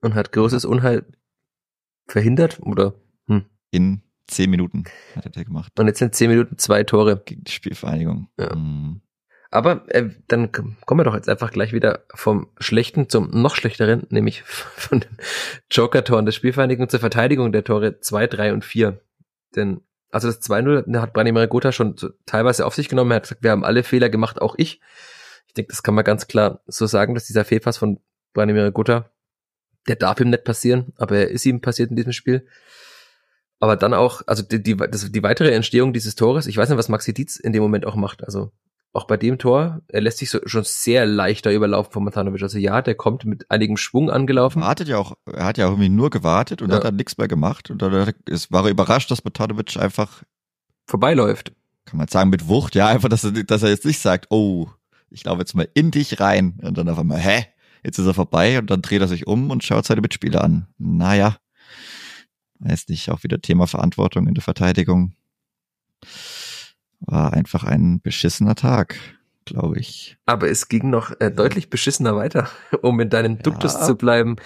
und 0.00 0.14
hat 0.14 0.32
großes 0.32 0.64
Unheil 0.64 1.04
verhindert 2.06 2.60
oder 2.60 2.94
hm. 3.26 3.44
In 3.70 4.02
zehn 4.32 4.50
Minuten 4.50 4.84
hat 5.14 5.36
er 5.36 5.44
gemacht. 5.44 5.78
und 5.78 5.86
jetzt 5.86 5.98
sind 5.98 6.14
10 6.14 6.30
Minuten 6.30 6.58
zwei 6.58 6.84
Tore. 6.84 7.22
Gegen 7.24 7.44
die 7.44 7.52
Spielvereinigung. 7.52 8.28
Ja. 8.38 8.54
Mhm. 8.54 9.02
Aber 9.52 9.84
äh, 9.88 10.08
dann 10.28 10.50
kommen 10.50 10.78
wir 10.88 11.04
doch 11.04 11.14
jetzt 11.14 11.28
einfach 11.28 11.52
gleich 11.52 11.74
wieder 11.74 12.06
vom 12.14 12.48
Schlechten 12.58 13.10
zum 13.10 13.30
noch 13.30 13.54
Schlechteren, 13.54 14.06
nämlich 14.08 14.42
von 14.44 15.00
den 15.00 15.18
Joker-Toren 15.70 16.24
der 16.24 16.32
Spielvereinigung 16.32 16.88
zur 16.88 17.00
Verteidigung 17.00 17.52
der 17.52 17.62
Tore 17.62 18.00
2, 18.00 18.28
3 18.28 18.54
und 18.54 18.64
4. 18.64 18.98
Denn, 19.54 19.82
also 20.10 20.28
das 20.28 20.40
2-0 20.40 20.98
hat 20.98 21.12
Brani 21.12 21.32
Maragota 21.32 21.70
schon 21.70 21.98
so 21.98 22.08
teilweise 22.24 22.64
auf 22.64 22.74
sich 22.74 22.88
genommen. 22.88 23.10
Er 23.10 23.16
hat 23.16 23.24
gesagt, 23.24 23.42
wir 23.42 23.50
haben 23.50 23.64
alle 23.64 23.82
Fehler 23.82 24.08
gemacht, 24.08 24.40
auch 24.40 24.54
ich. 24.56 24.80
Ich 25.48 25.52
denke, 25.52 25.68
das 25.70 25.82
kann 25.82 25.94
man 25.94 26.04
ganz 26.04 26.26
klar 26.26 26.62
so 26.66 26.86
sagen, 26.86 27.14
dass 27.14 27.26
dieser 27.26 27.44
Fehlpass 27.44 27.76
von 27.76 28.00
Brani 28.32 28.54
Maragota, 28.54 29.10
der 29.86 29.96
darf 29.96 30.18
ihm 30.20 30.30
nicht 30.30 30.44
passieren, 30.44 30.94
aber 30.96 31.18
er 31.18 31.28
ist 31.28 31.44
ihm 31.44 31.60
passiert 31.60 31.90
in 31.90 31.96
diesem 31.96 32.12
Spiel. 32.12 32.46
Aber 33.62 33.76
dann 33.76 33.94
auch, 33.94 34.22
also 34.26 34.42
die, 34.42 34.60
die, 34.60 34.76
das, 34.76 35.12
die 35.12 35.22
weitere 35.22 35.52
Entstehung 35.52 35.92
dieses 35.92 36.16
Tores, 36.16 36.48
ich 36.48 36.56
weiß 36.56 36.68
nicht, 36.68 36.78
was 36.78 36.88
Maxi 36.88 37.14
Dietz 37.14 37.36
in 37.36 37.52
dem 37.52 37.62
Moment 37.62 37.86
auch 37.86 37.94
macht. 37.94 38.24
Also 38.24 38.50
auch 38.92 39.06
bei 39.06 39.16
dem 39.16 39.38
Tor, 39.38 39.82
er 39.86 40.00
lässt 40.00 40.18
sich 40.18 40.30
so 40.30 40.40
schon 40.46 40.64
sehr 40.64 41.06
leichter 41.06 41.52
überlaufen 41.52 41.92
von 41.92 42.02
Matanovic. 42.02 42.42
Also 42.42 42.58
ja, 42.58 42.82
der 42.82 42.96
kommt 42.96 43.24
mit 43.24 43.48
einigem 43.52 43.76
Schwung 43.76 44.10
angelaufen. 44.10 44.62
Wartet 44.62 44.88
ja 44.88 44.98
auch, 44.98 45.14
er 45.26 45.44
hat 45.44 45.58
ja 45.58 45.66
irgendwie 45.66 45.90
nur 45.90 46.10
gewartet 46.10 46.60
und 46.60 46.70
ja. 46.70 46.74
hat 46.74 46.82
dann 46.82 46.96
nichts 46.96 47.18
mehr 47.18 47.28
gemacht. 47.28 47.70
Und 47.70 47.82
dann 47.82 48.12
ist, 48.26 48.50
war 48.50 48.64
er 48.64 48.72
überrascht, 48.72 49.12
dass 49.12 49.22
Matanovic 49.22 49.76
einfach 49.76 50.24
vorbeiläuft. 50.88 51.52
Kann 51.84 51.98
man 51.98 52.08
sagen, 52.08 52.30
mit 52.30 52.48
Wucht, 52.48 52.74
ja, 52.74 52.88
einfach, 52.88 53.10
dass 53.10 53.22
er, 53.22 53.30
dass 53.30 53.62
er 53.62 53.68
jetzt 53.68 53.84
nicht 53.84 54.00
sagt, 54.00 54.26
oh, 54.30 54.66
ich 55.08 55.22
laufe 55.22 55.38
jetzt 55.38 55.54
mal 55.54 55.68
in 55.74 55.92
dich 55.92 56.18
rein. 56.18 56.58
Und 56.62 56.78
dann 56.78 56.88
auf 56.88 56.98
einmal, 56.98 57.20
hä? 57.20 57.46
Jetzt 57.84 57.98
ist 58.00 58.06
er 58.06 58.14
vorbei 58.14 58.58
und 58.58 58.70
dann 58.70 58.82
dreht 58.82 59.02
er 59.02 59.08
sich 59.08 59.28
um 59.28 59.50
und 59.50 59.62
schaut 59.62 59.86
seine 59.86 60.00
Mitspieler 60.00 60.42
an. 60.42 60.66
Naja, 60.78 61.36
weiß 62.62 62.88
nicht, 62.88 63.10
auch 63.10 63.22
wieder 63.22 63.40
Thema 63.40 63.66
Verantwortung 63.66 64.26
in 64.26 64.34
der 64.34 64.42
Verteidigung 64.42 65.14
war 67.00 67.32
einfach 67.32 67.64
ein 67.64 68.00
beschissener 68.00 68.54
Tag, 68.54 68.96
glaube 69.44 69.78
ich. 69.78 70.16
Aber 70.26 70.48
es 70.48 70.68
ging 70.68 70.90
noch 70.90 71.12
äh, 71.20 71.30
deutlich 71.30 71.70
beschissener 71.70 72.16
weiter, 72.16 72.48
um 72.82 73.00
in 73.00 73.10
deinem 73.10 73.36
ja. 73.36 73.42
Duktus 73.42 73.80
zu 73.80 73.96
bleiben. 73.96 74.36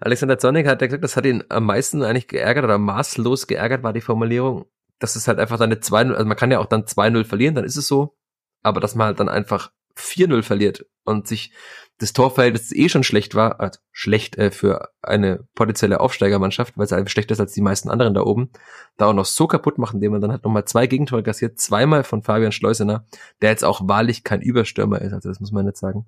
Alexander 0.00 0.38
Zornig 0.38 0.66
hat 0.66 0.80
ja 0.80 0.86
gesagt, 0.86 1.04
das 1.04 1.16
hat 1.16 1.26
ihn 1.26 1.44
am 1.48 1.66
meisten 1.66 2.02
eigentlich 2.02 2.28
geärgert 2.28 2.64
oder 2.64 2.78
maßlos 2.78 3.46
geärgert 3.46 3.82
war 3.82 3.92
die 3.92 4.00
Formulierung, 4.00 4.64
dass 4.98 5.14
es 5.16 5.28
halt 5.28 5.38
einfach 5.38 5.58
dann 5.58 5.70
eine 5.70 5.80
2-0, 5.80 6.12
also 6.12 6.26
man 6.26 6.36
kann 6.36 6.50
ja 6.50 6.58
auch 6.58 6.66
dann 6.66 6.84
2-0 6.84 7.24
verlieren, 7.24 7.54
dann 7.54 7.64
ist 7.64 7.76
es 7.76 7.86
so, 7.86 8.16
aber 8.62 8.80
dass 8.80 8.94
man 8.94 9.08
halt 9.08 9.20
dann 9.20 9.28
einfach 9.28 9.70
4-0 9.96 10.42
verliert 10.42 10.86
und 11.04 11.26
sich 11.28 11.52
das 12.00 12.14
Torverhältnis 12.14 12.72
eh 12.72 12.88
schon 12.88 13.04
schlecht 13.04 13.34
war, 13.34 13.60
also 13.60 13.78
schlecht 13.92 14.38
äh, 14.38 14.50
für 14.50 14.88
eine 15.02 15.46
potenzielle 15.54 16.00
Aufsteigermannschaft, 16.00 16.76
weil 16.78 16.86
es 16.86 16.92
einfach 16.92 17.10
schlechter 17.10 17.32
ist 17.32 17.40
als 17.40 17.52
die 17.52 17.60
meisten 17.60 17.90
anderen 17.90 18.14
da 18.14 18.22
oben, 18.22 18.50
da 18.96 19.06
auch 19.06 19.12
noch 19.12 19.26
so 19.26 19.46
kaputt 19.46 19.76
machen, 19.76 19.96
indem 19.96 20.12
man 20.12 20.20
dann 20.22 20.32
halt 20.32 20.42
nochmal 20.42 20.64
zwei 20.64 20.86
Gegentore 20.86 21.22
kassiert, 21.22 21.60
zweimal 21.60 22.02
von 22.02 22.22
Fabian 22.22 22.52
Schleusener, 22.52 23.04
der 23.42 23.50
jetzt 23.50 23.64
auch 23.64 23.82
wahrlich 23.86 24.24
kein 24.24 24.40
Überstürmer 24.40 25.00
ist, 25.02 25.12
also 25.12 25.28
das 25.28 25.40
muss 25.40 25.52
man 25.52 25.66
nicht 25.66 25.76
sagen. 25.76 26.06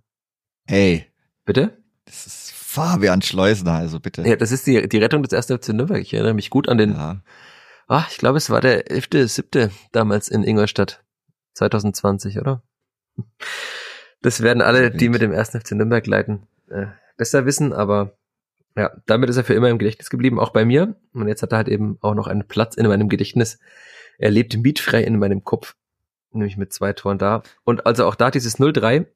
Hey. 0.67 1.07
Bitte? 1.45 1.77
Das 2.07 2.27
ist 2.27 2.53
Fabian 2.53 3.21
Schleusener, 3.21 3.75
also 3.75 4.01
bitte. 4.01 4.27
Ja, 4.27 4.37
das 4.37 4.51
ist 4.51 4.67
die, 4.67 4.89
die 4.89 4.99
Rettung 4.99 5.23
des 5.23 5.33
ersten 5.33 5.59
FC 5.59 5.75
Nürnberg. 5.75 6.01
Ich 6.01 6.15
erinnere 6.15 6.35
mich 6.35 6.49
gut 6.49 6.71
an 6.71 6.79
den, 6.79 6.95
ja. 6.95 7.21
ach, 7.87 8.11
ich 8.11 8.17
glaube, 8.17 8.39
es 8.39 8.49
war 8.49 8.63
der 8.63 8.91
elfte, 8.91 9.29
siebte 9.29 9.71
damals 9.93 10.29
in 10.29 10.43
Ingolstadt, 10.43 11.05
2020, 11.55 12.39
oder? 12.39 12.63
Das 14.23 14.43
werden 14.43 14.63
alle, 14.63 14.91
die 14.91 15.09
mit 15.09 15.21
dem 15.21 15.33
ersten 15.33 15.61
FC 15.61 15.73
Nürnberg 15.73 16.07
leiten, 16.07 16.47
äh, 16.71 16.87
besser 17.17 17.45
wissen, 17.45 17.73
aber 17.73 18.17
ja, 18.77 18.91
damit 19.07 19.29
ist 19.29 19.37
er 19.37 19.45
für 19.45 19.55
immer 19.55 19.69
im 19.69 19.79
Gedächtnis 19.79 20.11
geblieben, 20.11 20.39
auch 20.39 20.51
bei 20.51 20.65
mir. 20.65 20.97
Und 21.13 21.29
jetzt 21.29 21.43
hat 21.43 21.53
er 21.53 21.59
halt 21.59 21.69
eben 21.69 21.99
auch 22.01 22.15
noch 22.15 22.27
einen 22.27 22.47
Platz 22.47 22.77
in 22.77 22.87
meinem 22.87 23.09
Gedächtnis. 23.09 23.59
Er 24.19 24.31
lebt 24.31 24.57
mietfrei 24.57 25.03
in 25.03 25.19
meinem 25.19 25.45
Kopf, 25.45 25.75
nämlich 26.33 26.57
mit 26.57 26.73
zwei 26.73 26.93
Toren 26.93 27.19
da. 27.19 27.43
Und 27.65 27.87
also 27.87 28.07
auch 28.07 28.15
da 28.15 28.31
dieses 28.31 28.59
0-3, 28.59 29.07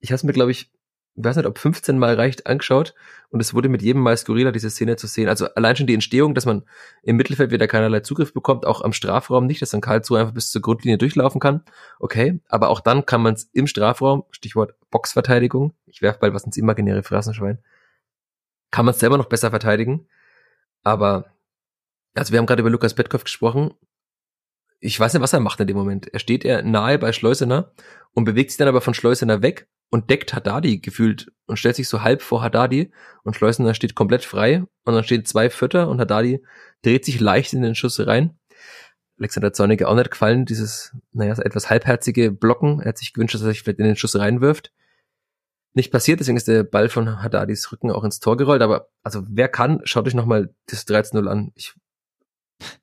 ich 0.00 0.10
habe 0.10 0.16
es 0.16 0.24
mir, 0.24 0.32
glaube 0.32 0.52
ich, 0.52 0.70
ich 1.16 1.24
weiß 1.24 1.36
nicht, 1.36 1.46
ob 1.46 1.58
15 1.58 1.98
Mal 1.98 2.14
reicht, 2.14 2.46
angeschaut 2.46 2.94
und 3.30 3.40
es 3.40 3.52
wurde 3.52 3.68
mit 3.68 3.82
jedem 3.82 4.02
Mal 4.02 4.16
skurriler, 4.16 4.52
diese 4.52 4.70
Szene 4.70 4.96
zu 4.96 5.06
sehen. 5.06 5.28
Also 5.28 5.46
allein 5.54 5.76
schon 5.76 5.86
die 5.86 5.94
Entstehung, 5.94 6.34
dass 6.34 6.46
man 6.46 6.62
im 7.02 7.16
Mittelfeld 7.16 7.50
wieder 7.50 7.66
keinerlei 7.66 8.00
Zugriff 8.00 8.32
bekommt, 8.32 8.64
auch 8.64 8.80
am 8.80 8.92
Strafraum 8.92 9.46
nicht, 9.46 9.60
dass 9.60 9.70
dann 9.70 9.80
Karlsruhe 9.80 10.20
einfach 10.20 10.34
bis 10.34 10.50
zur 10.50 10.62
Grundlinie 10.62 10.98
durchlaufen 10.98 11.40
kann. 11.40 11.64
Okay, 11.98 12.40
aber 12.48 12.68
auch 12.68 12.80
dann 12.80 13.06
kann 13.06 13.22
man 13.22 13.34
es 13.34 13.50
im 13.52 13.66
Strafraum, 13.66 14.24
Stichwort 14.30 14.74
Boxverteidigung, 14.90 15.74
ich 15.86 16.02
werf 16.02 16.18
bald 16.18 16.34
was 16.34 16.44
ins 16.44 16.56
imaginäre 16.56 17.02
Phrasenschwein, 17.02 17.58
kann 18.70 18.84
man 18.86 18.94
es 18.94 19.00
selber 19.00 19.18
noch 19.18 19.26
besser 19.26 19.50
verteidigen. 19.50 20.06
Aber, 20.82 21.26
also 22.14 22.32
wir 22.32 22.38
haben 22.38 22.46
gerade 22.46 22.60
über 22.60 22.70
Lukas 22.70 22.94
Petkov 22.94 23.24
gesprochen 23.24 23.74
ich 24.80 24.98
weiß 24.98 25.12
nicht, 25.12 25.22
was 25.22 25.34
er 25.34 25.40
macht 25.40 25.60
in 25.60 25.66
dem 25.66 25.76
Moment. 25.76 26.08
Er 26.12 26.18
steht 26.18 26.44
er 26.44 26.62
nahe 26.62 26.98
bei 26.98 27.12
Schleusener 27.12 27.72
und 28.14 28.24
bewegt 28.24 28.50
sich 28.50 28.56
dann 28.56 28.68
aber 28.68 28.80
von 28.80 28.94
Schleusener 28.94 29.42
weg 29.42 29.68
und 29.90 30.08
deckt 30.08 30.34
Haddadi 30.34 30.78
gefühlt 30.78 31.32
und 31.46 31.58
stellt 31.58 31.76
sich 31.76 31.88
so 31.88 32.02
halb 32.02 32.22
vor 32.22 32.42
Haddadi 32.42 32.92
und 33.24 33.34
Schleusener 33.34 33.74
steht 33.74 33.94
komplett 33.94 34.24
frei 34.24 34.64
und 34.84 34.94
dann 34.94 35.04
stehen 35.04 35.24
zwei 35.24 35.50
Vierter 35.50 35.88
und 35.88 36.00
Haddadi 36.00 36.42
dreht 36.82 37.04
sich 37.04 37.20
leicht 37.20 37.52
in 37.52 37.62
den 37.62 37.74
Schuss 37.74 38.04
rein. 38.06 38.38
Alexander 39.18 39.52
Zorniger 39.52 39.88
auch 39.88 39.96
nicht 39.96 40.10
gefallen, 40.10 40.46
dieses, 40.46 40.96
naja, 41.12 41.36
etwas 41.38 41.68
halbherzige 41.68 42.30
Blocken. 42.30 42.80
Er 42.80 42.90
hat 42.90 42.98
sich 42.98 43.12
gewünscht, 43.12 43.34
dass 43.34 43.42
er 43.42 43.48
sich 43.48 43.62
vielleicht 43.62 43.78
in 43.78 43.84
den 43.84 43.96
Schuss 43.96 44.16
reinwirft. 44.16 44.72
Nicht 45.74 45.92
passiert, 45.92 46.20
deswegen 46.20 46.38
ist 46.38 46.48
der 46.48 46.64
Ball 46.64 46.88
von 46.88 47.22
Haddadis 47.22 47.70
Rücken 47.70 47.90
auch 47.90 48.02
ins 48.02 48.18
Tor 48.18 48.36
gerollt, 48.36 48.62
aber 48.62 48.88
also 49.02 49.22
wer 49.28 49.48
kann, 49.48 49.80
schaut 49.84 50.06
euch 50.06 50.14
nochmal 50.14 50.54
das 50.66 50.86
13-0 50.86 51.28
an. 51.28 51.52
Ich 51.54 51.74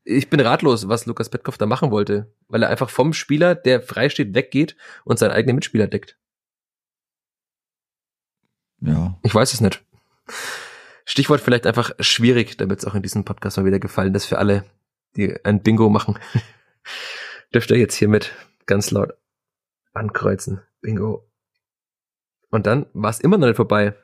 ich 0.04 0.30
bin 0.30 0.40
ratlos, 0.40 0.88
was 0.88 1.06
Lukas 1.06 1.30
Petkov 1.30 1.58
da 1.58 1.66
machen 1.66 1.92
wollte, 1.92 2.34
weil 2.48 2.64
er 2.64 2.70
einfach 2.70 2.90
vom 2.90 3.14
Spieler, 3.14 3.56
der 3.56 3.82
frei 3.82 4.10
steht, 4.10 4.34
weggeht 4.34 4.76
und 5.06 5.20
seinen 5.20 5.32
eigenen 5.32 5.56
Mitspieler 5.56 5.88
deckt. 5.88 6.18
Ja. 8.82 9.18
Ich 9.24 9.34
weiß 9.34 9.54
es 9.54 9.62
nicht. 9.62 9.84
Stichwort 11.06 11.42
vielleicht 11.42 11.66
einfach 11.66 11.92
schwierig, 12.00 12.58
damit 12.58 12.80
es 12.80 12.86
auch 12.86 12.96
in 12.96 13.02
diesem 13.02 13.24
Podcast 13.24 13.58
mal 13.58 13.66
wieder 13.66 13.80
gefallen 13.80 14.14
ist 14.14 14.26
für 14.26 14.38
alle, 14.38 14.66
die 15.16 15.44
ein 15.46 15.62
Bingo 15.62 15.90
machen. 15.90 16.20
Dürft 17.54 17.72
ihr 17.72 17.78
jetzt 17.78 17.96
hiermit 17.96 18.34
ganz 18.66 18.92
laut 18.92 19.14
ankreuzen. 19.94 20.62
Bingo. 20.82 21.28
Und 22.50 22.68
dann 22.68 22.86
war 22.94 23.10
es 23.10 23.20
immer 23.20 23.38
noch 23.38 23.48
nicht 23.48 23.56
vorbei. 23.56 23.96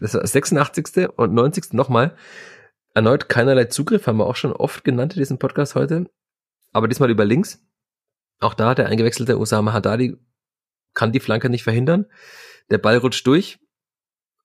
Das 0.00 0.14
war 0.14 0.20
das 0.20 0.32
86. 0.32 1.08
und 1.16 1.34
90. 1.34 1.72
nochmal. 1.72 2.16
Erneut 2.94 3.28
keinerlei 3.28 3.64
Zugriff, 3.64 4.06
haben 4.06 4.18
wir 4.18 4.26
auch 4.26 4.36
schon 4.36 4.52
oft 4.52 4.84
genannt 4.84 5.14
in 5.14 5.20
diesem 5.20 5.38
Podcast 5.38 5.74
heute. 5.74 6.10
Aber 6.72 6.88
diesmal 6.88 7.10
über 7.10 7.24
links. 7.24 7.64
Auch 8.40 8.54
da 8.54 8.74
der 8.74 8.86
eingewechselte 8.86 9.38
Osama 9.38 9.72
Haddadi 9.72 10.16
kann 10.94 11.12
die 11.12 11.20
Flanke 11.20 11.48
nicht 11.48 11.64
verhindern. 11.64 12.06
Der 12.70 12.78
Ball 12.78 12.96
rutscht 12.96 13.26
durch 13.26 13.58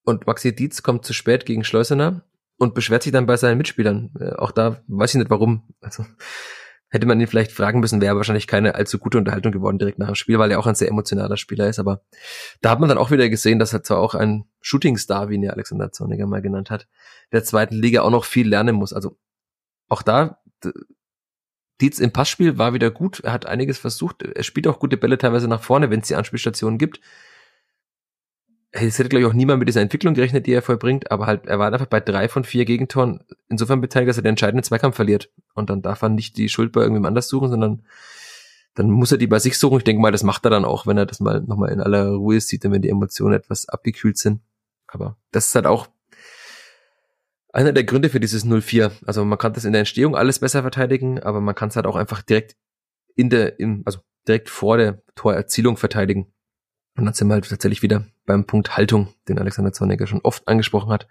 und 0.03 0.25
Maxi 0.25 0.56
Dietz 0.56 0.84
kommt 0.84 1.06
zu 1.06 1.13
spät 1.13 1.45
gegen 1.45 1.63
Schleusener 1.63 2.23
und 2.58 2.73
beschwert 2.73 3.03
sich 3.03 3.12
dann 3.12 3.25
bei 3.25 3.38
seinen 3.38 3.58
Mitspielern. 3.58 4.12
Äh, 4.19 4.36
auch 4.36 4.51
da 4.51 4.82
weiß 4.88 5.13
ich 5.13 5.19
nicht 5.19 5.30
warum. 5.30 5.63
Also 5.82 6.06
hätte 6.89 7.06
man 7.06 7.19
ihn 7.19 7.27
vielleicht 7.27 7.51
fragen 7.51 7.80
müssen, 7.80 8.01
wäre 8.01 8.15
wahrscheinlich 8.15 8.47
keine 8.47 8.75
allzu 8.75 8.99
gute 8.99 9.17
Unterhaltung 9.17 9.51
geworden 9.51 9.77
direkt 9.77 9.99
nach 9.99 10.08
dem 10.08 10.15
Spiel, 10.15 10.39
weil 10.39 10.51
er 10.51 10.60
auch 10.60 10.67
ein 10.67 10.75
sehr 10.75 10.88
emotionaler 10.88 11.38
Spieler 11.38 11.67
ist. 11.67 11.80
Aber 11.80 12.01
da 12.62 12.69
hat 12.69 12.80
man 12.80 12.89
dann 12.89 12.97
auch 12.97 13.12
wieder 13.12 13.30
gesehen, 13.30 13.60
dass 13.60 13.73
er 13.73 13.84
zwar 13.84 13.99
auch 13.99 14.15
ein 14.15 14.45
Shootingstar, 14.62 15.30
wie 15.30 15.36
ihn 15.36 15.43
ja 15.43 15.51
Alexander 15.51 15.91
Zorniger 15.91 16.25
mal 16.25 16.41
genannt 16.41 16.69
hat, 16.69 16.88
der 17.32 17.43
zweiten 17.43 17.75
Liga 17.75 18.01
auch 18.01 18.10
noch 18.10 18.25
viel 18.25 18.47
lernen 18.47 18.75
muss. 18.75 18.93
Also 18.93 19.17
auch 19.89 20.01
da, 20.01 20.41
Dietz 21.82 21.99
im 21.99 22.12
Passspiel 22.12 22.58
war 22.58 22.73
wieder 22.73 22.89
gut. 22.89 23.19
Er 23.19 23.34
hat 23.34 23.45
einiges 23.45 23.77
versucht. 23.77 24.23
Er 24.23 24.43
spielt 24.43 24.67
auch 24.67 24.80
gute 24.80 24.97
Bälle 24.97 25.17
teilweise 25.17 25.47
nach 25.47 25.62
vorne, 25.62 25.89
wenn 25.89 25.99
es 25.99 26.08
die 26.08 26.15
Anspielstationen 26.15 26.80
gibt 26.80 27.01
es 28.71 28.99
hätte, 28.99 29.10
glaube 29.10 29.21
ich, 29.21 29.27
auch 29.27 29.34
niemand 29.34 29.60
mit 29.60 29.67
dieser 29.67 29.82
Entwicklung 29.82 30.13
gerechnet, 30.13 30.45
die 30.45 30.53
er 30.53 30.62
vollbringt, 30.62 31.10
aber 31.12 31.25
halt, 31.25 31.45
er 31.45 31.58
war 31.60 31.71
einfach 31.71 31.86
bei 31.86 31.99
drei 31.99 32.27
von 32.27 32.43
vier 32.43 32.65
Gegentoren 32.65 33.23
insofern 33.49 33.82
beteiligt, 33.82 34.10
dass 34.10 34.17
er 34.17 34.23
den 34.23 34.30
entscheidenden 34.30 34.63
Zweikampf 34.63 34.95
verliert. 34.95 35.32
Und 35.53 35.69
dann 35.69 35.82
darf 35.82 36.01
er 36.01 36.10
nicht 36.10 36.38
die 36.38 36.49
Schuld 36.49 36.71
bei 36.71 36.82
irgendwem 36.82 37.06
anders 37.06 37.27
suchen, 37.27 37.49
sondern 37.49 37.84
dann 38.75 38.91
muss 38.91 39.12
er 39.12 39.17
die 39.17 39.27
bei 39.27 39.39
sich 39.39 39.58
suchen. 39.58 39.80
Ich 39.80 39.84
denke 39.84 40.01
mal, 40.01 40.12
das 40.12 40.23
macht 40.23 40.45
er 40.45 40.51
dann 40.51 40.65
auch, 40.65 40.86
wenn 40.86 40.97
er 40.97 41.06
das 41.06 41.19
mal 41.19 41.41
nochmal 41.41 41.71
in 41.71 41.82
aller 41.82 42.10
Ruhe 42.10 42.39
sieht, 42.39 42.63
wenn 42.63 42.82
die 42.82 42.89
Emotionen 42.89 43.34
etwas 43.34 43.67
abgekühlt 43.67 44.17
sind. 44.17 44.41
Aber 44.88 45.17
das 45.32 45.47
ist 45.47 45.56
halt 45.56 45.65
auch 45.65 45.88
einer 47.51 47.73
der 47.73 47.86
Gründe 47.86 48.10
für 48.10 48.19
dieses 48.19 48.45
0-4. 48.45 48.91
Also 49.06 49.25
man 49.25 49.39
kann 49.39 49.53
das 49.53 49.65
in 49.65 49.71
der 49.71 49.80
Entstehung 49.80 50.15
alles 50.15 50.39
besser 50.39 50.62
verteidigen, 50.62 51.23
aber 51.23 51.41
man 51.41 51.56
kann 51.56 51.69
es 51.69 51.75
halt 51.75 51.88
auch 51.88 51.95
einfach 51.95 52.21
direkt 52.21 52.56
in 53.15 53.32
der, 53.32 53.60
im, 53.60 53.82
also 53.86 53.99
direkt 54.27 54.49
vor 54.49 54.77
der 54.77 55.01
Torerzielung 55.15 55.77
verteidigen. 55.77 56.32
Und 56.97 57.05
dann 57.05 57.13
sind 57.13 57.27
wir 57.27 57.36
halt 57.36 57.47
tatsächlich 57.47 57.83
wieder 57.83 58.05
beim 58.25 58.45
Punkt 58.45 58.75
Haltung, 58.75 59.13
den 59.27 59.38
Alexander 59.38 59.71
Zorniger 59.71 60.07
schon 60.07 60.21
oft 60.21 60.47
angesprochen 60.47 60.91
hat. 60.91 61.07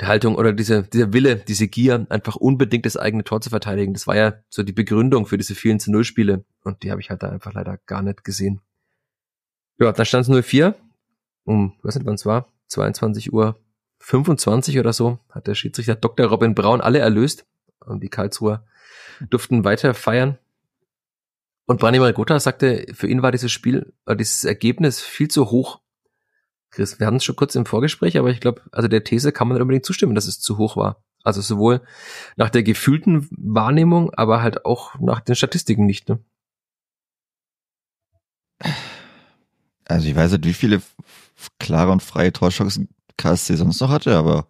Der 0.00 0.08
Haltung 0.08 0.36
oder 0.36 0.52
diese, 0.52 0.84
dieser 0.84 1.12
Wille, 1.12 1.36
diese 1.36 1.66
Gier, 1.66 2.06
einfach 2.10 2.36
unbedingt 2.36 2.86
das 2.86 2.96
eigene 2.96 3.24
Tor 3.24 3.40
zu 3.40 3.50
verteidigen. 3.50 3.94
Das 3.94 4.06
war 4.06 4.16
ja 4.16 4.34
so 4.48 4.62
die 4.62 4.72
Begründung 4.72 5.26
für 5.26 5.38
diese 5.38 5.54
vielen 5.54 5.80
zu 5.80 5.90
Null 5.90 6.04
Spiele. 6.04 6.44
Und 6.62 6.82
die 6.82 6.90
habe 6.90 7.00
ich 7.00 7.10
halt 7.10 7.22
da 7.22 7.30
einfach 7.30 7.52
leider 7.54 7.78
gar 7.86 8.02
nicht 8.02 8.22
gesehen. 8.22 8.60
Ja, 9.78 9.90
dann 9.90 10.06
stand 10.06 10.28
es 10.28 10.30
0-4. 10.30 10.74
Um, 11.44 11.72
was 11.82 11.94
nicht 11.94 12.06
wann 12.06 12.16
es 12.16 12.26
war, 12.26 12.52
22 12.66 13.32
Uhr 13.32 13.58
25 14.00 14.78
oder 14.78 14.92
so, 14.92 15.18
hat 15.30 15.46
der 15.46 15.54
Schiedsrichter 15.54 15.94
Dr. 15.94 16.26
Robin 16.26 16.54
Braun 16.54 16.82
alle 16.82 16.98
erlöst. 16.98 17.46
Und 17.80 18.02
die 18.02 18.10
Karlsruher 18.10 18.66
durften 19.30 19.64
weiter 19.64 19.94
feiern. 19.94 20.36
Und 21.68 21.80
Branimir 21.80 22.14
Gotha 22.14 22.40
sagte, 22.40 22.86
für 22.94 23.08
ihn 23.08 23.20
war 23.20 23.30
dieses 23.30 23.52
Spiel, 23.52 23.92
äh, 24.06 24.16
dieses 24.16 24.44
Ergebnis 24.44 25.02
viel 25.02 25.28
zu 25.28 25.50
hoch. 25.50 25.80
Chris, 26.70 26.98
wir 26.98 27.06
hatten 27.06 27.16
es 27.16 27.24
schon 27.24 27.36
kurz 27.36 27.54
im 27.56 27.66
Vorgespräch, 27.66 28.16
aber 28.16 28.30
ich 28.30 28.40
glaube, 28.40 28.62
also 28.72 28.88
der 28.88 29.04
These 29.04 29.32
kann 29.32 29.48
man 29.48 29.56
nicht 29.56 29.62
unbedingt 29.62 29.84
zustimmen, 29.84 30.14
dass 30.14 30.26
es 30.26 30.40
zu 30.40 30.56
hoch 30.56 30.78
war. 30.78 31.04
Also 31.24 31.42
sowohl 31.42 31.82
nach 32.36 32.48
der 32.48 32.62
gefühlten 32.62 33.28
Wahrnehmung, 33.30 34.14
aber 34.14 34.40
halt 34.40 34.64
auch 34.64 34.98
nach 34.98 35.20
den 35.20 35.34
Statistiken 35.34 35.84
nicht. 35.84 36.08
Ne? 36.08 36.24
Also 39.84 40.08
ich 40.08 40.16
weiß 40.16 40.32
nicht, 40.32 40.46
wie 40.46 40.54
viele 40.54 40.80
klare 41.58 41.92
und 41.92 42.02
freie 42.02 42.32
Torchancen 42.32 42.88
KSC 43.18 43.56
sonst 43.56 43.80
noch 43.80 43.90
hatte, 43.90 44.16
aber 44.16 44.48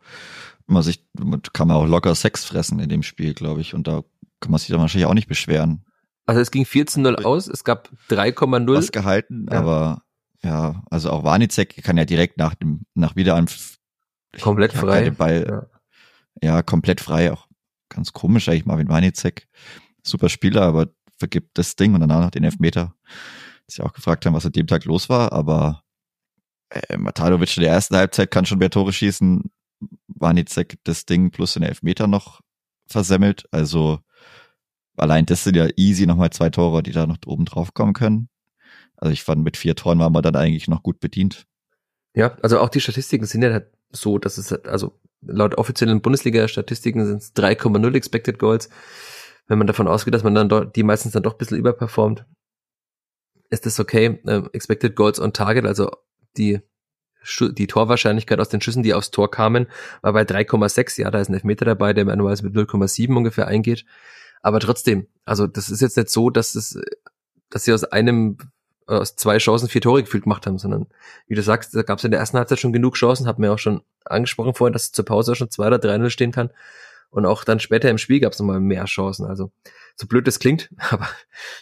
man 0.68 0.84
sich, 0.84 1.04
kann 1.52 1.66
man 1.66 1.78
auch 1.78 1.86
locker 1.86 2.14
Sex 2.14 2.44
fressen 2.44 2.78
in 2.78 2.88
dem 2.88 3.02
Spiel, 3.02 3.34
glaube 3.34 3.60
ich. 3.60 3.74
Und 3.74 3.88
da 3.88 4.04
kann 4.38 4.52
man 4.52 4.58
sich 4.58 4.68
dann 4.68 4.80
wahrscheinlich 4.80 5.06
auch 5.06 5.14
nicht 5.14 5.28
beschweren. 5.28 5.84
Also 6.28 6.42
es 6.42 6.50
ging 6.50 6.64
14-0 6.64 7.24
aus, 7.24 7.48
es 7.48 7.64
gab 7.64 7.88
3,0. 8.10 8.74
Was 8.74 8.92
gehalten, 8.92 9.46
ja. 9.50 9.60
aber 9.60 10.02
ja, 10.42 10.82
also 10.90 11.10
auch 11.10 11.24
Warnizek 11.24 11.82
kann 11.82 11.96
ja 11.96 12.04
direkt 12.04 12.36
nach 12.36 12.54
dem, 12.54 12.82
nach 12.92 13.16
Wiederanpfiff 13.16 13.78
komplett 14.42 14.74
frei. 14.74 15.04
Den 15.04 15.14
Ball, 15.14 15.68
ja. 16.42 16.56
ja. 16.56 16.62
komplett 16.62 17.00
frei, 17.00 17.32
auch 17.32 17.46
ganz 17.88 18.12
komisch 18.12 18.46
eigentlich, 18.50 18.66
Marvin 18.66 18.90
Warnizek. 18.90 19.48
Super 20.02 20.28
Spieler, 20.28 20.64
aber 20.64 20.88
vergibt 21.16 21.56
das 21.56 21.76
Ding 21.76 21.94
und 21.94 22.00
danach 22.02 22.20
noch 22.20 22.30
den 22.30 22.44
Elfmeter. 22.44 22.94
Dass 23.64 23.76
sie 23.76 23.82
auch 23.82 23.94
gefragt 23.94 24.26
haben, 24.26 24.34
was 24.34 24.44
an 24.44 24.52
dem 24.52 24.66
Tag 24.66 24.84
los 24.84 25.08
war, 25.08 25.32
aber 25.32 25.82
äh, 26.68 26.98
Matalovic 26.98 27.56
in 27.56 27.62
der 27.62 27.72
ersten 27.72 27.96
Halbzeit 27.96 28.30
kann 28.30 28.44
schon 28.44 28.58
mehr 28.58 28.68
Tore 28.68 28.92
schießen. 28.92 29.50
Warnizek 30.08 30.78
das 30.84 31.06
Ding 31.06 31.30
plus 31.30 31.54
den 31.54 31.62
Elfmeter 31.62 32.06
noch 32.06 32.42
versemmelt. 32.86 33.48
Also 33.50 34.00
allein 34.98 35.26
das 35.26 35.44
sind 35.44 35.56
ja 35.56 35.68
easy 35.76 36.06
nochmal 36.06 36.30
zwei 36.30 36.50
Tore, 36.50 36.82
die 36.82 36.92
da 36.92 37.06
noch 37.06 37.18
oben 37.26 37.44
drauf 37.44 37.74
kommen 37.74 37.92
können. 37.92 38.28
Also 38.96 39.12
ich 39.12 39.22
fand, 39.22 39.44
mit 39.44 39.56
vier 39.56 39.76
Toren 39.76 39.98
waren 40.00 40.12
wir 40.12 40.22
dann 40.22 40.36
eigentlich 40.36 40.68
noch 40.68 40.82
gut 40.82 41.00
bedient. 41.00 41.46
Ja, 42.14 42.36
also 42.42 42.58
auch 42.58 42.68
die 42.68 42.80
Statistiken 42.80 43.26
sind 43.26 43.42
ja 43.42 43.60
so, 43.90 44.18
dass 44.18 44.38
es, 44.38 44.52
also 44.52 44.98
laut 45.20 45.56
offiziellen 45.56 46.00
Bundesliga-Statistiken 46.00 47.06
sind 47.06 47.22
es 47.22 47.34
3,0 47.34 47.94
Expected 47.94 48.38
Goals. 48.38 48.68
Wenn 49.46 49.58
man 49.58 49.66
davon 49.66 49.88
ausgeht, 49.88 50.14
dass 50.14 50.24
man 50.24 50.34
dann 50.34 50.48
dort, 50.48 50.76
die 50.76 50.82
meistens 50.82 51.12
dann 51.12 51.22
doch 51.22 51.34
ein 51.34 51.38
bisschen 51.38 51.58
überperformt, 51.58 52.26
ist 53.50 53.66
das 53.66 53.80
okay. 53.80 54.20
Ähm, 54.26 54.50
expected 54.52 54.94
Goals 54.94 55.20
on 55.20 55.32
Target, 55.32 55.64
also 55.64 55.90
die 56.36 56.60
die 57.40 57.66
Torwahrscheinlichkeit 57.66 58.40
aus 58.40 58.48
den 58.48 58.60
Schüssen, 58.60 58.82
die 58.82 58.94
aufs 58.94 59.10
Tor 59.10 59.30
kamen, 59.30 59.66
war 60.02 60.12
bei 60.12 60.22
3,6. 60.22 61.00
Ja, 61.00 61.10
da 61.10 61.20
ist 61.20 61.28
ein 61.28 61.34
Elfmeter 61.34 61.64
dabei, 61.64 61.92
der 61.92 62.04
manuell 62.04 62.36
mit 62.42 62.54
0,7 62.54 63.14
ungefähr 63.14 63.46
eingeht. 63.46 63.84
Aber 64.42 64.60
trotzdem, 64.60 65.06
also 65.24 65.46
das 65.46 65.70
ist 65.70 65.80
jetzt 65.80 65.96
nicht 65.96 66.10
so, 66.10 66.30
dass 66.30 66.54
es, 66.54 66.78
dass 67.50 67.64
sie 67.64 67.72
aus 67.72 67.84
einem, 67.84 68.38
aus 68.86 69.16
zwei 69.16 69.38
Chancen 69.38 69.68
vier 69.68 69.80
Tore 69.80 70.02
gefühlt 70.02 70.24
gemacht 70.24 70.46
haben, 70.46 70.58
sondern 70.58 70.86
wie 71.26 71.34
du 71.34 71.42
sagst, 71.42 71.74
da 71.74 71.82
gab 71.82 71.98
es 71.98 72.04
in 72.04 72.10
der 72.10 72.20
ersten 72.20 72.38
Halbzeit 72.38 72.60
schon 72.60 72.72
genug 72.72 72.94
Chancen, 72.94 73.26
hat 73.26 73.38
mir 73.38 73.52
auch 73.52 73.58
schon 73.58 73.82
angesprochen 74.04 74.54
vorhin, 74.54 74.72
dass 74.72 74.84
es 74.84 74.92
zur 74.92 75.04
Pause 75.04 75.34
schon 75.34 75.50
zwei 75.50 75.66
oder 75.66 75.78
drei 75.78 75.98
0 75.98 76.10
stehen 76.10 76.32
kann. 76.32 76.50
Und 77.10 77.24
auch 77.24 77.44
dann 77.44 77.58
später 77.58 77.88
im 77.88 77.98
Spiel 77.98 78.20
gab 78.20 78.32
es 78.32 78.38
nochmal 78.38 78.60
mehr 78.60 78.84
Chancen. 78.84 79.26
Also 79.26 79.50
so 79.96 80.06
blöd 80.06 80.26
das 80.26 80.38
klingt, 80.38 80.70
aber 80.90 81.08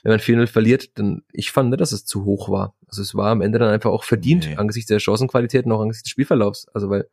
wenn 0.03 0.13
man 0.13 0.21
4-0 0.21 0.47
verliert, 0.47 0.99
dann 0.99 1.23
ich 1.33 1.53
fand 1.53 1.71
nicht, 1.71 1.81
dass 1.81 1.93
es 1.93 2.05
zu 2.05 2.25
hoch 2.25 2.49
war. 2.49 2.75
Also 2.89 3.03
es 3.03 3.15
war 3.15 3.31
am 3.31 3.41
Ende 3.41 3.59
dann 3.59 3.71
einfach 3.71 3.91
auch 3.91 4.05
verdient, 4.05 4.47
nee. 4.47 4.57
angesichts 4.57 4.89
der 4.89 5.01
Chancenqualität 5.01 5.67
und 5.67 5.73
auch 5.73 5.81
angesichts 5.81 6.05
des 6.05 6.11
Spielverlaufs. 6.11 6.69
Also 6.75 6.91
weil 6.91 7.09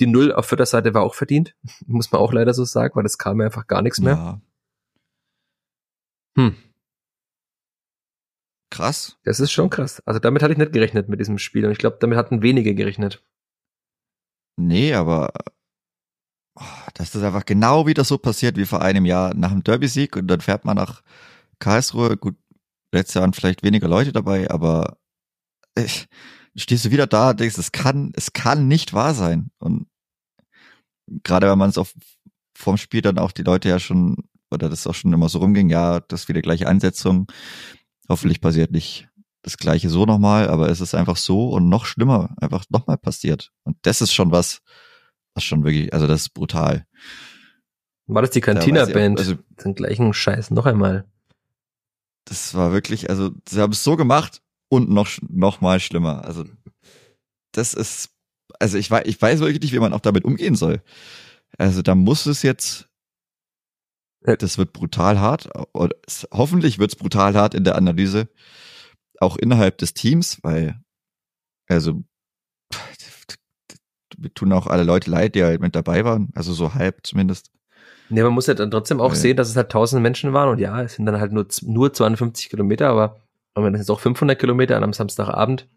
die 0.00 0.06
Null 0.06 0.32
auf 0.32 0.46
vierter 0.46 0.66
Seite 0.66 0.94
war 0.94 1.02
auch 1.02 1.14
verdient, 1.14 1.54
muss 1.86 2.12
man 2.12 2.20
auch 2.20 2.32
leider 2.32 2.54
so 2.54 2.64
sagen, 2.64 2.94
weil 2.94 3.06
es 3.06 3.18
kam 3.18 3.40
ja 3.40 3.46
einfach 3.46 3.66
gar 3.66 3.82
nichts 3.82 4.00
mehr. 4.00 4.14
Ja. 4.14 4.40
Hm. 6.38 6.54
Krass. 8.70 9.18
Das 9.24 9.40
ist 9.40 9.50
schon 9.50 9.70
krass. 9.70 10.00
Also 10.06 10.20
damit 10.20 10.42
hatte 10.42 10.52
ich 10.52 10.58
nicht 10.58 10.72
gerechnet 10.72 11.08
mit 11.08 11.18
diesem 11.18 11.38
Spiel 11.38 11.64
und 11.66 11.72
ich 11.72 11.78
glaube, 11.78 11.96
damit 12.00 12.16
hatten 12.16 12.42
wenige 12.42 12.76
gerechnet. 12.76 13.24
Nee, 14.56 14.94
aber 14.94 15.32
oh, 16.54 16.62
dass 16.94 17.10
das 17.10 17.22
einfach 17.24 17.44
genau 17.44 17.88
wieder 17.88 18.04
so 18.04 18.18
passiert 18.18 18.56
wie 18.56 18.66
vor 18.66 18.82
einem 18.82 19.04
Jahr 19.04 19.34
nach 19.34 19.50
dem 19.50 19.64
Derby-Sieg 19.64 20.16
und 20.16 20.28
dann 20.28 20.40
fährt 20.40 20.64
man 20.64 20.76
nach 20.76 21.02
Karlsruhe. 21.58 22.16
Gut, 22.16 22.36
letztes 22.92 23.14
Jahr 23.14 23.22
waren 23.22 23.32
vielleicht 23.32 23.64
weniger 23.64 23.88
Leute 23.88 24.12
dabei, 24.12 24.48
aber 24.48 24.96
ich, 25.76 26.08
stehst 26.54 26.84
du 26.84 26.90
wieder 26.92 27.08
da 27.08 27.30
und 27.30 27.40
denkst, 27.40 27.58
es 27.58 27.72
kann, 27.72 28.12
es 28.14 28.32
kann 28.32 28.68
nicht 28.68 28.92
wahr 28.92 29.14
sein. 29.14 29.50
Und 29.58 29.88
gerade 31.24 31.50
wenn 31.50 31.58
man 31.58 31.70
es 31.70 31.78
auf 31.78 31.94
vorm 32.56 32.76
Spiel 32.76 33.02
dann 33.02 33.18
auch 33.18 33.32
die 33.32 33.42
Leute 33.42 33.68
ja 33.68 33.80
schon, 33.80 34.28
oder 34.50 34.68
das 34.68 34.86
auch 34.86 34.94
schon 34.94 35.12
immer 35.12 35.28
so 35.28 35.38
rumging, 35.38 35.70
ja, 35.70 36.00
das 36.00 36.22
ist 36.22 36.28
wieder 36.28 36.42
gleiche 36.42 36.66
Ansetzung. 36.66 37.30
Hoffentlich 38.08 38.40
passiert 38.40 38.70
nicht 38.70 39.08
das 39.42 39.56
gleiche 39.56 39.88
so 39.88 40.04
nochmal, 40.04 40.48
aber 40.48 40.68
es 40.68 40.80
ist 40.80 40.94
einfach 40.94 41.16
so 41.16 41.50
und 41.50 41.68
noch 41.68 41.86
schlimmer, 41.86 42.34
einfach 42.40 42.64
nochmal 42.70 42.98
passiert. 42.98 43.50
Und 43.64 43.76
das 43.82 44.00
ist 44.00 44.12
schon 44.12 44.32
was, 44.32 44.60
was 45.34 45.44
schon 45.44 45.64
wirklich, 45.64 45.92
also 45.92 46.06
das 46.06 46.22
ist 46.22 46.34
brutal. 46.34 46.86
War 48.06 48.22
das 48.22 48.30
die 48.30 48.40
Cantina-Band? 48.40 49.18
Also, 49.18 49.34
den 49.64 49.74
gleichen 49.74 50.12
Scheiß 50.12 50.50
noch 50.50 50.66
einmal. 50.66 51.04
Das 52.24 52.54
war 52.54 52.72
wirklich, 52.72 53.10
also 53.10 53.30
sie 53.48 53.60
haben 53.60 53.72
es 53.72 53.84
so 53.84 53.96
gemacht 53.96 54.42
und 54.68 54.90
noch, 54.90 55.08
noch 55.28 55.60
mal 55.60 55.80
schlimmer. 55.80 56.24
Also 56.24 56.44
das 57.52 57.74
ist, 57.74 58.10
also 58.58 58.78
ich 58.78 58.90
weiß, 58.90 59.04
ich 59.06 59.20
weiß 59.20 59.40
wirklich 59.40 59.60
nicht, 59.60 59.72
wie 59.72 59.78
man 59.78 59.92
auch 59.92 60.00
damit 60.00 60.24
umgehen 60.24 60.56
soll. 60.56 60.82
Also 61.56 61.82
da 61.82 61.94
muss 61.94 62.26
es 62.26 62.42
jetzt, 62.42 62.87
das 64.22 64.58
wird 64.58 64.72
brutal 64.72 65.20
hart. 65.20 65.48
Oder 65.72 65.96
hoffentlich 66.32 66.78
wird 66.78 66.92
es 66.92 66.96
brutal 66.96 67.34
hart 67.34 67.54
in 67.54 67.64
der 67.64 67.76
Analyse, 67.76 68.28
auch 69.20 69.36
innerhalb 69.36 69.78
des 69.78 69.94
Teams, 69.94 70.38
weil, 70.42 70.80
also 71.68 72.02
wir 74.16 74.34
tun 74.34 74.52
auch 74.52 74.66
alle 74.66 74.82
Leute 74.82 75.10
leid, 75.10 75.34
die 75.34 75.44
halt 75.44 75.60
mit 75.60 75.76
dabei 75.76 76.04
waren, 76.04 76.30
also 76.34 76.52
so 76.52 76.74
halb 76.74 77.06
zumindest. 77.06 77.50
Nee, 78.10 78.22
man 78.22 78.32
muss 78.32 78.46
ja 78.46 78.54
dann 78.54 78.70
trotzdem 78.70 79.00
auch 79.00 79.10
ja. 79.10 79.16
sehen, 79.16 79.36
dass 79.36 79.48
es 79.48 79.56
halt 79.56 79.70
tausende 79.70 80.02
Menschen 80.02 80.32
waren 80.32 80.48
und 80.48 80.58
ja, 80.58 80.82
es 80.82 80.94
sind 80.94 81.06
dann 81.06 81.20
halt 81.20 81.32
nur, 81.32 81.46
nur 81.62 81.92
250 81.92 82.48
Kilometer, 82.48 82.88
aber 82.88 83.20
wenn 83.54 83.72
das 83.72 83.80
jetzt 83.80 83.90
auch 83.90 84.00
500 84.00 84.38
Kilometer 84.38 84.76
an 84.76 84.84
einem 84.84 84.92
Samstagabend. 84.92 85.68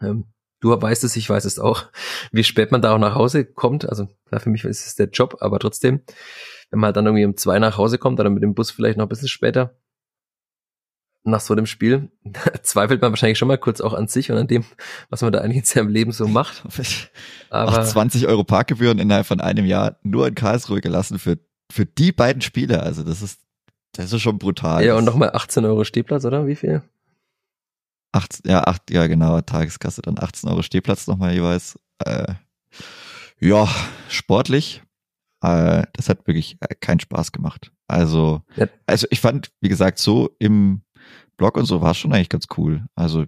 Ähm, 0.00 0.24
du 0.60 0.70
weißt 0.70 1.04
es, 1.04 1.16
ich 1.16 1.28
weiß 1.28 1.44
es 1.44 1.58
auch, 1.58 1.84
wie 2.32 2.44
spät 2.44 2.72
man 2.72 2.82
da 2.82 2.94
auch 2.94 2.98
nach 2.98 3.14
Hause 3.14 3.44
kommt. 3.44 3.88
Also 3.88 4.08
klar, 4.26 4.40
für 4.40 4.50
mich 4.50 4.64
ist 4.64 4.86
es 4.86 4.94
der 4.94 5.08
Job, 5.08 5.36
aber 5.40 5.58
trotzdem, 5.58 6.00
wenn 6.70 6.80
man 6.80 6.88
halt 6.88 6.96
dann 6.96 7.06
irgendwie 7.06 7.24
um 7.24 7.36
zwei 7.36 7.58
nach 7.58 7.76
Hause 7.76 7.98
kommt 7.98 8.20
oder 8.20 8.30
mit 8.30 8.42
dem 8.42 8.54
Bus 8.54 8.70
vielleicht 8.70 8.98
noch 8.98 9.06
ein 9.06 9.08
bisschen 9.08 9.28
später, 9.28 9.76
nach 11.26 11.40
so 11.40 11.54
dem 11.54 11.66
Spiel 11.66 12.10
zweifelt 12.62 13.02
man 13.02 13.12
wahrscheinlich 13.12 13.38
schon 13.38 13.48
mal 13.48 13.58
kurz 13.58 13.80
auch 13.80 13.92
an 13.92 14.08
sich 14.08 14.30
und 14.30 14.38
an 14.38 14.46
dem, 14.46 14.64
was 15.10 15.22
man 15.22 15.32
da 15.32 15.40
eigentlich 15.40 15.58
in 15.58 15.64
seinem 15.64 15.88
Leben 15.88 16.12
so 16.12 16.28
macht. 16.28 16.62
Aber 17.50 17.84
20 17.84 18.26
Euro 18.26 18.44
Parkgebühren 18.44 18.98
innerhalb 18.98 19.26
von 19.26 19.40
einem 19.40 19.66
Jahr 19.66 19.98
nur 20.02 20.28
in 20.28 20.34
Karlsruhe 20.34 20.80
gelassen 20.80 21.18
für, 21.18 21.38
für 21.70 21.84
die 21.84 22.12
beiden 22.12 22.42
Spiele. 22.42 22.82
Also 22.82 23.02
das 23.02 23.22
ist, 23.22 23.40
das 23.92 24.12
ist 24.12 24.22
schon 24.22 24.38
brutal. 24.38 24.84
Ja, 24.84 24.94
und 24.94 25.04
nochmal 25.04 25.30
18 25.34 25.64
Euro 25.64 25.84
Stehplatz, 25.84 26.24
oder? 26.24 26.46
Wie 26.46 26.56
viel? 26.56 26.82
18, 28.16 28.50
ja, 28.50 28.64
acht, 28.64 28.90
ja, 28.90 29.06
genau, 29.06 29.40
Tageskasse 29.40 30.02
dann 30.02 30.18
18 30.18 30.48
Euro 30.48 30.62
Stehplatz 30.62 31.06
nochmal 31.06 31.34
jeweils. 31.34 31.78
Äh, 31.98 32.34
ja, 33.38 33.68
sportlich. 34.08 34.82
Äh, 35.42 35.84
das 35.92 36.08
hat 36.08 36.26
wirklich 36.26 36.56
äh, 36.60 36.74
keinen 36.74 37.00
Spaß 37.00 37.32
gemacht. 37.32 37.72
Also, 37.86 38.42
ja. 38.56 38.66
also 38.86 39.06
ich 39.10 39.20
fand, 39.20 39.52
wie 39.60 39.68
gesagt, 39.68 39.98
so 39.98 40.30
im 40.38 40.82
Blog 41.36 41.56
und 41.56 41.66
so 41.66 41.82
war 41.82 41.90
es 41.90 41.98
schon 41.98 42.12
eigentlich 42.12 42.30
ganz 42.30 42.46
cool. 42.56 42.86
Also 42.94 43.26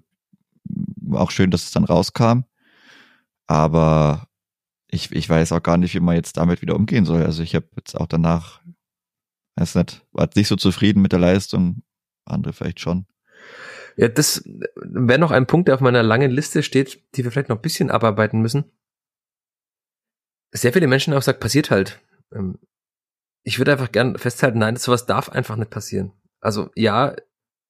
auch 1.13 1.31
schön, 1.31 1.51
dass 1.51 1.65
es 1.65 1.71
dann 1.71 1.85
rauskam. 1.85 2.45
Aber 3.47 4.27
ich, 4.89 5.13
ich 5.13 5.29
weiß 5.29 5.53
auch 5.53 5.63
gar 5.63 5.77
nicht, 5.77 5.95
wie 5.95 6.01
man 6.01 6.17
jetzt 6.17 6.37
damit 6.37 6.63
wieder 6.63 6.77
umgehen 6.77 7.05
soll. 7.05 7.23
Also 7.23 7.43
ich 7.43 7.55
habe 7.55 7.69
jetzt 7.77 7.95
auch 7.95 8.07
danach, 8.07 8.63
weiß 9.57 9.75
nicht, 9.77 10.07
war 10.13 10.29
nicht 10.35 10.49
so 10.49 10.57
zufrieden 10.57 11.03
mit 11.03 11.13
der 11.13 11.19
Leistung. 11.19 11.83
Andere 12.25 12.53
vielleicht 12.53 12.81
schon. 12.81 13.07
Ja, 13.99 14.07
das 14.07 14.45
wäre 14.77 15.19
noch 15.19 15.33
ein 15.33 15.49
Punkt, 15.49 15.67
der 15.67 15.75
auf 15.75 15.81
meiner 15.81 16.05
langen 16.05 16.31
Liste 16.31 16.63
steht, 16.63 17.03
die 17.17 17.25
wir 17.25 17.33
vielleicht 17.33 17.49
noch 17.49 17.57
ein 17.57 17.63
bisschen 17.63 17.91
abarbeiten 17.91 18.41
müssen. 18.41 18.71
Sehr 20.53 20.73
viele 20.73 20.87
Menschen 20.87 21.13
auch 21.15 21.23
sagen, 21.23 21.41
passiert 21.41 21.73
halt. 21.73 22.01
Ähm, 22.33 22.61
ich 23.43 23.59
würde 23.59 23.73
einfach 23.73 23.91
gern 23.91 24.17
festhalten, 24.17 24.61
nein, 24.61 24.77
sowas 24.77 25.07
darf 25.07 25.31
einfach 25.31 25.57
nicht 25.57 25.71
passieren. 25.71 26.13
Also 26.41 26.71
ja, 26.77 27.17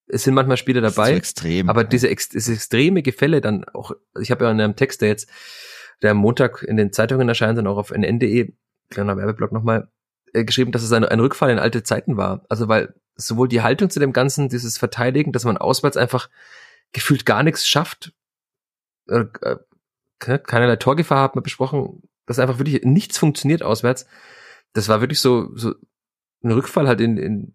es 0.06 0.24
sind 0.24 0.34
manchmal 0.34 0.58
Spiele 0.58 0.82
dabei, 0.82 1.14
extrem, 1.14 1.70
aber 1.70 1.82
ja. 1.82 1.88
diese, 1.88 2.14
diese 2.14 2.52
extreme 2.52 3.02
Gefälle 3.02 3.40
dann 3.40 3.64
auch, 3.64 3.92
ich 4.20 4.30
habe 4.30 4.44
ja 4.44 4.50
in 4.50 4.60
einem 4.60 4.76
Text, 4.76 5.00
der 5.00 5.08
jetzt, 5.08 5.30
der 6.02 6.10
am 6.10 6.18
Montag 6.18 6.62
in 6.62 6.76
den 6.76 6.92
Zeitungen 6.92 7.26
erscheint 7.26 7.58
und 7.58 7.66
auch 7.66 7.78
auf 7.78 7.90
nn.de, 7.90 8.52
kleiner 8.90 9.16
Werbeblock 9.16 9.52
nochmal, 9.52 9.90
äh, 10.34 10.44
geschrieben, 10.44 10.72
dass 10.72 10.82
es 10.82 10.92
ein, 10.92 11.06
ein 11.06 11.20
Rückfall 11.20 11.50
in 11.50 11.58
alte 11.58 11.82
Zeiten 11.82 12.18
war. 12.18 12.44
Also 12.50 12.68
weil 12.68 12.94
sowohl 13.18 13.48
die 13.48 13.62
Haltung 13.62 13.90
zu 13.90 14.00
dem 14.00 14.12
Ganzen, 14.12 14.48
dieses 14.48 14.78
Verteidigen, 14.78 15.32
dass 15.32 15.44
man 15.44 15.58
auswärts 15.58 15.96
einfach 15.96 16.30
gefühlt 16.92 17.26
gar 17.26 17.42
nichts 17.42 17.66
schafft, 17.66 18.12
äh, 19.08 19.24
äh 19.42 19.56
keinerlei 20.18 20.76
Torgefahr 20.76 21.22
hat 21.22 21.36
man 21.36 21.44
besprochen, 21.44 22.02
dass 22.26 22.40
einfach 22.40 22.58
wirklich 22.58 22.82
nichts 22.82 23.18
funktioniert 23.18 23.62
auswärts. 23.62 24.06
Das 24.72 24.88
war 24.88 25.00
wirklich 25.00 25.20
so, 25.20 25.56
so 25.56 25.74
ein 26.42 26.50
Rückfall 26.50 26.88
halt 26.88 27.00
in, 27.00 27.16
in 27.16 27.54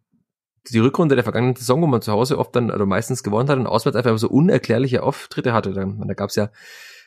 die 0.69 0.79
Rückrunde 0.79 1.15
der 1.15 1.25
vergangenen 1.25 1.55
Saison, 1.55 1.81
wo 1.81 1.87
man 1.87 2.01
zu 2.01 2.13
Hause 2.13 2.37
oft 2.39 2.55
dann, 2.55 2.71
also 2.71 2.85
meistens 2.85 3.21
gewonnen 3.21 3.49
hat 3.49 3.59
und 3.59 3.67
auswärts 3.67 3.97
einfach 3.97 4.17
so 4.17 4.29
unerklärliche 4.29 5.03
Auftritte 5.03 5.53
hatte. 5.53 5.73
Da, 5.73 5.85
da 5.85 6.13
gab 6.13 6.29
es 6.29 6.35
ja, 6.35 6.49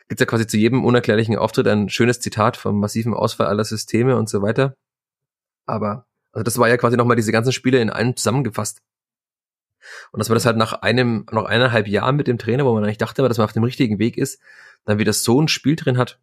gibt's 0.09 0.21
ja 0.21 0.27
quasi 0.27 0.47
zu 0.47 0.59
jedem 0.59 0.85
unerklärlichen 0.85 1.37
Auftritt 1.37 1.67
ein 1.69 1.89
schönes 1.89 2.21
Zitat 2.21 2.57
vom 2.57 2.79
massiven 2.79 3.15
Ausfall 3.15 3.47
aller 3.47 3.65
Systeme 3.65 4.17
und 4.17 4.29
so 4.29 4.43
weiter. 4.43 4.75
Aber, 5.65 6.07
also 6.37 6.45
das 6.45 6.59
war 6.59 6.69
ja 6.69 6.77
quasi 6.77 6.99
nochmal 6.99 7.17
diese 7.17 7.33
ganzen 7.33 7.51
Spiele 7.51 7.81
in 7.81 7.89
einem 7.89 8.15
zusammengefasst. 8.15 8.83
Und 10.13 10.19
dass 10.19 10.29
man 10.29 10.37
das 10.37 10.45
halt 10.45 10.59
nach 10.59 10.75
einem, 10.75 11.25
noch 11.33 11.47
eineinhalb 11.47 11.89
Jahren 11.89 12.17
mit 12.17 12.27
dem 12.27 12.37
Trainer, 12.37 12.67
wo 12.67 12.75
man 12.75 12.85
eigentlich 12.85 12.99
dachte, 12.99 13.27
dass 13.27 13.39
man 13.39 13.47
auf 13.47 13.55
dem 13.55 13.65
richtigen 13.65 13.99
Weg 13.99 14.19
ist, 14.19 14.39
dann 14.85 14.99
wieder 14.99 15.15
so 15.15 15.41
ein 15.41 15.49
Spiel 15.49 15.77
drin 15.77 15.97
hat, 15.97 16.21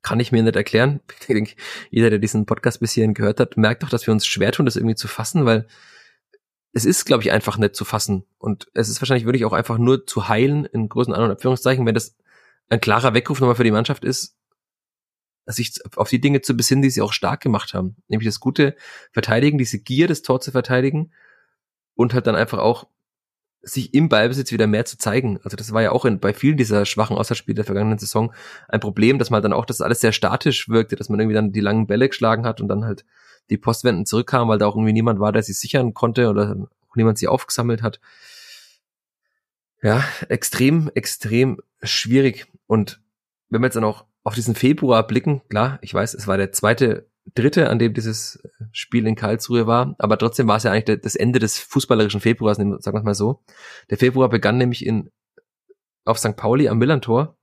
kann 0.00 0.20
ich 0.20 0.32
mir 0.32 0.42
nicht 0.42 0.56
erklären. 0.56 1.00
Ich 1.20 1.26
denke, 1.26 1.54
jeder, 1.90 2.08
der 2.08 2.18
diesen 2.18 2.46
Podcast 2.46 2.80
bis 2.80 2.92
hierhin 2.92 3.12
gehört 3.12 3.40
hat, 3.40 3.58
merkt 3.58 3.82
doch, 3.82 3.90
dass 3.90 4.06
wir 4.06 4.12
uns 4.12 4.24
schwer 4.24 4.52
tun, 4.52 4.64
das 4.64 4.76
irgendwie 4.76 4.94
zu 4.94 5.06
fassen, 5.06 5.44
weil 5.44 5.66
es 6.72 6.86
ist, 6.86 7.04
glaube 7.04 7.22
ich, 7.22 7.30
einfach 7.30 7.58
nicht 7.58 7.76
zu 7.76 7.84
fassen. 7.84 8.24
Und 8.38 8.68
es 8.72 8.88
ist 8.88 9.02
wahrscheinlich 9.02 9.26
wirklich 9.26 9.44
auch 9.44 9.52
einfach 9.52 9.76
nur 9.76 10.06
zu 10.06 10.28
heilen, 10.28 10.64
in 10.64 10.88
großen 10.88 11.12
An- 11.12 11.24
und 11.24 11.30
Abführungszeichen, 11.30 11.84
wenn 11.84 11.94
das 11.94 12.16
ein 12.70 12.80
klarer 12.80 13.12
Weckruf 13.12 13.38
nochmal 13.38 13.56
für 13.56 13.64
die 13.64 13.70
Mannschaft 13.70 14.02
ist, 14.02 14.39
sich 15.52 15.72
auf 15.96 16.08
die 16.08 16.20
Dinge 16.20 16.40
zu 16.40 16.56
besinnen, 16.56 16.82
die 16.82 16.90
sie 16.90 17.02
auch 17.02 17.12
stark 17.12 17.40
gemacht 17.40 17.74
haben. 17.74 17.96
Nämlich 18.08 18.28
das 18.28 18.40
gute 18.40 18.76
Verteidigen, 19.12 19.58
diese 19.58 19.78
Gier, 19.78 20.08
das 20.08 20.22
Tor 20.22 20.40
zu 20.40 20.50
verteidigen 20.50 21.12
und 21.94 22.14
halt 22.14 22.26
dann 22.26 22.36
einfach 22.36 22.58
auch 22.58 22.86
sich 23.62 23.92
im 23.92 24.08
Ballbesitz 24.08 24.52
wieder 24.52 24.66
mehr 24.66 24.86
zu 24.86 24.96
zeigen. 24.96 25.38
Also 25.42 25.56
das 25.56 25.72
war 25.72 25.82
ja 25.82 25.92
auch 25.92 26.04
in, 26.04 26.18
bei 26.18 26.32
vielen 26.32 26.56
dieser 26.56 26.86
schwachen 26.86 27.16
Auswärtsspiele 27.16 27.56
der 27.56 27.64
vergangenen 27.64 27.98
Saison 27.98 28.32
ein 28.68 28.80
Problem, 28.80 29.18
dass 29.18 29.30
man 29.30 29.42
dann 29.42 29.52
auch, 29.52 29.66
dass 29.66 29.82
alles 29.82 30.00
sehr 30.00 30.12
statisch 30.12 30.68
wirkte, 30.68 30.96
dass 30.96 31.10
man 31.10 31.20
irgendwie 31.20 31.34
dann 31.34 31.52
die 31.52 31.60
langen 31.60 31.86
Bälle 31.86 32.08
geschlagen 32.08 32.46
hat 32.46 32.60
und 32.60 32.68
dann 32.68 32.84
halt 32.84 33.04
die 33.50 33.58
Postwenden 33.58 34.06
zurückkam, 34.06 34.48
weil 34.48 34.58
da 34.58 34.66
auch 34.66 34.76
irgendwie 34.76 34.92
niemand 34.92 35.20
war, 35.20 35.32
der 35.32 35.42
sie 35.42 35.52
sichern 35.52 35.92
konnte 35.92 36.28
oder 36.28 36.68
niemand 36.94 37.18
sie 37.18 37.28
aufgesammelt 37.28 37.82
hat. 37.82 38.00
Ja, 39.82 40.04
extrem, 40.28 40.90
extrem 40.94 41.60
schwierig. 41.82 42.46
Und 42.66 43.00
wenn 43.48 43.60
wir 43.60 43.66
jetzt 43.66 43.76
dann 43.76 43.84
auch 43.84 44.04
auf 44.22 44.34
diesen 44.34 44.54
Februar 44.54 45.06
blicken, 45.06 45.42
klar, 45.48 45.78
ich 45.82 45.94
weiß, 45.94 46.14
es 46.14 46.26
war 46.26 46.36
der 46.36 46.52
zweite, 46.52 47.08
dritte, 47.34 47.70
an 47.70 47.78
dem 47.78 47.94
dieses 47.94 48.42
Spiel 48.72 49.06
in 49.06 49.14
Karlsruhe 49.14 49.66
war, 49.66 49.94
aber 49.98 50.18
trotzdem 50.18 50.48
war 50.48 50.56
es 50.56 50.64
ja 50.64 50.72
eigentlich 50.72 51.00
das 51.00 51.16
Ende 51.16 51.38
des 51.38 51.58
fußballerischen 51.58 52.20
Februars, 52.20 52.56
sagen 52.56 52.70
wir 52.70 52.94
es 52.94 53.04
mal 53.04 53.14
so. 53.14 53.42
Der 53.88 53.98
Februar 53.98 54.28
begann 54.28 54.58
nämlich 54.58 54.84
in, 54.84 55.10
auf 56.04 56.18
St. 56.18 56.36
Pauli 56.36 56.68
am 56.68 56.78
Millantor. 56.78 57.36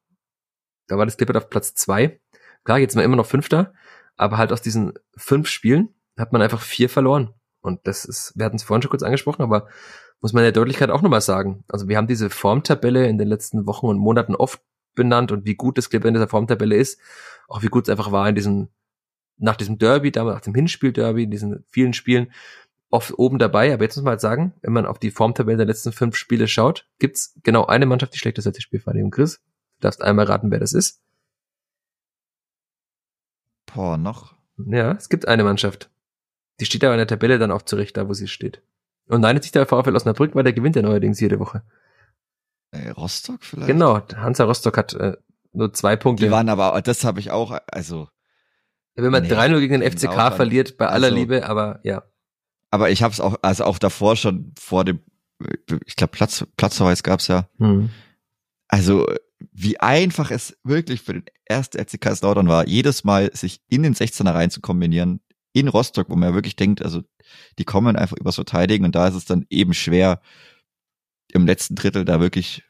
Da 0.88 0.98
war 0.98 1.06
das 1.06 1.18
Clippert 1.18 1.38
auf 1.38 1.50
Platz 1.50 1.74
zwei. 1.74 2.20
Klar, 2.64 2.80
jetzt 2.80 2.96
wir 2.96 3.04
immer 3.04 3.16
noch 3.16 3.26
Fünfter, 3.26 3.74
aber 4.16 4.38
halt 4.38 4.52
aus 4.52 4.62
diesen 4.62 4.94
fünf 5.16 5.48
Spielen 5.48 5.94
hat 6.18 6.34
man 6.34 6.42
einfach 6.42 6.62
vier 6.62 6.90
verloren. 6.90 7.34
Und 7.62 7.86
das 7.86 8.06
ist, 8.06 8.34
wir 8.36 8.46
hatten 8.46 8.56
es 8.56 8.64
vorhin 8.64 8.82
schon 8.82 8.92
kurz 8.92 9.04
angesprochen, 9.04 9.42
aber 9.42 9.68
muss 10.22 10.34
man 10.34 10.42
in 10.42 10.46
der 10.46 10.52
Deutlichkeit 10.52 10.90
auch 10.90 11.02
nochmal 11.02 11.22
sagen. 11.22 11.64
Also 11.68 11.88
wir 11.88 11.98
haben 11.98 12.08
diese 12.08 12.30
Formtabelle 12.30 13.08
in 13.08 13.18
den 13.18 13.28
letzten 13.28 13.68
Wochen 13.68 13.88
und 13.88 13.98
Monaten 13.98 14.36
oft 14.36 14.62
benannt 14.98 15.32
und 15.32 15.46
wie 15.46 15.56
gut 15.56 15.78
das 15.78 15.90
Clip 15.90 16.04
in 16.04 16.14
dieser 16.14 16.28
Formtabelle 16.28 16.76
ist, 16.76 17.00
auch 17.48 17.62
wie 17.62 17.68
gut 17.68 17.86
es 17.86 17.90
einfach 17.90 18.12
war 18.12 18.28
in 18.28 18.36
diesem, 18.36 18.68
nach 19.38 19.56
diesem 19.56 19.78
Derby, 19.78 20.12
damals 20.12 20.36
nach 20.36 20.42
dem 20.42 20.56
Hinspiel-Derby, 20.56 21.24
in 21.24 21.32
diesen 21.32 21.64
vielen 21.70 21.94
Spielen, 21.94 22.34
oft 22.90 23.18
oben 23.18 23.40
dabei. 23.40 23.74
Aber 23.74 23.84
jetzt 23.84 23.96
muss 23.96 24.04
man 24.04 24.12
halt 24.12 24.22
sagen, 24.22 24.54
wenn 24.62 24.74
man 24.74 24.86
auf 24.86 25.00
die 25.00 25.12
Formtabelle 25.12 25.58
der 25.58 25.66
letzten 25.66 25.94
fünf 25.94 26.18
Spiele 26.18 26.50
schaut, 26.50 26.86
gibt's 27.00 27.40
genau 27.44 27.66
eine 27.66 27.86
Mannschaft, 27.86 28.14
die 28.14 28.18
schlechter 28.18 28.40
ist 28.40 28.48
als 28.48 28.58
die 28.58 28.64
Spielvereinigung. 28.64 29.12
Chris, 29.12 29.38
du 29.38 29.82
darfst 29.82 30.02
einmal 30.02 30.26
raten, 30.26 30.52
wer 30.52 30.60
das 30.60 30.74
ist. 30.74 31.02
Boah, 33.74 33.98
noch? 33.98 34.36
Ja, 34.58 34.94
es 34.94 35.08
gibt 35.08 35.28
eine 35.28 35.44
Mannschaft. 35.44 35.90
Die 36.60 36.66
steht 36.66 36.84
aber 36.84 36.96
in 36.96 37.00
der 37.00 37.08
Tabelle 37.08 37.38
dann 37.38 37.52
auch 37.52 37.62
zurecht, 37.62 37.96
da 37.98 38.08
wo 38.08 38.14
sie 38.14 38.28
steht. 38.28 38.62
Und 39.08 39.22
nein, 39.22 39.36
jetzt 39.36 39.46
nicht 39.46 39.56
der 39.56 39.68
VfL 39.68 39.96
Osnabrück, 39.96 40.36
weil 40.36 40.44
der 40.44 40.54
gewinnt 40.54 40.76
ja 40.76 40.82
neuerdings 40.82 41.20
jede 41.20 41.40
Woche. 41.40 41.64
Äh, 42.72 42.90
Rostock 42.90 43.44
vielleicht? 43.44 43.68
Genau, 43.68 44.02
Hansa 44.16 44.44
Rostock 44.46 44.78
hat 44.78 44.94
äh, 44.94 45.14
nur 45.54 45.74
zwei 45.74 45.96
Punkte. 45.96 46.26
Die 46.26 46.32
waren 46.32 46.50
aber, 46.50 46.82
das 46.82 47.04
habe 47.04 47.20
ich 47.20 47.32
auch, 47.32 47.58
also. 47.72 48.08
Wenn 48.96 49.12
man 49.12 49.24
Nee, 49.24 49.32
3-0 49.32 49.60
gegen 49.60 49.80
den 49.82 49.92
FCK 49.92 50.06
Lautern. 50.16 50.34
verliert, 50.36 50.78
bei 50.78 50.88
aller 50.88 51.08
Also- 51.08 51.16
Liebe, 51.18 51.48
aber 51.48 51.80
ja. 51.84 52.04
Aber 52.72 52.90
ich 52.90 53.02
habe 53.04 53.14
es 53.14 53.20
auch, 53.22 53.36
also 53.42 53.64
auch 53.64 53.80
davor 53.80 54.16
schon 54.18 54.54
vor 54.60 54.84
dem, 54.84 55.00
ich 55.86 55.96
glaube 55.96 56.12
Platz, 56.12 56.46
Platzverweis 56.58 57.02
gab's 57.04 57.28
ja. 57.28 57.48
Hm. 57.60 57.90
Also 58.68 59.08
wie 59.52 59.80
einfach 59.80 60.32
es 60.32 60.58
wirklich 60.64 61.02
für 61.02 61.14
den 61.14 61.26
ersten 61.46 61.78
FC 61.80 62.02
Kaiserslautern 62.02 62.48
war, 62.48 62.68
jedes 62.68 63.04
Mal 63.04 63.30
sich 63.34 63.62
in 63.70 63.84
den 63.84 63.94
16er 63.94 64.34
rein 64.34 64.50
zu 64.50 64.60
kombinieren, 64.62 65.22
in 65.54 65.68
Rostock, 65.70 66.10
wo 66.10 66.16
man 66.16 66.30
ja 66.30 66.36
wirklich 66.36 66.56
denkt, 66.56 66.82
also 66.82 67.04
die 67.58 67.64
kommen 67.66 67.96
einfach 67.96 68.18
übers 68.18 68.36
Verteidigen 68.36 68.84
und 68.84 68.96
da 68.96 69.08
ist 69.08 69.16
es 69.16 69.26
dann 69.26 69.46
eben 69.50 69.74
schwer, 69.74 70.22
im 71.32 71.46
letzten 71.46 71.76
Drittel 71.76 72.06
da 72.06 72.20
wirklich 72.20 72.64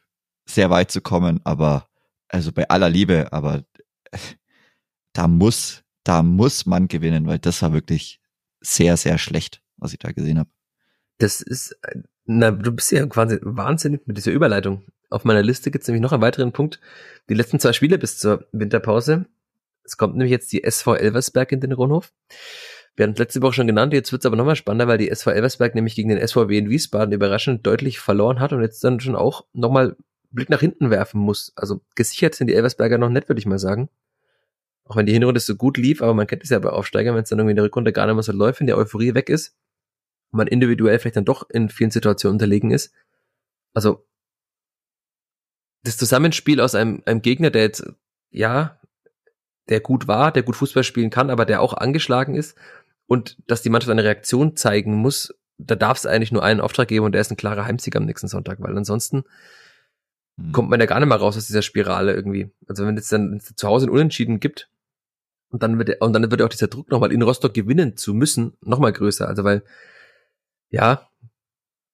sehr 0.46 0.70
weit 0.70 0.92
zu 0.92 1.02
kommen, 1.02 1.42
aber 1.44 1.88
also 2.30 2.52
bei 2.52 2.68
aller 2.70 2.90
Liebe, 2.90 3.32
aber 3.32 3.64
da 5.14 5.28
muss, 5.28 5.84
da 6.04 6.24
muss 6.24 6.66
man 6.66 6.88
gewinnen, 6.88 7.28
weil 7.28 7.40
das 7.40 7.62
war 7.62 7.74
wirklich 7.74 8.20
sehr, 8.62 8.98
sehr 8.98 9.18
schlecht, 9.18 9.62
was 9.78 9.94
ich 9.94 10.00
da 10.00 10.12
gesehen 10.12 10.40
habe. 10.40 10.50
Das 11.20 11.42
ist, 11.42 11.76
na, 12.26 12.52
du 12.52 12.72
bist 12.72 12.92
ja 12.92 13.06
quasi 13.08 13.40
wahnsinnig 13.42 14.06
mit 14.06 14.18
dieser 14.18 14.32
Überleitung. 14.32 14.84
Auf 15.10 15.24
meiner 15.24 15.42
Liste 15.42 15.72
gibt 15.72 15.84
es 15.84 15.88
nämlich 15.88 16.02
noch 16.02 16.12
einen 16.12 16.22
weiteren 16.22 16.52
Punkt. 16.52 16.80
Die 17.30 17.34
letzten 17.34 17.60
zwei 17.60 17.74
Spiele 17.74 17.98
bis 17.98 18.18
zur 18.18 18.46
Winterpause. 18.52 19.26
Es 19.84 19.96
kommt 19.96 20.16
nämlich 20.16 20.32
jetzt 20.32 20.52
die 20.52 20.64
SV 20.64 20.96
Elversberg 20.96 21.52
in 21.54 21.62
den 21.62 21.72
Ronhof. 21.72 22.12
Wir 22.98 23.06
hatten 23.06 23.16
letzte 23.16 23.44
Woche 23.44 23.54
schon 23.54 23.68
genannt, 23.68 23.94
jetzt 23.94 24.12
wird 24.12 24.24
es 24.24 24.26
aber 24.26 24.36
nochmal 24.36 24.56
spannender, 24.56 24.88
weil 24.88 24.98
die 24.98 25.12
SV 25.12 25.30
Elversberg 25.30 25.76
nämlich 25.76 25.94
gegen 25.94 26.10
den 26.10 26.28
SVW 26.28 26.58
in 26.58 26.68
Wiesbaden 26.68 27.14
überraschend 27.14 27.66
deutlich 27.66 28.00
verloren 28.00 28.40
hat 28.40 28.54
und 28.54 28.64
jetzt 28.64 28.84
dann 28.84 29.00
schon 29.00 29.16
auch 29.16 29.46
nochmal 29.54 29.96
Blick 30.32 30.50
nach 30.50 30.62
hinten 30.62 30.90
werfen 30.90 31.22
muss. 31.22 31.54
Also 31.56 31.82
gesichert 31.94 32.34
sind 32.34 32.48
die 32.48 32.56
Elversberger 32.56 32.98
noch 32.98 33.10
nicht, 33.10 33.30
würde 33.30 33.38
ich 33.38 33.46
mal 33.46 33.60
sagen. 33.60 33.90
Auch 34.84 34.96
wenn 34.96 35.06
die 35.06 35.14
Hinrunde 35.14 35.40
so 35.40 35.56
gut 35.56 35.78
lief, 35.78 36.02
aber 36.02 36.16
man 36.16 36.26
kennt 36.26 36.44
es 36.44 36.50
ja 36.50 36.58
bei 36.58 36.70
Aufsteigern, 36.70 37.16
wenn 37.16 37.22
es 37.22 37.30
dann 37.30 37.38
irgendwie 37.38 37.52
in 37.52 37.58
der 37.58 37.66
Rückrunde 37.66 37.94
gar 37.94 38.08
nicht 38.08 38.16
mehr 38.16 38.24
so 38.24 38.32
läuft, 38.32 38.62
wenn 38.62 38.68
die 38.68 38.74
Euphorie 38.74 39.14
weg 39.14 39.30
ist, 39.30 39.56
und 40.32 40.38
man 40.38 40.48
individuell 40.48 40.98
vielleicht 40.98 41.18
dann 41.18 41.26
doch 41.26 41.48
in 41.52 41.70
vielen 41.70 41.92
Situationen 41.92 42.36
unterlegen 42.36 42.72
ist. 42.72 42.96
Also 43.76 44.08
das 45.84 45.98
Zusammenspiel 45.98 46.60
aus 46.62 46.74
einem, 46.74 47.04
einem 47.06 47.22
Gegner, 47.22 47.52
der 47.52 47.62
jetzt, 47.62 47.86
ja, 48.32 48.80
der 49.70 49.82
gut 49.82 50.08
war, 50.08 50.32
der 50.32 50.44
gut 50.44 50.56
Fußball 50.56 50.84
spielen 50.84 51.12
kann, 51.12 51.30
aber 51.30 51.46
der 51.46 51.62
auch 51.62 51.74
angeschlagen 51.74 52.34
ist 52.34 52.58
und 53.08 53.38
dass 53.48 53.62
die 53.62 53.70
Mannschaft 53.70 53.92
eine 53.92 54.04
Reaktion 54.04 54.56
zeigen 54.56 54.96
muss, 54.96 55.34
da 55.58 55.76
darf 55.76 55.98
es 55.98 56.06
eigentlich 56.06 56.32
nur 56.32 56.44
einen 56.44 56.62
Auftrag 56.62 56.88
geben 56.88 57.06
und 57.06 57.14
der 57.14 57.22
ist 57.22 57.32
ein 57.32 57.38
klarer 57.38 57.66
Heimsieg 57.66 57.96
am 57.96 58.06
nächsten 58.06 58.28
Sonntag, 58.28 58.60
weil 58.62 58.78
ansonsten 58.78 59.24
Hm. 60.40 60.52
kommt 60.52 60.70
man 60.70 60.80
ja 60.80 60.86
gar 60.86 61.00
nicht 61.00 61.10
mehr 61.10 61.18
raus 61.18 61.38
aus 61.38 61.48
dieser 61.48 61.62
Spirale 61.62 62.14
irgendwie. 62.14 62.52
Also 62.68 62.86
wenn 62.86 62.98
es 62.98 63.10
dann 63.10 63.40
zu 63.40 63.68
Hause 63.68 63.88
ein 63.88 63.90
Unentschieden 63.90 64.40
gibt 64.40 64.70
und 65.50 65.64
dann 65.64 65.78
wird 65.78 66.02
und 66.02 66.14
dann 66.14 66.30
wird 66.30 66.42
auch 66.42 66.50
dieser 66.50 66.68
Druck 66.68 66.90
nochmal 66.90 67.12
in 67.12 67.22
Rostock 67.22 67.54
gewinnen 67.54 67.98
zu 67.98 68.14
müssen 68.14 68.54
nochmal 68.62 68.94
größer. 68.94 69.28
Also 69.28 69.44
weil 69.44 69.64
ja, 70.70 71.10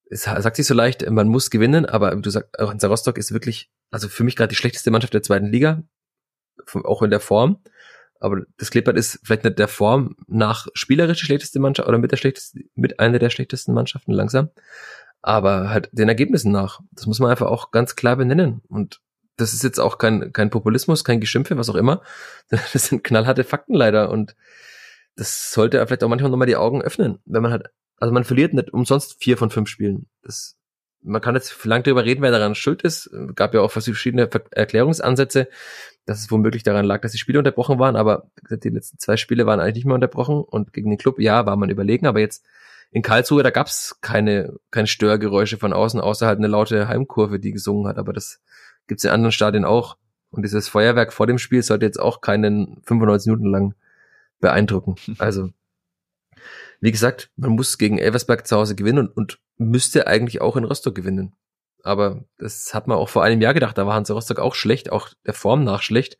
es 0.10 0.24
sagt 0.24 0.56
sich 0.58 0.68
so 0.68 0.74
leicht, 0.74 1.10
man 1.10 1.28
muss 1.28 1.50
gewinnen, 1.50 1.86
aber 1.86 2.16
du 2.16 2.30
sagst, 2.30 2.60
auch 2.60 2.70
Hansa 2.70 2.88
Rostock 2.88 3.18
ist 3.18 3.32
wirklich, 3.32 3.72
also 3.92 4.10
für 4.10 4.24
mich 4.24 4.36
gerade 4.36 4.50
die 4.50 4.56
schlechteste 4.56 4.92
Mannschaft 4.92 5.14
der 5.14 5.24
zweiten 5.24 5.48
Liga, 5.48 5.84
auch 6.84 7.02
in 7.02 7.10
der 7.10 7.20
Form. 7.20 7.64
Aber 8.24 8.44
das 8.58 8.72
Klippert 8.72 8.96
ist 8.96 9.20
vielleicht 9.26 9.44
nicht 9.44 9.60
der 9.60 9.68
Form 9.68 10.16
nach 10.28 10.68
spielerisch 10.74 11.20
die 11.20 11.26
schlechteste 11.26 11.60
Mannschaft 11.60 11.90
oder 11.90 11.98
mit 11.98 12.10
der 12.10 12.16
schlechtesten, 12.16 12.70
mit 12.74 13.02
einer 13.02 13.20
der 13.20 13.30
schlechtesten 13.30 13.74
Mannschaften 13.74 14.14
langsam. 14.14 14.50
Aber 15.22 15.70
halt 15.70 15.90
den 15.92 16.08
Ergebnissen 16.08 16.50
nach. 16.54 16.80
Das 16.94 17.06
muss 17.06 17.20
man 17.20 17.30
einfach 17.30 17.48
auch 17.48 17.72
ganz 17.72 17.98
klar 17.98 18.16
benennen. 18.16 18.62
Und 18.70 19.02
das 19.36 19.54
ist 19.54 19.62
jetzt 19.62 19.78
auch 19.78 19.98
kein, 19.98 20.32
kein 20.32 20.50
Populismus, 20.50 21.04
kein 21.04 21.20
Geschimpfe, 21.20 21.58
was 21.58 21.70
auch 21.70 21.76
immer. 21.76 22.02
Das 22.50 22.72
sind 22.88 23.04
knallharte 23.04 23.44
Fakten 23.44 23.74
leider. 23.74 24.10
Und 24.10 24.38
das 25.18 25.52
sollte 25.52 25.86
vielleicht 25.86 26.06
auch 26.06 26.10
manchmal 26.10 26.32
nochmal 26.32 26.48
die 26.48 26.56
Augen 26.56 26.82
öffnen, 26.82 27.20
wenn 27.26 27.42
man 27.42 27.52
halt, 27.52 27.72
also 27.98 28.14
man 28.14 28.24
verliert 28.24 28.54
nicht 28.54 28.72
umsonst 28.72 29.22
vier 29.22 29.36
von 29.38 29.50
fünf 29.50 29.68
Spielen. 29.68 30.08
Das, 30.22 30.56
man 31.02 31.22
kann 31.22 31.36
jetzt 31.36 31.66
lang 31.66 31.84
darüber 31.84 32.06
reden, 32.06 32.22
wer 32.22 32.32
daran 32.32 32.56
schuld 32.56 32.84
ist. 32.84 33.10
Gab 33.36 33.54
ja 33.54 33.60
auch 33.60 33.72
verschiedene 33.72 34.30
Ver- 34.32 34.46
Erklärungsansätze, 34.52 35.50
dass 36.06 36.20
es 36.20 36.32
womöglich 36.32 36.64
daran 36.64 36.86
lag, 36.86 37.02
dass 37.02 37.14
die 37.14 37.18
Spiele 37.18 37.40
unterbrochen 37.40 37.80
waren, 37.80 37.96
aber 37.96 38.30
die 38.50 38.70
letzten 38.70 39.00
zwei 39.00 39.18
Spiele 39.18 39.46
waren 39.46 39.60
eigentlich 39.60 39.76
nicht 39.76 39.86
mehr 39.86 39.96
unterbrochen 39.96 40.42
und 40.42 40.74
gegen 40.74 40.90
den 40.90 41.00
Club, 41.00 41.20
ja, 41.20 41.46
war 41.46 41.56
man 41.56 41.70
überlegen, 41.70 42.08
aber 42.08 42.20
jetzt 42.20 42.46
in 42.92 43.02
Karlsruhe, 43.02 43.42
da 43.42 43.50
gab's 43.50 43.98
keine, 44.02 44.54
keine 44.70 44.88
Störgeräusche 44.88 45.58
von 45.58 45.74
außen, 45.74 46.00
außer 46.00 46.28
halt 46.28 46.38
eine 46.38 46.48
laute 46.48 46.88
Heimkurve, 46.88 47.40
die 47.40 47.52
gesungen 47.52 47.88
hat, 47.88 47.98
aber 47.98 48.14
das 48.14 48.42
gibt's 48.88 49.04
in 49.04 49.10
anderen 49.10 49.32
Stadien 49.32 49.66
auch. 49.66 49.98
Und 50.30 50.44
dieses 50.44 50.68
Feuerwerk 50.68 51.14
vor 51.14 51.28
dem 51.28 51.38
Spiel 51.38 51.64
sollte 51.64 51.86
jetzt 51.86 52.00
auch 52.00 52.22
keinen 52.22 52.82
95 52.86 53.32
Minuten 53.32 53.52
lang 53.52 53.76
beeindrucken. 54.40 54.96
Also, 55.20 55.50
wie 56.82 56.92
gesagt, 56.92 57.32
man 57.36 57.52
muss 57.52 57.78
gegen 57.78 57.98
Elversberg 57.98 58.46
zu 58.46 58.58
Hause 58.58 58.76
gewinnen 58.76 59.08
und, 59.08 59.16
und 59.16 59.40
müsste 59.58 60.08
eigentlich 60.08 60.42
auch 60.42 60.58
in 60.58 60.66
Rostock 60.66 60.96
gewinnen. 60.96 61.34
Aber 61.84 62.24
das 62.38 62.74
hat 62.74 62.88
man 62.88 62.98
auch 62.98 63.10
vor 63.10 63.24
einem 63.24 63.42
Jahr 63.42 63.54
gedacht, 63.54 63.78
da 63.78 63.86
war 63.86 63.94
Hansa 63.94 64.14
Rostock 64.14 64.40
auch 64.40 64.56
schlecht, 64.56 64.92
auch 64.92 65.10
der 65.26 65.34
Form 65.34 65.64
nach 65.64 65.82
schlecht. 65.82 66.18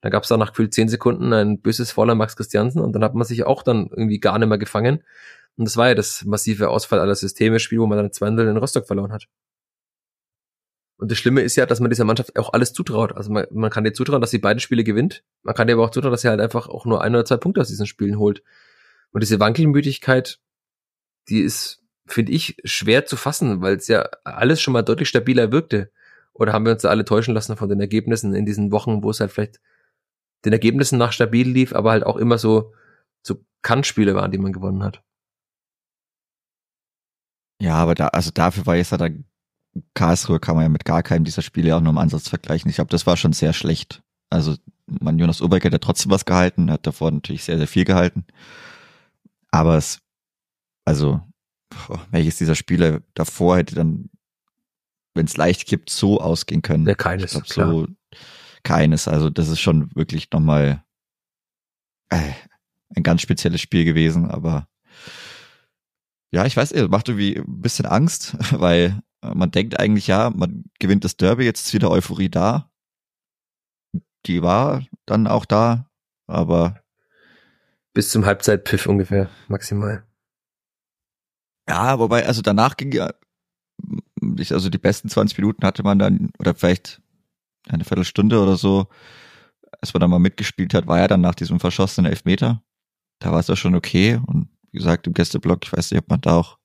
Da 0.00 0.08
gab 0.08 0.24
es 0.24 0.30
da 0.30 0.36
nach 0.36 0.50
gefühlt 0.50 0.74
zehn 0.74 0.88
Sekunden 0.88 1.32
ein 1.32 1.60
böses 1.60 1.92
Voller 1.92 2.14
Max 2.14 2.34
Christiansen 2.34 2.80
und 2.80 2.92
dann 2.92 3.04
hat 3.04 3.14
man 3.14 3.24
sich 3.24 3.44
auch 3.44 3.62
dann 3.62 3.88
irgendwie 3.88 4.18
gar 4.18 4.38
nicht 4.38 4.48
mehr 4.48 4.58
gefangen. 4.58 5.04
Und 5.56 5.68
das 5.68 5.76
war 5.76 5.88
ja 5.88 5.94
das 5.94 6.24
massive 6.24 6.70
Ausfall 6.70 6.98
aller 6.98 7.14
Systeme 7.14 7.60
Spiel, 7.60 7.78
wo 7.78 7.86
man 7.86 7.98
dann 7.98 8.10
2 8.10 8.28
in 8.28 8.56
Rostock 8.56 8.86
verloren 8.86 9.12
hat. 9.12 9.28
Und 10.96 11.10
das 11.10 11.18
Schlimme 11.18 11.42
ist 11.42 11.56
ja, 11.56 11.66
dass 11.66 11.80
man 11.80 11.90
dieser 11.90 12.04
Mannschaft 12.04 12.38
auch 12.38 12.52
alles 12.52 12.72
zutraut. 12.72 13.16
Also 13.16 13.30
man, 13.30 13.46
man 13.50 13.70
kann 13.70 13.84
dir 13.84 13.92
zutrauen, 13.92 14.20
dass 14.20 14.30
sie 14.30 14.38
beide 14.38 14.60
Spiele 14.60 14.84
gewinnt. 14.84 15.24
Man 15.42 15.54
kann 15.54 15.66
dir 15.66 15.74
aber 15.74 15.84
auch 15.84 15.90
zutrauen, 15.90 16.12
dass 16.12 16.22
sie 16.22 16.28
halt 16.28 16.40
einfach 16.40 16.68
auch 16.68 16.86
nur 16.86 17.02
ein 17.02 17.14
oder 17.14 17.24
zwei 17.24 17.36
Punkte 17.36 17.60
aus 17.60 17.68
diesen 17.68 17.86
Spielen 17.86 18.18
holt. 18.18 18.42
Und 19.10 19.22
diese 19.22 19.40
Wankelmütigkeit, 19.40 20.38
die 21.28 21.40
ist, 21.40 21.81
finde 22.12 22.32
ich, 22.32 22.56
schwer 22.64 23.06
zu 23.06 23.16
fassen, 23.16 23.60
weil 23.62 23.76
es 23.76 23.88
ja 23.88 24.08
alles 24.24 24.60
schon 24.60 24.72
mal 24.72 24.82
deutlich 24.82 25.08
stabiler 25.08 25.52
wirkte. 25.52 25.90
Oder 26.32 26.52
haben 26.52 26.64
wir 26.64 26.72
uns 26.72 26.82
da 26.82 26.88
alle 26.88 27.04
täuschen 27.04 27.34
lassen 27.34 27.56
von 27.56 27.68
den 27.68 27.80
Ergebnissen 27.80 28.34
in 28.34 28.46
diesen 28.46 28.72
Wochen, 28.72 29.02
wo 29.02 29.10
es 29.10 29.20
halt 29.20 29.32
vielleicht 29.32 29.60
den 30.44 30.52
Ergebnissen 30.52 30.98
nach 30.98 31.12
stabil 31.12 31.48
lief, 31.48 31.74
aber 31.74 31.90
halt 31.92 32.04
auch 32.04 32.16
immer 32.16 32.38
so, 32.38 32.72
so 33.22 33.44
Kannspiele 33.62 34.14
waren, 34.14 34.30
die 34.30 34.38
man 34.38 34.52
gewonnen 34.52 34.82
hat. 34.82 35.02
Ja, 37.60 37.74
aber 37.76 37.94
da, 37.94 38.08
also 38.08 38.30
dafür 38.32 38.66
war 38.66 38.76
jetzt 38.76 38.90
ja 38.90 38.98
dann 38.98 39.24
Karlsruhe 39.94 40.40
kann 40.40 40.56
man 40.56 40.64
ja 40.64 40.68
mit 40.68 40.84
gar 40.84 41.02
keinem 41.02 41.24
dieser 41.24 41.42
Spiele 41.42 41.74
auch 41.74 41.80
nur 41.80 41.92
im 41.92 41.98
Ansatz 41.98 42.28
vergleichen. 42.28 42.68
Ich 42.68 42.76
glaube, 42.76 42.90
das 42.90 43.06
war 43.06 43.16
schon 43.16 43.32
sehr 43.32 43.52
schlecht. 43.52 44.02
Also, 44.30 44.56
man 44.86 45.18
Jonas 45.18 45.40
Oberg 45.40 45.64
hat 45.64 45.72
ja 45.72 45.78
trotzdem 45.78 46.10
was 46.10 46.24
gehalten, 46.24 46.70
hat 46.70 46.86
davor 46.86 47.10
natürlich 47.10 47.44
sehr, 47.44 47.58
sehr 47.58 47.68
viel 47.68 47.84
gehalten. 47.84 48.26
Aber 49.50 49.76
es, 49.76 50.00
also, 50.84 51.20
welches 52.10 52.36
dieser 52.36 52.54
Spiele 52.54 53.02
davor 53.14 53.58
hätte 53.58 53.74
dann, 53.74 54.10
wenn 55.14 55.26
es 55.26 55.36
leicht 55.36 55.66
gibt, 55.66 55.90
so 55.90 56.20
ausgehen 56.20 56.62
können? 56.62 56.86
Ja, 56.86 56.94
keines, 56.94 57.34
ich 57.34 57.42
glaub, 57.44 57.68
so 57.68 57.86
keines. 58.62 59.08
Also, 59.08 59.30
das 59.30 59.48
ist 59.48 59.60
schon 59.60 59.94
wirklich 59.94 60.30
nochmal 60.30 60.84
äh, 62.10 62.32
ein 62.94 63.02
ganz 63.02 63.22
spezielles 63.22 63.60
Spiel 63.60 63.84
gewesen, 63.84 64.30
aber 64.30 64.68
ja, 66.32 66.46
ich 66.46 66.56
weiß, 66.56 66.72
macht 66.88 67.08
irgendwie 67.08 67.36
ein 67.36 67.60
bisschen 67.60 67.86
Angst, 67.86 68.36
weil 68.58 69.00
man 69.22 69.50
denkt 69.50 69.78
eigentlich, 69.78 70.06
ja, 70.06 70.30
man 70.30 70.64
gewinnt 70.78 71.04
das 71.04 71.16
Derby, 71.16 71.44
jetzt 71.44 71.66
ist 71.66 71.74
wieder 71.74 71.90
Euphorie 71.90 72.28
da. 72.28 72.70
Die 74.26 74.42
war 74.42 74.84
dann 75.06 75.26
auch 75.26 75.44
da, 75.44 75.90
aber. 76.26 76.82
Bis 77.92 78.10
zum 78.10 78.24
Halbzeitpiff 78.24 78.86
ungefähr, 78.86 79.28
maximal. 79.48 80.06
Ja, 81.68 81.98
wobei, 81.98 82.26
also 82.26 82.42
danach 82.42 82.76
ging 82.76 82.92
ja, 82.92 83.12
also 84.50 84.68
die 84.68 84.78
besten 84.78 85.08
20 85.08 85.38
Minuten 85.38 85.64
hatte 85.64 85.82
man 85.82 85.98
dann, 85.98 86.30
oder 86.38 86.54
vielleicht 86.54 87.00
eine 87.68 87.84
Viertelstunde 87.84 88.42
oder 88.42 88.56
so, 88.56 88.88
als 89.80 89.94
man 89.94 90.00
dann 90.00 90.10
mal 90.10 90.18
mitgespielt 90.18 90.74
hat, 90.74 90.86
war 90.86 90.98
ja 90.98 91.08
dann 91.08 91.20
nach 91.20 91.34
diesem 91.34 91.60
verschossenen 91.60 92.10
Elfmeter. 92.10 92.62
Da 93.20 93.32
war 93.32 93.40
es 93.40 93.48
ja 93.48 93.56
schon 93.56 93.74
okay. 93.74 94.20
Und 94.26 94.48
wie 94.70 94.78
gesagt, 94.78 95.06
im 95.06 95.14
Gästeblock, 95.14 95.64
ich 95.64 95.72
weiß 95.72 95.90
nicht, 95.90 96.00
ob 96.00 96.08
man 96.08 96.20
da 96.20 96.36
auch 96.36 96.58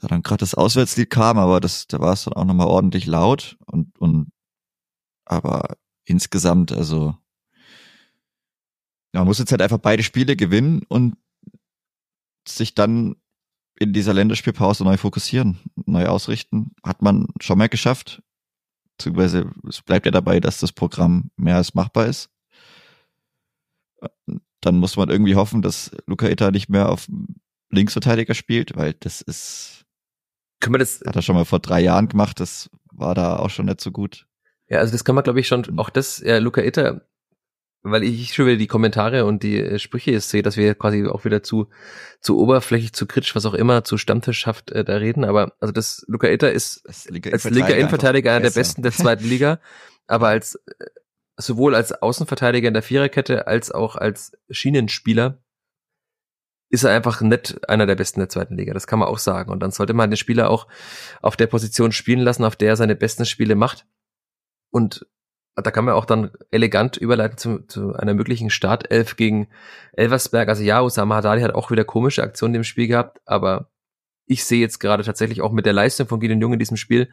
da 0.00 0.08
dann 0.08 0.22
gerade 0.22 0.40
das 0.40 0.54
Auswärtslied 0.54 1.10
kam, 1.10 1.38
aber 1.38 1.60
das, 1.60 1.86
da 1.86 2.00
war 2.00 2.12
es 2.12 2.24
dann 2.24 2.34
auch 2.34 2.44
nochmal 2.44 2.66
ordentlich 2.66 3.06
laut 3.06 3.56
und, 3.66 3.96
und 4.00 4.32
aber 5.24 5.76
insgesamt, 6.04 6.72
also 6.72 7.16
man 9.12 9.26
muss 9.26 9.38
jetzt 9.38 9.52
halt 9.52 9.62
einfach 9.62 9.78
beide 9.78 10.02
Spiele 10.02 10.34
gewinnen 10.34 10.82
und 10.88 11.16
sich 12.48 12.74
dann 12.74 13.14
in 13.82 13.92
dieser 13.92 14.14
Länderspielpause 14.14 14.84
neu 14.84 14.96
fokussieren, 14.96 15.58
neu 15.86 16.06
ausrichten. 16.06 16.72
Hat 16.84 17.02
man 17.02 17.26
schon 17.40 17.58
mal 17.58 17.68
geschafft. 17.68 18.22
Beziehungsweise 18.96 19.50
es 19.68 19.82
bleibt 19.82 20.06
ja 20.06 20.12
dabei, 20.12 20.40
dass 20.40 20.58
das 20.58 20.72
Programm 20.72 21.30
mehr 21.36 21.56
als 21.56 21.74
machbar 21.74 22.06
ist. 22.06 22.30
Dann 24.60 24.76
muss 24.76 24.96
man 24.96 25.10
irgendwie 25.10 25.34
hoffen, 25.34 25.62
dass 25.62 25.90
Luca 26.06 26.28
Ita 26.28 26.50
nicht 26.50 26.68
mehr 26.68 26.88
auf 26.88 27.08
Linksverteidiger 27.70 28.34
spielt, 28.34 28.76
weil 28.76 28.94
das 28.94 29.20
ist. 29.20 29.84
Können 30.60 30.74
wir 30.74 30.78
das? 30.78 31.00
Hat 31.04 31.16
er 31.16 31.22
schon 31.22 31.34
mal 31.34 31.44
vor 31.44 31.58
drei 31.58 31.80
Jahren 31.80 32.08
gemacht, 32.08 32.38
das 32.38 32.70
war 32.92 33.14
da 33.14 33.36
auch 33.36 33.50
schon 33.50 33.66
nicht 33.66 33.80
so 33.80 33.90
gut. 33.90 34.26
Ja, 34.68 34.78
also 34.78 34.92
das 34.92 35.04
kann 35.04 35.14
man, 35.14 35.24
glaube 35.24 35.40
ich, 35.40 35.48
schon, 35.48 35.78
auch 35.78 35.90
das, 35.90 36.18
ja, 36.20 36.38
Luca 36.38 36.62
Itter 36.62 37.06
weil 37.82 38.04
ich 38.04 38.32
schon 38.32 38.46
wieder 38.46 38.56
die 38.56 38.68
Kommentare 38.68 39.24
und 39.24 39.42
die 39.42 39.58
äh, 39.58 39.78
Sprüche 39.78 40.12
jetzt 40.12 40.30
sehe, 40.30 40.42
dass 40.42 40.56
wir 40.56 40.74
quasi 40.74 41.06
auch 41.06 41.24
wieder 41.24 41.42
zu, 41.42 41.68
zu 42.20 42.38
oberflächlich, 42.38 42.92
zu 42.92 43.06
kritisch, 43.06 43.34
was 43.34 43.46
auch 43.46 43.54
immer, 43.54 43.84
zu 43.84 43.98
Stammtischhaft 43.98 44.70
äh, 44.70 44.84
da 44.84 44.96
reden. 44.96 45.24
Aber 45.24 45.54
also 45.60 45.72
das 45.72 46.04
Luca 46.06 46.28
Itter 46.28 46.52
ist 46.52 46.86
als 46.86 47.08
linker 47.50 47.76
Innenverteidiger 47.76 48.32
einer 48.32 48.42
der 48.42 48.50
besten 48.50 48.82
der 48.82 48.92
zweiten 48.92 49.24
Liga, 49.24 49.58
aber 50.06 50.28
als 50.28 50.54
äh, 50.54 50.86
sowohl 51.36 51.74
als 51.74 51.92
Außenverteidiger 51.92 52.68
in 52.68 52.74
der 52.74 52.82
Viererkette 52.82 53.46
als 53.46 53.72
auch 53.72 53.96
als 53.96 54.32
Schienenspieler 54.50 55.42
ist 56.68 56.84
er 56.84 56.92
einfach 56.92 57.20
nett 57.20 57.60
einer 57.68 57.84
der 57.84 57.96
besten 57.96 58.20
der 58.20 58.30
zweiten 58.30 58.56
Liga. 58.56 58.72
Das 58.72 58.86
kann 58.86 58.98
man 58.98 59.08
auch 59.08 59.18
sagen. 59.18 59.50
Und 59.52 59.60
dann 59.60 59.72
sollte 59.72 59.92
man 59.92 60.10
den 60.10 60.16
Spieler 60.16 60.48
auch 60.48 60.68
auf 61.20 61.36
der 61.36 61.46
Position 61.46 61.92
spielen 61.92 62.20
lassen, 62.20 62.44
auf 62.44 62.56
der 62.56 62.70
er 62.70 62.76
seine 62.76 62.96
besten 62.96 63.26
Spiele 63.26 63.56
macht. 63.56 63.86
Und 64.70 65.06
da 65.54 65.70
kann 65.70 65.84
man 65.84 65.94
auch 65.94 66.06
dann 66.06 66.30
elegant 66.50 66.96
überleiten 66.96 67.36
zu, 67.36 67.58
zu 67.66 67.94
einer 67.94 68.14
möglichen 68.14 68.50
Startelf 68.50 69.16
gegen 69.16 69.48
Elversberg. 69.92 70.48
Also 70.48 70.62
ja, 70.62 70.80
Osama 70.80 71.16
Haddadi 71.16 71.42
hat 71.42 71.54
auch 71.54 71.70
wieder 71.70 71.84
komische 71.84 72.22
Aktionen 72.22 72.54
im 72.54 72.64
Spiel 72.64 72.86
gehabt, 72.86 73.20
aber 73.26 73.68
ich 74.26 74.44
sehe 74.44 74.60
jetzt 74.60 74.78
gerade 74.78 75.02
tatsächlich 75.02 75.42
auch 75.42 75.52
mit 75.52 75.66
der 75.66 75.74
Leistung 75.74 76.08
von 76.08 76.20
Gideon 76.20 76.40
Jung 76.40 76.52
in 76.54 76.58
diesem 76.58 76.76
Spiel, 76.76 77.10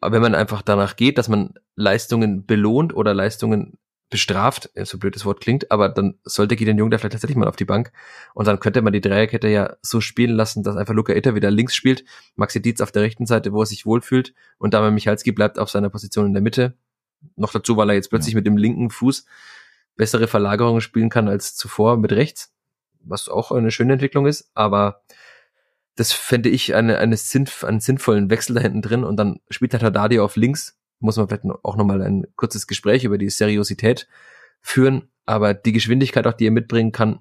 wenn 0.00 0.22
man 0.22 0.34
einfach 0.34 0.62
danach 0.62 0.94
geht, 0.94 1.18
dass 1.18 1.28
man 1.28 1.54
Leistungen 1.74 2.46
belohnt 2.46 2.94
oder 2.94 3.14
Leistungen 3.14 3.78
bestraft, 4.10 4.70
so 4.82 4.98
blöd 4.98 5.14
das 5.14 5.24
Wort 5.24 5.40
klingt, 5.40 5.70
aber 5.70 5.88
dann 5.88 6.18
sollte 6.24 6.56
Gideon 6.56 6.78
Jung 6.78 6.90
da 6.90 6.98
vielleicht 6.98 7.12
tatsächlich 7.12 7.36
mal 7.36 7.48
auf 7.48 7.56
die 7.56 7.64
Bank 7.64 7.92
und 8.34 8.46
dann 8.46 8.58
könnte 8.58 8.82
man 8.82 8.92
die 8.92 9.00
Dreierkette 9.00 9.48
ja 9.48 9.76
so 9.82 10.00
spielen 10.00 10.34
lassen, 10.34 10.64
dass 10.64 10.76
einfach 10.76 10.94
Luca 10.94 11.14
Itter 11.14 11.36
wieder 11.36 11.50
links 11.50 11.76
spielt, 11.76 12.04
Maxi 12.34 12.60
Dietz 12.60 12.80
auf 12.80 12.90
der 12.90 13.02
rechten 13.02 13.26
Seite, 13.26 13.52
wo 13.52 13.62
er 13.62 13.66
sich 13.66 13.86
wohlfühlt 13.86 14.34
und 14.58 14.74
Damian 14.74 14.94
Michalski 14.94 15.30
bleibt 15.30 15.60
auf 15.60 15.70
seiner 15.70 15.90
Position 15.90 16.26
in 16.26 16.32
der 16.32 16.42
Mitte 16.42 16.76
noch 17.36 17.52
dazu, 17.52 17.76
weil 17.76 17.90
er 17.90 17.94
jetzt 17.94 18.10
plötzlich 18.10 18.34
ja. 18.34 18.38
mit 18.38 18.46
dem 18.46 18.56
linken 18.56 18.90
Fuß 18.90 19.26
bessere 19.96 20.28
Verlagerungen 20.28 20.80
spielen 20.80 21.10
kann 21.10 21.28
als 21.28 21.54
zuvor 21.56 21.96
mit 21.96 22.12
rechts, 22.12 22.52
was 23.00 23.28
auch 23.28 23.52
eine 23.52 23.70
schöne 23.70 23.94
Entwicklung 23.94 24.26
ist, 24.26 24.50
aber 24.54 25.02
das 25.96 26.12
fände 26.12 26.48
ich 26.48 26.74
eine, 26.74 26.98
eine 26.98 27.16
sinnf 27.16 27.64
einen 27.64 27.80
sinnvollen 27.80 28.30
Wechsel 28.30 28.54
da 28.54 28.60
hinten 28.60 28.82
drin 28.82 29.04
und 29.04 29.16
dann 29.16 29.40
spielt 29.50 29.72
halt 29.74 29.82
Haddadi 29.82 30.18
auf 30.20 30.36
links, 30.36 30.78
muss 30.98 31.16
man 31.16 31.28
vielleicht 31.28 31.44
auch 31.62 31.76
nochmal 31.76 32.02
ein 32.02 32.26
kurzes 32.36 32.66
Gespräch 32.66 33.04
über 33.04 33.18
die 33.18 33.30
Seriosität 33.30 34.08
führen, 34.62 35.10
aber 35.26 35.54
die 35.54 35.72
Geschwindigkeit 35.72 36.26
auch, 36.26 36.32
die 36.32 36.46
er 36.46 36.52
mitbringen 36.52 36.92
kann, 36.92 37.20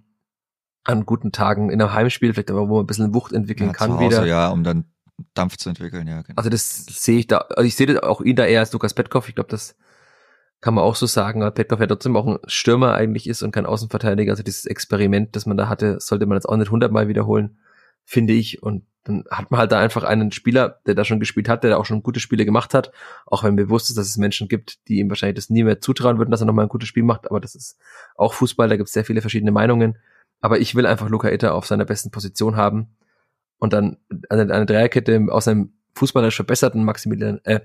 an 0.83 1.05
guten 1.05 1.31
Tagen 1.31 1.69
in 1.69 1.81
einem 1.81 1.93
Heimspiel, 1.93 2.33
vielleicht 2.33 2.51
aber, 2.51 2.69
wo 2.69 2.75
man 2.75 2.83
ein 2.83 2.87
bisschen 2.87 3.13
Wucht 3.13 3.33
entwickeln 3.33 3.69
ja, 3.69 3.73
kann 3.73 3.93
Hause, 3.93 4.05
wieder. 4.05 4.25
Ja, 4.25 4.49
um 4.49 4.63
dann 4.63 4.85
Dampf 5.33 5.57
zu 5.57 5.69
entwickeln, 5.69 6.07
ja. 6.07 6.21
Genau. 6.21 6.37
Also 6.37 6.49
das 6.49 6.85
sehe 6.85 7.19
ich 7.19 7.27
da, 7.27 7.37
also 7.37 7.63
ich 7.63 7.75
sehe 7.75 7.87
das 7.87 8.01
auch 8.03 8.21
ihn 8.21 8.35
da 8.35 8.45
eher 8.45 8.61
als 8.61 8.71
Lukas 8.71 8.93
Petkov. 8.93 9.27
Ich 9.27 9.35
glaube, 9.35 9.49
das 9.49 9.75
kann 10.61 10.73
man 10.73 10.83
auch 10.83 10.95
so 10.95 11.05
sagen, 11.05 11.41
weil 11.41 11.51
Petkov 11.51 11.79
ja 11.79 11.87
trotzdem 11.87 12.17
auch 12.17 12.27
ein 12.27 12.39
Stürmer 12.45 12.93
eigentlich 12.93 13.27
ist 13.27 13.43
und 13.43 13.51
kein 13.51 13.65
Außenverteidiger. 13.65 14.31
Also 14.31 14.43
dieses 14.43 14.65
Experiment, 14.65 15.35
das 15.35 15.45
man 15.45 15.57
da 15.57 15.69
hatte, 15.69 15.99
sollte 15.99 16.25
man 16.25 16.35
jetzt 16.35 16.47
auch 16.47 16.57
nicht 16.57 16.71
hundertmal 16.71 17.07
wiederholen, 17.07 17.59
finde 18.03 18.33
ich. 18.33 18.61
Und 18.61 18.85
dann 19.05 19.23
hat 19.31 19.51
man 19.51 19.59
halt 19.59 19.71
da 19.71 19.79
einfach 19.79 20.03
einen 20.03 20.31
Spieler, 20.31 20.81
der 20.85 20.95
da 20.95 21.05
schon 21.05 21.21
gespielt 21.21 21.47
hat, 21.47 21.63
der 21.63 21.71
da 21.71 21.77
auch 21.77 21.85
schon 21.85 22.03
gute 22.03 22.19
Spiele 22.19 22.43
gemacht 22.43 22.73
hat, 22.73 22.91
auch 23.25 23.43
wenn 23.43 23.55
bewusst 23.55 23.89
ist, 23.89 23.97
dass 23.97 24.07
es 24.07 24.17
Menschen 24.17 24.49
gibt, 24.49 24.85
die 24.89 24.99
ihm 24.99 25.09
wahrscheinlich 25.09 25.35
das 25.35 25.49
nie 25.49 25.63
mehr 25.63 25.79
zutrauen 25.79 26.17
würden, 26.17 26.31
dass 26.31 26.41
er 26.41 26.45
nochmal 26.45 26.65
ein 26.65 26.69
gutes 26.69 26.89
Spiel 26.89 27.03
macht. 27.03 27.29
Aber 27.29 27.39
das 27.39 27.55
ist 27.55 27.77
auch 28.15 28.33
Fußball, 28.33 28.67
da 28.67 28.75
gibt 28.75 28.87
es 28.87 28.93
sehr 28.93 29.05
viele 29.05 29.21
verschiedene 29.21 29.51
Meinungen. 29.51 29.97
Aber 30.41 30.59
ich 30.59 30.75
will 30.75 30.85
einfach 30.85 31.09
Luca 31.09 31.29
Itter 31.29 31.53
auf 31.53 31.67
seiner 31.67 31.85
besten 31.85 32.11
Position 32.11 32.57
haben 32.57 32.95
und 33.59 33.71
dann 33.71 33.97
eine, 34.29 34.53
eine 34.53 34.65
Dreierkette 34.65 35.27
aus 35.29 35.47
einem 35.47 35.73
fußballerisch 35.95 36.35
verbesserten 36.35 36.83
Maximilian, 36.83 37.39
äh, 37.43 37.61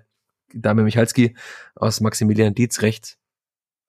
Dame 0.54 0.82
Michalski 0.82 1.36
aus 1.74 2.00
Maximilian 2.00 2.54
Dietz 2.54 2.82
rechts 2.82 3.18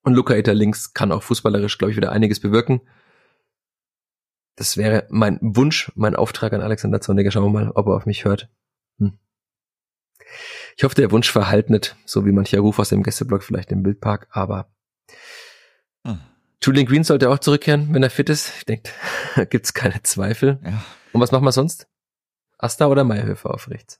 und 0.03 0.13
Luca 0.13 0.35
Eter 0.35 0.53
links 0.53 0.93
kann 0.93 1.11
auch 1.11 1.23
fußballerisch, 1.23 1.77
glaube 1.77 1.91
ich, 1.91 1.97
wieder 1.97 2.11
einiges 2.11 2.39
bewirken. 2.39 2.81
Das 4.55 4.77
wäre 4.77 5.07
mein 5.09 5.39
Wunsch, 5.41 5.91
mein 5.95 6.15
Auftrag 6.15 6.53
an 6.53 6.61
Alexander 6.61 7.01
Zorniger. 7.01 7.31
Schauen 7.31 7.43
wir 7.45 7.49
mal, 7.49 7.71
ob 7.71 7.87
er 7.87 7.95
auf 7.95 8.05
mich 8.05 8.23
hört. 8.23 8.49
Hm. 8.99 9.17
Ich 10.77 10.83
hoffe, 10.83 10.95
der 10.95 11.11
Wunsch 11.11 11.31
verhallt 11.31 11.69
nicht, 11.69 11.95
so 12.05 12.25
wie 12.25 12.31
mancher 12.31 12.59
Ruf 12.59 12.79
aus 12.79 12.89
dem 12.89 13.03
Gästeblock 13.03 13.43
vielleicht 13.43 13.71
im 13.71 13.83
Bildpark, 13.83 14.27
aber 14.29 14.69
hm. 16.05 16.19
Julian 16.61 16.85
Green 16.85 17.03
sollte 17.03 17.29
auch 17.29 17.39
zurückkehren, 17.39 17.93
wenn 17.93 18.03
er 18.03 18.09
fit 18.09 18.29
ist. 18.29 18.53
Ich 18.57 18.65
denke, 18.65 18.89
da 19.35 19.45
gibt's 19.45 19.73
keine 19.73 20.01
Zweifel. 20.03 20.59
Ja. 20.63 20.83
Und 21.13 21.21
was 21.21 21.31
machen 21.31 21.43
wir 21.43 21.51
sonst? 21.51 21.87
Asta 22.57 22.87
oder 22.87 23.03
Meyerhöfer 23.03 23.53
auf 23.53 23.69
rechts? 23.69 23.99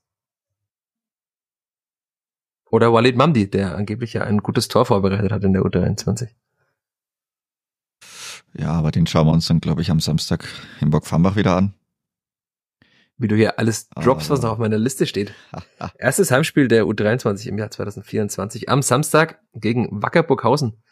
Oder 2.76 2.92
Walid 2.92 3.16
Mamdi, 3.16 3.50
der 3.50 3.78
angeblich 3.78 4.12
ja 4.12 4.26
ein 4.26 4.40
gutes 4.40 4.68
Tor 4.68 4.86
vorbereitet 4.86 5.32
hat 5.32 5.46
in 5.46 5.54
der 5.54 5.62
U23. 5.62 6.28
Ja, 8.54 8.74
aber 8.74 8.92
den 8.92 9.08
schauen 9.08 9.28
wir 9.28 9.32
uns 9.32 9.48
dann, 9.48 9.62
glaube 9.62 9.82
ich, 9.82 9.90
am 9.92 10.02
Samstag 10.02 10.46
in 10.82 10.90
Burg-Fambach 10.90 11.38
wieder 11.38 11.56
an. 11.56 11.74
Wie 13.18 13.30
du 13.30 13.38
hier 13.38 13.60
alles 13.60 13.88
drops, 13.92 14.30
was 14.30 14.42
noch 14.42 14.52
auf 14.52 14.58
meiner 14.58 14.78
Liste 14.78 15.08
steht. 15.08 15.34
Erstes 15.98 16.32
Heimspiel 16.32 16.68
der 16.68 16.84
U23 16.84 17.48
im 17.48 17.58
Jahr 17.58 17.72
2024 17.72 18.68
am 18.68 18.82
Samstag 18.82 19.40
gegen 19.54 19.88
Wacker 20.04 20.24
Burghausen. 20.24 20.84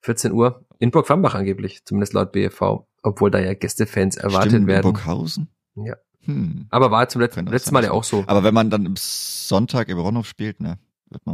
14 0.00 0.32
Uhr 0.32 0.66
in 0.80 0.90
Burg-Fambach 0.90 1.36
angeblich, 1.36 1.84
zumindest 1.84 2.12
laut 2.12 2.32
BFV, 2.32 2.88
obwohl 3.04 3.30
da 3.30 3.38
ja 3.38 3.54
Gästefans 3.54 4.16
erwartet 4.16 4.50
Stimmt, 4.50 4.66
werden. 4.66 4.82
Burghausen? 4.82 5.48
Ja. 5.76 5.94
Hm. 6.22 6.66
Aber 6.70 6.90
war 6.90 7.08
zum 7.08 7.20
letzten, 7.20 7.46
letzten 7.46 7.72
Mal 7.72 7.84
ja 7.84 7.92
auch 7.92 8.02
so. 8.02 8.24
Aber 8.26 8.42
wenn 8.42 8.52
man 8.52 8.68
dann 8.68 8.84
am 8.84 8.96
Sonntag 8.96 9.88
im 9.90 9.98
Ronhof 10.00 10.26
spielt, 10.26 10.60
ne? 10.60 10.76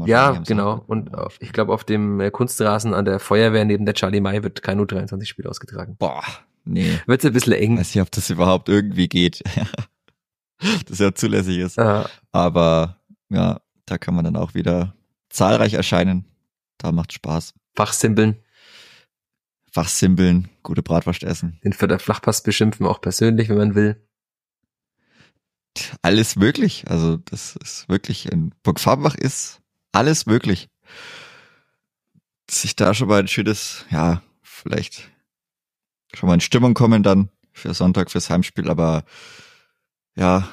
Ja, 0.07 0.33
genau. 0.47 0.83
Und 0.87 1.14
auf, 1.14 1.37
ich 1.41 1.53
glaube, 1.53 1.72
auf 1.72 1.85
dem 1.85 2.20
äh, 2.20 2.31
Kunstrasen 2.31 2.95
an 2.95 3.05
der 3.05 3.18
Feuerwehr 3.18 3.64
neben 3.64 3.85
der 3.85 3.95
Charlie 3.95 4.20
May 4.20 4.43
wird 4.43 4.62
kein 4.62 4.81
U23-Spiel 4.81 5.47
ausgetragen. 5.47 5.97
Boah, 5.99 6.22
nee. 6.64 6.99
Wird's 7.07 7.24
ein 7.24 7.33
bisschen 7.33 7.53
eng. 7.53 7.79
Weiß 7.79 7.95
nicht, 7.95 8.03
ob 8.03 8.11
das 8.11 8.31
überhaupt 8.31 8.68
irgendwie 8.68 9.09
geht. 9.09 9.43
das 10.89 10.99
ja 10.99 11.14
zulässig 11.14 11.59
ist. 11.59 11.79
Aha. 11.79 12.09
Aber 12.33 13.01
ja, 13.29 13.61
da 13.85 13.99
kann 13.99 14.14
man 14.14 14.24
dann 14.24 14.37
auch 14.37 14.55
wieder 14.55 14.95
zahlreich 15.29 15.74
erscheinen. 15.74 16.24
Da 16.79 16.93
macht 16.93 17.12
Spaß. 17.12 17.55
Fachsimpeln. 17.74 18.37
Fachsimpeln, 19.70 20.49
gute 20.62 20.83
Bratwurst 20.83 21.22
essen. 21.22 21.61
Den 21.62 21.74
für 21.74 21.87
der 21.87 21.99
Flachpass 21.99 22.43
beschimpfen, 22.43 22.87
auch 22.87 23.01
persönlich, 23.03 23.51
wenn 23.51 23.59
man 23.59 23.74
will. 23.74 24.03
alles 26.01 26.37
möglich. 26.37 26.85
Also 26.89 27.18
das 27.18 27.57
ist 27.57 27.87
wirklich, 27.89 28.33
in 28.33 28.55
Burg 28.62 28.81
Farbach 28.81 29.14
ist 29.14 29.61
alles 29.97 30.27
möglich. 30.27 30.69
Sich 32.49 32.77
da 32.77 32.95
schon 32.95 33.09
mal 33.09 33.21
ein 33.21 33.29
schönes, 33.29 33.85
ja, 33.91 34.23
vielleicht 34.43 35.11
schon 36.15 36.29
mal 36.29 36.35
in 36.35 36.41
Stimmung 36.41 36.75
kommen 36.75 37.03
dann 37.03 37.31
für 37.53 37.75
Sonntag, 37.75 38.11
fürs 38.11 38.31
Heimspiel, 38.31 38.71
aber 38.71 39.05
ja. 40.15 40.49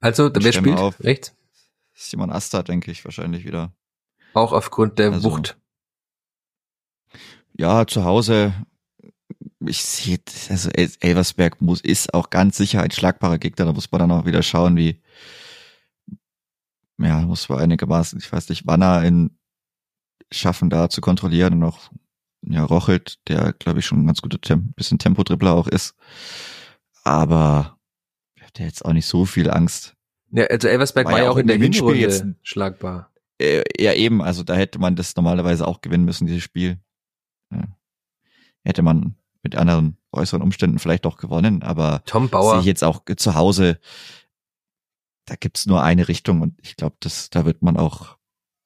Also, 0.00 0.30
wer 0.34 0.52
spielt? 0.52 0.78
Auf. 0.78 0.98
Rechts? 1.00 1.34
Simon 1.94 2.30
Asta, 2.30 2.62
denke 2.62 2.90
ich, 2.90 3.04
wahrscheinlich 3.04 3.44
wieder. 3.44 3.72
Auch 4.34 4.52
aufgrund 4.52 4.98
der 4.98 5.12
also, 5.12 5.30
Wucht. 5.30 5.56
Ja, 7.54 7.86
zu 7.86 8.04
Hause 8.04 8.52
ich 9.60 9.82
sehe, 9.82 10.18
also 10.48 10.70
Elversberg 10.70 11.60
muss, 11.60 11.80
ist 11.80 12.14
auch 12.14 12.30
ganz 12.30 12.56
sicher 12.56 12.82
ein 12.82 12.90
schlagbarer 12.90 13.38
Gegner. 13.38 13.66
Da 13.66 13.72
muss 13.72 13.90
man 13.90 14.00
dann 14.00 14.10
auch 14.10 14.26
wieder 14.26 14.42
schauen, 14.42 14.76
wie, 14.76 15.00
ja, 16.98 17.20
muss 17.20 17.48
man 17.48 17.58
einigermaßen, 17.58 18.18
ich 18.18 18.30
weiß 18.30 18.48
nicht, 18.48 18.66
wann 18.66 18.82
er 18.82 19.04
in 19.04 19.38
schaffen, 20.32 20.70
da 20.70 20.88
zu 20.88 21.00
kontrollieren 21.00 21.54
und 21.54 21.64
auch, 21.64 21.90
ja, 22.42 22.64
Rochelt, 22.64 23.18
der, 23.28 23.52
glaube 23.52 23.78
ich, 23.78 23.86
schon 23.86 24.02
ein 24.02 24.06
ganz 24.06 24.22
guter 24.22 24.40
Tem 24.40 24.72
bisschen 24.72 24.98
Tempodribbler 24.98 25.54
auch 25.54 25.68
ist. 25.68 25.94
Aber 27.04 27.76
der 28.56 28.66
jetzt 28.66 28.84
auch 28.84 28.92
nicht 28.92 29.06
so 29.06 29.24
viel 29.24 29.50
Angst. 29.50 29.94
Ja, 30.30 30.44
also 30.46 30.68
Elversberg 30.68 31.06
war, 31.06 31.12
war 31.14 31.22
ja 31.22 31.30
auch 31.30 31.36
in 31.36 31.46
der 31.46 31.56
Hinrunde 31.56 31.98
jetzt, 31.98 32.24
schlagbar. 32.42 33.12
Äh, 33.38 33.62
ja, 33.78 33.92
eben, 33.92 34.22
also 34.22 34.42
da 34.42 34.54
hätte 34.54 34.78
man 34.78 34.96
das 34.96 35.14
normalerweise 35.16 35.66
auch 35.66 35.80
gewinnen 35.80 36.04
müssen, 36.04 36.26
dieses 36.26 36.42
Spiel. 36.42 36.78
Ja. 37.52 37.64
Hätte 38.64 38.82
man 38.82 39.14
mit 39.42 39.56
anderen 39.56 39.98
äußeren 40.12 40.42
Umständen 40.42 40.78
vielleicht 40.78 41.04
doch 41.04 41.18
gewonnen, 41.18 41.62
aber 41.62 42.02
Tom 42.06 42.28
Bauer. 42.28 42.52
sehe 42.52 42.60
ich 42.60 42.66
jetzt 42.66 42.82
auch 42.82 43.02
zu 43.16 43.34
Hause, 43.34 43.78
da 45.26 45.36
gibt's 45.36 45.66
nur 45.66 45.82
eine 45.82 46.08
Richtung 46.08 46.40
und 46.40 46.58
ich 46.62 46.76
glaube, 46.76 46.96
dass 47.00 47.30
da 47.30 47.44
wird 47.44 47.62
man 47.62 47.76
auch, 47.76 48.16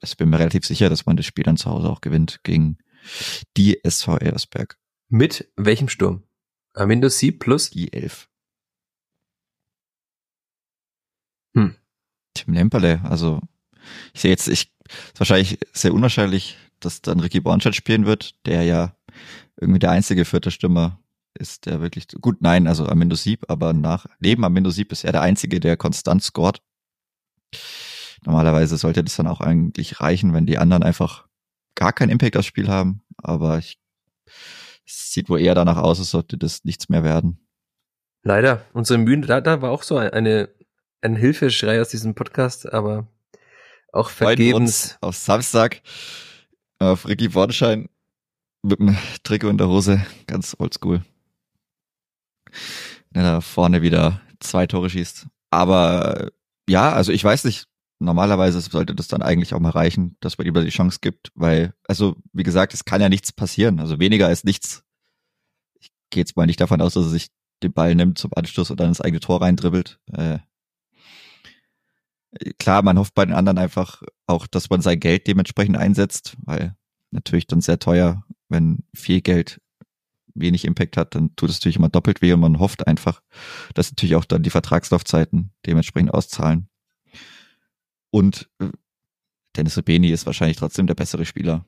ich 0.03 0.17
bin 0.17 0.31
mir 0.31 0.39
relativ 0.39 0.65
sicher, 0.65 0.89
dass 0.89 1.07
man 1.07 1.17
das 1.17 1.27
Spiel 1.27 1.45
dann 1.45 1.57
zu 1.57 1.71
Hause 1.71 1.89
auch 1.89 2.01
gewinnt 2.01 2.41
gegen 2.43 2.79
die 3.57 3.83
SV 3.83 4.19
Elversberg. 4.19 4.79
Mit 5.09 5.51
welchem 5.57 5.89
Sturm? 5.89 6.23
Windows 6.75 7.19
7 7.19 7.39
plus? 7.39 7.71
Die 7.71 7.93
11. 7.93 8.29
Hm. 11.55 11.77
Tim 12.35 12.55
Lemperle, 12.55 13.01
also 13.03 13.41
ich 14.15 14.21
sehe 14.21 14.31
jetzt, 14.31 14.47
ich 14.47 14.73
ist 14.91 15.19
wahrscheinlich 15.19 15.59
sehr 15.73 15.95
unwahrscheinlich, 15.95 16.57
dass 16.81 17.03
dann 17.03 17.21
Ricky 17.21 17.41
Bornstedt 17.41 17.75
spielen 17.75 18.07
wird, 18.07 18.35
der 18.47 18.63
ja 18.63 18.97
irgendwie 19.61 19.79
der 19.79 19.91
einzige 19.91 20.25
vierte 20.25 20.51
Stürmer 20.51 21.01
ist, 21.39 21.67
der 21.67 21.81
wirklich 21.81 22.09
gut, 22.21 22.43
nein, 22.43 22.67
also 22.67 22.87
Amindo 22.87 23.17
Sieb, 23.17 23.45
aber 23.49 23.73
nach 23.73 24.07
neben 24.19 24.45
Amindo 24.45 24.71
Sieb 24.71 24.93
ist 24.93 25.05
er 25.05 25.13
der 25.13 25.23
einzige, 25.23 25.61
der 25.61 25.77
konstant 25.77 26.23
scored. 26.23 26.63
Normalerweise 28.25 28.77
sollte 28.77 29.03
das 29.03 29.17
dann 29.17 29.27
auch 29.27 29.41
eigentlich 29.41 30.01
reichen, 30.01 30.35
wenn 30.35 30.47
die 30.47 30.59
anderen 30.59 30.83
einfach 30.83 31.27
gar 31.75 31.93
keinen 31.93 32.11
Impact 32.11 32.37
aufs 32.37 32.47
Spiel 32.47 32.69
haben, 32.69 33.03
aber 33.17 33.59
ich, 33.59 33.79
es 34.87 35.13
sieht 35.13 35.29
wohl 35.29 35.41
eher 35.41 35.55
danach 35.55 35.79
aus, 35.79 35.99
als 35.99 36.11
sollte 36.11 36.37
das 36.37 36.65
nichts 36.65 36.89
mehr 36.89 37.03
werden. 37.03 37.39
Leider, 38.23 38.67
unsere 38.75 38.99
Mühen, 38.99 39.23
da, 39.23 39.41
da 39.41 39.63
war 39.63 39.71
auch 39.71 39.83
so 39.83 39.97
eine, 39.97 40.51
ein 41.01 41.17
Hilfeschrei 41.17 41.81
aus 41.81 41.89
diesem 41.89 42.15
Podcast, 42.15 42.71
aber 42.71 43.09
auch 43.93 44.11
vergebens. 44.11 44.99
Auf 45.01 45.17
Samstag 45.17 45.81
auf 46.79 47.07
Ricky 47.07 47.29
Bornschein 47.29 47.89
mit 48.63 48.79
dem 48.79 48.97
Trikot 49.23 49.49
in 49.49 49.59
der 49.59 49.69
Hose, 49.69 50.05
ganz 50.27 50.57
oldschool. 50.59 51.03
Der 53.15 53.23
da 53.23 53.41
vorne 53.41 53.83
wieder 53.83 54.21
zwei 54.41 54.67
Tore 54.67 54.91
schießt. 54.91 55.27
Aber 55.51 56.31
ja, 56.69 56.93
also 56.93 57.13
ich 57.13 57.25
weiß 57.25 57.45
nicht, 57.45 57.67
normalerweise 57.99 58.61
sollte 58.61 58.95
das 58.95 59.09
dann 59.09 59.23
eigentlich 59.23 59.53
auch 59.55 59.61
mal 59.61 59.71
reichen, 59.71 60.17
dass 60.21 60.39
man 60.39 60.47
ihm 60.47 60.55
die 60.55 60.71
Chance 60.71 60.99
gibt, 61.01 61.33
weil, 61.35 61.75
also 61.89 62.17
wie 62.33 62.45
gesagt, 62.45 62.73
es 62.73 62.85
kann 62.85 63.01
ja 63.01 63.09
nichts 63.09 63.33
passieren. 63.33 63.81
Also 63.81 63.99
weniger 63.99 64.27
als 64.27 64.45
nichts. 64.45 64.85
Ich 65.81 65.91
gehe 66.11 66.23
jetzt 66.23 66.37
mal 66.37 66.47
nicht 66.47 66.61
davon 66.61 66.81
aus, 66.81 66.95
dass 66.95 67.05
er 67.07 67.11
sich 67.11 67.29
den 67.63 67.73
Ball 67.73 67.95
nimmt 67.95 68.19
zum 68.19 68.31
Anstoß 68.35 68.71
und 68.71 68.81
dann 68.81 68.89
ins 68.89 69.01
eigene 69.01 69.21
Tor 69.21 69.43
reindribbelt. 69.43 69.99
Äh, 70.13 70.39
klar, 72.59 72.83
man 72.83 72.99
hofft 72.99 73.15
bei 73.15 73.27
den 73.27 73.35
anderen 73.35 73.59
einfach 73.59 74.03
auch, 74.27 74.47
dass 74.47 74.71
man 74.71 74.81
sein 74.81 75.01
Geld 75.01 75.27
dementsprechend 75.27 75.77
einsetzt, 75.77 76.37
weil 76.45 76.77
natürlich 77.11 77.47
dann 77.47 77.61
sehr 77.61 77.79
teuer 77.79 78.25
wenn 78.51 78.85
viel 78.95 79.23
Geld 79.23 79.61
wenig 80.41 80.65
Impact 80.65 80.97
hat, 80.97 81.15
dann 81.15 81.35
tut 81.37 81.51
es 81.51 81.57
natürlich 81.57 81.77
immer 81.77 81.89
doppelt 81.89 82.23
weh 82.23 82.33
und 82.33 82.41
man 82.41 82.59
hofft 82.59 82.87
einfach, 82.87 83.23
dass 83.75 83.91
natürlich 83.91 84.17
auch 84.17 84.25
dann 84.25 84.43
die 84.43 84.51
Vertragslaufzeiten 84.51 85.53
dementsprechend 85.67 86.13
auszahlen. 86.13 86.69
Und 88.11 88.49
äh, 88.61 88.69
Dennis 89.57 89.77
Rubeni 89.77 90.11
ist 90.11 90.27
wahrscheinlich 90.27 90.57
trotzdem 90.57 90.87
der 90.87 90.95
bessere 90.95 91.25
Spieler. 91.25 91.65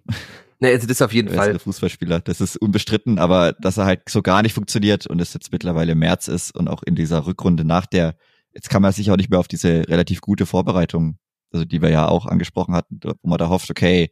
Ne, 0.61 0.69
also 0.69 0.87
das 0.87 1.03
auf 1.03 1.13
jeden 1.13 1.29
der 1.33 1.37
Fall. 1.37 1.59
Fußballspieler, 1.59 2.21
das 2.21 2.41
ist 2.41 2.57
unbestritten, 2.57 3.19
aber 3.19 3.53
dass 3.53 3.79
er 3.79 3.87
halt 3.87 4.09
so 4.09 4.23
gar 4.23 4.43
nicht 4.43 4.55
funktioniert 4.55 5.07
und 5.07 5.21
es 5.21 5.35
jetzt 5.35 5.53
mittlerweile 5.53 5.95
März 5.95 6.29
ist 6.29 6.55
und 6.55 6.69
auch 6.69 6.83
in 6.83 6.95
dieser 6.95 7.27
Rückrunde 7.27 7.65
nach 7.65 7.87
der, 7.87 8.17
jetzt 8.55 8.71
kann 8.71 8.83
man 8.83 8.93
sich 8.93 9.11
auch 9.11 9.17
nicht 9.17 9.31
mehr 9.31 9.41
auf 9.41 9.49
diese 9.49 9.89
relativ 9.89 10.21
gute 10.21 10.47
Vorbereitung, 10.47 11.19
also 11.53 11.65
die 11.65 11.83
wir 11.83 11.91
ja 11.91 12.09
auch 12.09 12.27
angesprochen 12.27 12.75
hatten, 12.75 13.01
wo 13.03 13.29
man 13.29 13.39
da 13.39 13.49
hofft, 13.49 13.71
okay, 13.71 14.11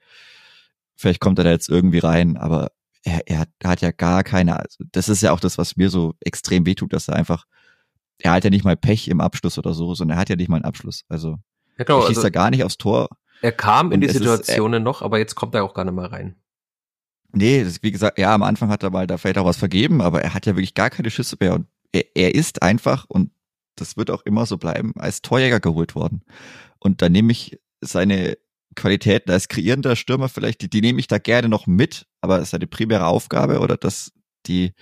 Vielleicht 1.01 1.21
kommt 1.21 1.39
er 1.39 1.45
da 1.45 1.51
jetzt 1.51 1.71
irgendwie 1.71 2.01
rein, 2.01 2.37
aber 2.37 2.73
er, 3.03 3.23
er 3.27 3.47
hat 3.65 3.81
ja 3.81 3.91
gar 3.91 4.23
keine, 4.23 4.59
also 4.59 4.85
das 4.93 5.09
ist 5.09 5.23
ja 5.23 5.33
auch 5.33 5.41
das, 5.41 5.59
was 5.59 5.77
mir 5.77 5.91
so 5.91 6.15
extrem 6.21 6.67
wehtut, 6.67 6.93
dass 6.93 7.09
er 7.09 7.17
einfach, 7.17 7.45
er 8.19 8.33
hat 8.33 8.45
ja 8.45 8.51
nicht 8.51 8.65
mal 8.65 8.77
Pech 8.77 9.09
im 9.09 9.21
Abschluss 9.21 9.59
oder 9.59 9.73
so, 9.73 9.95
sondern 9.95 10.19
er 10.19 10.21
hat 10.21 10.29
ja 10.29 10.37
nicht 10.37 10.49
mal 10.49 10.57
einen 10.57 10.65
Abschluss. 10.65 11.05
Also 11.09 11.39
ja, 11.79 11.85
genau, 11.85 12.01
er 12.01 12.07
schießt 12.09 12.19
also, 12.19 12.23
da 12.23 12.31
gar 12.31 12.51
nicht 12.51 12.65
aufs 12.65 12.77
Tor. 12.77 13.09
Er 13.43 13.53
kam 13.53 13.93
in 13.93 14.01
die 14.01 14.09
Situationen 14.09 14.83
ist, 14.83 14.85
noch, 14.85 15.03
aber 15.03 15.19
jetzt 15.19 15.35
kommt 15.35 15.55
er 15.55 15.65
auch 15.65 15.75
gar 15.75 15.85
nicht 15.85 15.95
mehr 15.95 16.13
rein. 16.13 16.37
Nee, 17.33 17.65
das, 17.65 17.83
wie 17.83 17.93
gesagt, 17.93 18.19
ja, 18.19 18.35
am 18.35 18.43
Anfang 18.43 18.71
hat 18.71 18.83
er 18.83 18.91
mal 18.91 19.07
da 19.07 19.17
vielleicht 19.17 19.39
auch 19.39 19.47
was 19.47 19.57
vergeben, 19.57 20.03
aber 20.03 20.21
er 20.23 20.35
hat 20.35 20.47
ja 20.47 20.57
wirklich 20.57 20.75
gar 20.75 20.91
keine 20.91 21.11
Schüsse 21.11 21.37
mehr 21.41 21.55
und 21.55 21.67
er, 21.93 22.05
er 22.15 22.35
ist 22.35 22.63
einfach 22.63 23.07
und 23.09 23.31
das 23.77 23.97
wird 23.97 24.11
auch 24.11 24.23
immer 24.23 24.47
so 24.47 24.59
bleiben, 24.59 24.93
als 24.99 25.23
Torjäger 25.23 25.61
geholt 25.61 25.95
worden. 25.95 26.23
Und 26.79 27.03
da 27.03 27.09
nehme 27.09 27.33
ich 27.33 27.59
seine 27.81 28.37
Qualitäten 28.77 29.31
als 29.31 29.49
kreierender 29.49 29.97
Stürmer 29.97 30.29
vielleicht, 30.29 30.63
die, 30.63 30.71
die 30.71 30.81
nehme 30.81 31.01
ich 31.01 31.09
da 31.09 31.19
gerne 31.19 31.49
noch 31.49 31.67
mit, 31.67 32.07
aber 32.21 32.39
es 32.39 32.49
ist 32.49 32.55
eine 32.55 32.67
primäre 32.67 33.07
Aufgabe 33.07 33.61
oder 33.61 33.77
dass 33.77 34.13
die, 34.47 34.73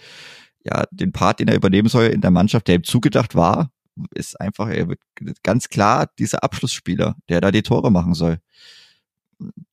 ja, 0.65 0.85
den 0.91 1.13
Part, 1.13 1.41
den 1.41 1.49
er 1.49 1.57
übernehmen 1.57 1.89
soll 1.89 2.07
in 2.07 2.21
der 2.21 2.31
Mannschaft, 2.31 2.69
der 2.69 2.77
ihm 2.77 2.85
zugedacht 2.85 3.35
war, 3.35 3.71
ist 4.15 4.41
einfach, 4.41 4.69
er 4.69 4.89
wird 4.89 5.01
ganz 5.43 5.69
klar 5.69 6.09
dieser 6.19 6.45
Abschlussspieler, 6.45 7.17
der 7.29 7.41
da 7.41 7.51
die 7.51 7.63
Tore 7.63 7.91
machen 7.91 8.15
soll. 8.15 8.39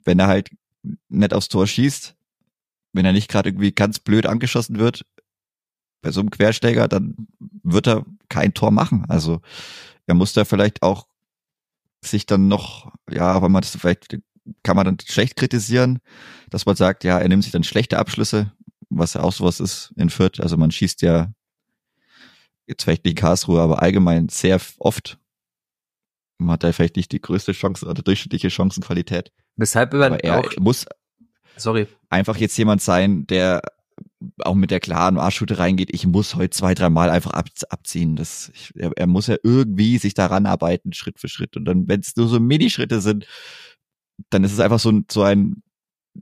Wenn 0.03 0.19
er 0.19 0.27
halt 0.27 0.49
nicht 1.09 1.33
aufs 1.33 1.49
Tor 1.49 1.67
schießt, 1.67 2.15
wenn 2.93 3.05
er 3.05 3.13
nicht 3.13 3.29
gerade 3.29 3.49
irgendwie 3.49 3.71
ganz 3.71 3.99
blöd 3.99 4.25
angeschossen 4.25 4.79
wird, 4.79 5.05
bei 6.01 6.11
so 6.11 6.19
einem 6.19 6.29
Querschläger, 6.29 6.87
dann 6.87 7.15
wird 7.63 7.87
er 7.87 8.05
kein 8.29 8.53
Tor 8.53 8.71
machen. 8.71 9.05
Also 9.09 9.41
er 10.05 10.13
muss 10.15 10.33
da 10.33 10.45
vielleicht 10.45 10.83
auch 10.83 11.07
sich 12.07 12.25
dann 12.25 12.47
noch, 12.47 12.91
ja, 13.09 13.31
aber 13.31 13.49
man 13.49 13.61
das 13.61 13.77
vielleicht 13.77 14.17
kann 14.63 14.75
man 14.75 14.85
dann 14.85 14.97
schlecht 15.03 15.35
kritisieren, 15.35 15.99
dass 16.49 16.65
man 16.65 16.75
sagt, 16.75 17.03
ja, 17.03 17.19
er 17.19 17.27
nimmt 17.27 17.43
sich 17.43 17.51
dann 17.51 17.63
schlechte 17.63 17.97
Abschlüsse, 17.97 18.51
was 18.89 19.15
ja 19.15 19.21
auch 19.21 19.33
sowas 19.33 19.59
ist 19.59 19.93
in 19.97 20.09
Fürth. 20.09 20.39
Also 20.39 20.57
man 20.57 20.71
schießt 20.71 21.01
ja 21.01 21.31
jetzt 22.67 22.83
vielleicht 22.83 23.05
nicht 23.05 23.17
Karlsruhe, 23.17 23.61
aber 23.61 23.81
allgemein 23.81 24.29
sehr 24.29 24.59
oft. 24.77 25.17
Man 26.37 26.51
hat 26.51 26.63
da 26.63 26.71
vielleicht 26.71 26.95
nicht 26.95 27.11
die 27.11 27.21
größte 27.21 27.53
Chance 27.53 27.85
oder 27.85 28.01
durchschnittliche 28.01 28.49
Chancenqualität. 28.49 29.31
Weshalb 29.55 29.93
aber 29.93 30.23
er 30.23 30.39
auch, 30.39 30.51
muss 30.59 30.85
sorry. 31.55 31.87
einfach 32.09 32.37
jetzt 32.37 32.57
jemand 32.57 32.81
sein, 32.81 33.25
der 33.27 33.61
auch 34.43 34.55
mit 34.55 34.71
der 34.71 34.79
klaren 34.79 35.17
Arschschute 35.17 35.59
reingeht, 35.59 35.93
ich 35.93 36.07
muss 36.07 36.35
heute 36.35 36.49
zwei, 36.51 36.73
drei 36.73 36.89
Mal 36.89 37.09
einfach 37.09 37.31
ab, 37.31 37.47
abziehen. 37.69 38.15
Das, 38.15 38.51
ich, 38.53 38.71
er, 38.75 38.91
er, 38.95 39.07
muss 39.07 39.27
ja 39.27 39.35
irgendwie 39.43 39.97
sich 39.97 40.13
daran 40.13 40.45
arbeiten, 40.45 40.93
Schritt 40.93 41.19
für 41.19 41.27
Schritt. 41.27 41.57
Und 41.57 41.65
dann, 41.65 41.87
wenn 41.87 41.99
es 41.99 42.15
nur 42.15 42.27
so 42.27 42.39
Minischritte 42.39 43.01
sind, 43.01 43.27
dann 44.29 44.43
ist 44.43 44.53
es 44.53 44.59
einfach 44.59 44.79
so 44.79 44.91
ein, 44.91 45.05
so 45.11 45.23
ein, 45.23 45.63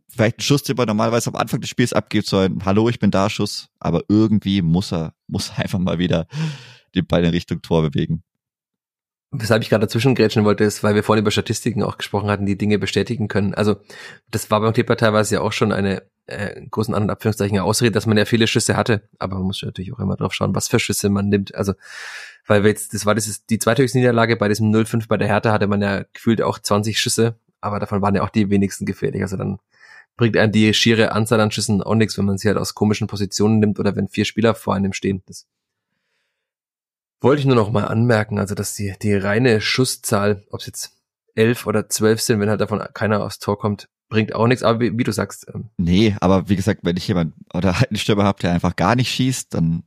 vielleicht 0.09 0.39
ein 0.39 0.41
Schuss, 0.41 0.63
den 0.63 0.75
man 0.75 0.87
normalerweise 0.87 1.29
am 1.29 1.35
Anfang 1.35 1.61
des 1.61 1.69
Spiels 1.69 1.93
abgibt, 1.93 2.27
so 2.27 2.37
ein 2.37 2.65
Hallo, 2.65 2.89
ich 2.89 2.99
bin 2.99 3.11
da 3.11 3.29
Schuss, 3.29 3.69
aber 3.79 4.03
irgendwie 4.07 4.61
muss 4.61 4.91
er, 4.91 5.13
muss 5.27 5.49
er 5.49 5.59
einfach 5.63 5.79
mal 5.79 5.99
wieder 5.99 6.27
den 6.95 7.05
Ball 7.05 7.23
in 7.23 7.31
Richtung 7.31 7.61
Tor 7.61 7.81
bewegen. 7.81 8.23
Weshalb 9.35 9.63
ich 9.63 9.69
gerade 9.69 9.85
dazwischen 9.85 10.13
grätschen 10.13 10.45
wollte, 10.45 10.63
ist, 10.63 10.83
weil 10.83 10.93
wir 10.93 11.03
vorhin 11.03 11.23
über 11.23 11.31
Statistiken 11.31 11.81
auch 11.81 11.97
gesprochen 11.97 12.29
hatten, 12.29 12.45
die 12.45 12.57
Dinge 12.57 12.77
bestätigen 12.77 13.27
können. 13.27 13.55
Also 13.55 13.77
das 14.29 14.51
war 14.51 14.61
beim 14.61 14.73
Clipper 14.73 14.95
teilweise 14.95 15.35
ja 15.35 15.41
auch 15.41 15.53
schon 15.53 15.71
eine 15.71 16.03
äh, 16.25 16.61
großen 16.69 16.93
anderen 16.93 17.09
Abführungszeichen 17.09 17.59
Ausrede, 17.59 17.91
dass 17.91 18.05
man 18.05 18.17
ja 18.17 18.25
viele 18.25 18.47
Schüsse 18.47 18.77
hatte. 18.77 19.07
Aber 19.19 19.35
man 19.35 19.47
muss 19.47 19.61
natürlich 19.61 19.93
auch 19.93 19.99
immer 19.99 20.15
drauf 20.15 20.33
schauen, 20.33 20.55
was 20.55 20.67
für 20.67 20.79
Schüsse 20.79 21.09
man 21.09 21.29
nimmt. 21.29 21.53
Also, 21.55 21.73
weil 22.47 22.63
wir 22.63 22.69
jetzt, 22.69 22.93
das 22.93 23.05
war 23.05 23.15
das 23.15 23.27
ist 23.27 23.49
die 23.49 23.59
zweithöchste 23.59 23.97
Niederlage 23.97 24.35
bei 24.35 24.47
diesem 24.47 24.71
0-5 24.71 25.07
bei 25.07 25.17
der 25.17 25.27
Hertha 25.27 25.51
hatte 25.51 25.67
man 25.67 25.81
ja 25.81 26.03
gefühlt 26.13 26.41
auch 26.41 26.59
20 26.59 26.99
Schüsse, 26.99 27.35
aber 27.61 27.79
davon 27.79 28.01
waren 28.01 28.15
ja 28.15 28.23
auch 28.23 28.29
die 28.29 28.49
wenigsten 28.49 28.85
gefährlich. 28.85 29.21
Also 29.21 29.37
dann 29.37 29.59
bringt 30.17 30.37
einem 30.37 30.51
die 30.51 30.73
schiere 30.73 31.11
Anzahl 31.11 31.39
an 31.39 31.51
Schüssen 31.51 31.81
auch 31.81 31.95
nichts, 31.95 32.17
wenn 32.17 32.25
man 32.25 32.37
sie 32.37 32.47
halt 32.47 32.57
aus 32.57 32.75
komischen 32.75 33.07
Positionen 33.07 33.59
nimmt 33.59 33.79
oder 33.79 33.95
wenn 33.95 34.07
vier 34.07 34.25
Spieler 34.25 34.55
vor 34.55 34.75
einem 34.75 34.93
stehen. 34.93 35.23
Das 35.25 35.47
wollte 37.21 37.39
ich 37.39 37.45
nur 37.45 37.55
noch 37.55 37.71
mal 37.71 37.85
anmerken, 37.85 38.37
also 38.37 38.53
dass 38.53 38.75
die, 38.75 38.93
die 39.01 39.13
reine 39.13 39.61
Schusszahl, 39.61 40.43
ob 40.49 40.59
es 40.59 40.65
jetzt 40.67 40.91
elf 41.35 41.65
oder 41.65 41.89
zwölf 41.89 42.21
sind, 42.21 42.39
wenn 42.39 42.49
halt 42.49 42.61
davon 42.61 42.83
keiner 42.93 43.23
aufs 43.23 43.39
Tor 43.39 43.57
kommt, 43.57 43.89
bringt 44.13 44.35
auch 44.35 44.45
nichts. 44.45 44.61
Aber 44.61 44.79
wie, 44.79 44.95
wie 44.95 45.03
du 45.03 45.11
sagst. 45.11 45.47
Ähm, 45.53 45.69
nee, 45.77 46.15
aber 46.21 46.47
wie 46.47 46.55
gesagt, 46.55 46.81
wenn 46.83 46.97
ich 46.97 47.07
jemand 47.07 47.33
oder 47.51 47.79
halt 47.79 47.89
einen 47.89 47.97
Stürmer 47.97 48.23
habe, 48.25 48.39
der 48.39 48.51
einfach 48.51 48.75
gar 48.75 48.95
nicht 48.95 49.09
schießt, 49.09 49.53
dann 49.53 49.83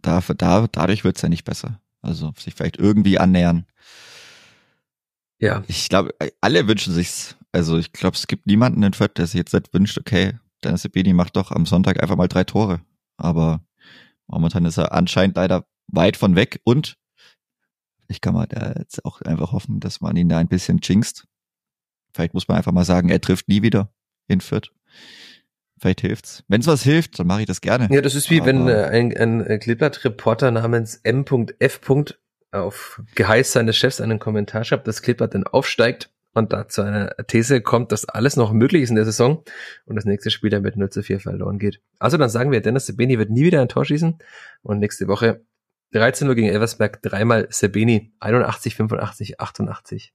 da, 0.00 0.22
da, 0.36 0.66
dadurch 0.66 1.04
wird's 1.04 1.20
ja 1.20 1.28
nicht 1.28 1.44
besser. 1.44 1.78
Also 2.00 2.32
sich 2.38 2.54
vielleicht 2.54 2.78
irgendwie 2.78 3.18
annähern. 3.18 3.66
Ja. 5.38 5.62
Ich 5.68 5.88
glaube, 5.90 6.14
alle 6.40 6.66
wünschen 6.66 6.94
sich's. 6.94 7.36
Also 7.52 7.76
ich 7.76 7.92
glaube, 7.92 8.16
es 8.16 8.26
gibt 8.26 8.46
niemanden 8.46 8.82
in 8.82 8.94
Fürth, 8.94 9.16
der 9.16 9.26
sich 9.26 9.36
jetzt 9.36 9.52
nicht 9.52 9.72
wünscht, 9.74 9.98
okay, 9.98 10.38
Dennis 10.64 10.82
Sebeni 10.82 11.12
macht 11.12 11.36
doch 11.36 11.52
am 11.52 11.66
Sonntag 11.66 12.02
einfach 12.02 12.16
mal 12.16 12.26
drei 12.26 12.44
Tore. 12.44 12.80
Aber 13.18 13.60
momentan 14.26 14.64
ist 14.64 14.78
er 14.78 14.92
anscheinend 14.92 15.36
leider 15.36 15.66
weit 15.88 16.16
von 16.16 16.36
weg 16.36 16.60
und 16.64 16.96
ich 18.08 18.22
kann 18.22 18.34
mal 18.34 18.46
da 18.46 18.72
jetzt 18.78 19.04
auch 19.04 19.20
einfach 19.20 19.52
hoffen, 19.52 19.80
dass 19.80 20.00
man 20.00 20.16
ihn 20.16 20.30
da 20.30 20.38
ein 20.38 20.48
bisschen 20.48 20.80
jinxt. 20.82 21.26
Vielleicht 22.18 22.34
muss 22.34 22.48
man 22.48 22.56
einfach 22.56 22.72
mal 22.72 22.84
sagen, 22.84 23.10
er 23.10 23.20
trifft 23.20 23.46
nie 23.46 23.62
wieder 23.62 23.92
in 24.26 24.40
Fürth. 24.40 24.72
Vielleicht 25.78 26.00
hilft's. 26.00 26.42
Wenn 26.48 26.60
es 26.60 26.66
was 26.66 26.82
hilft, 26.82 27.16
dann 27.20 27.28
mache 27.28 27.42
ich 27.42 27.46
das 27.46 27.60
gerne. 27.60 27.86
Ja, 27.92 28.00
das 28.00 28.16
ist 28.16 28.28
wie 28.28 28.40
Aber 28.40 28.46
wenn 28.46 28.66
äh, 28.66 28.86
ein, 28.86 29.16
ein 29.16 29.60
Klippert-Reporter 29.60 30.50
namens 30.50 30.96
M.F. 31.04 31.80
auf 32.50 33.00
Geheiß 33.14 33.52
seines 33.52 33.76
Chefs 33.76 34.00
einen 34.00 34.18
Kommentar 34.18 34.64
schreibt, 34.64 34.88
dass 34.88 35.00
Klippert 35.00 35.34
dann 35.34 35.44
aufsteigt 35.44 36.10
und 36.34 36.52
da 36.52 36.66
zu 36.66 36.82
einer 36.82 37.14
These 37.28 37.60
kommt, 37.60 37.92
dass 37.92 38.04
alles 38.04 38.34
noch 38.34 38.52
möglich 38.52 38.82
ist 38.82 38.90
in 38.90 38.96
der 38.96 39.04
Saison 39.04 39.44
und 39.84 39.94
das 39.94 40.04
nächste 40.04 40.32
Spiel 40.32 40.50
dann 40.50 40.62
mit 40.62 40.76
0 40.76 40.90
zu 40.90 41.04
4 41.04 41.20
verloren 41.20 41.60
geht. 41.60 41.80
Also 42.00 42.16
dann 42.16 42.30
sagen 42.30 42.50
wir, 42.50 42.60
Dennis 42.60 42.86
Sebeni 42.86 43.16
wird 43.16 43.30
nie 43.30 43.44
wieder 43.44 43.62
ein 43.62 43.68
Tor 43.68 43.84
schießen 43.84 44.18
und 44.62 44.80
nächste 44.80 45.06
Woche 45.06 45.44
13 45.92 46.26
Uhr 46.26 46.34
gegen 46.34 46.48
Elversberg, 46.48 47.00
dreimal 47.00 47.46
Sebeni, 47.50 48.12
81, 48.18 48.74
85, 48.74 49.38
88. 49.38 50.12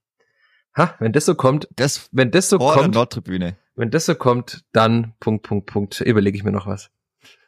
Ha, 0.76 0.94
wenn 0.98 1.12
das 1.12 1.24
so 1.26 1.34
kommt, 1.34 1.68
das 1.76 2.08
wenn 2.12 2.30
das 2.30 2.48
so 2.48 2.58
kommt, 2.58 2.94
Nordtribüne. 2.94 3.56
wenn 3.76 3.90
das 3.90 4.06
so 4.06 4.14
kommt, 4.14 4.64
dann 4.72 5.14
Punkt, 5.20 5.44
Punkt, 5.44 5.66
Punkt, 5.66 6.00
überlege 6.00 6.36
ich 6.36 6.44
mir 6.44 6.52
noch 6.52 6.66
was. 6.66 6.90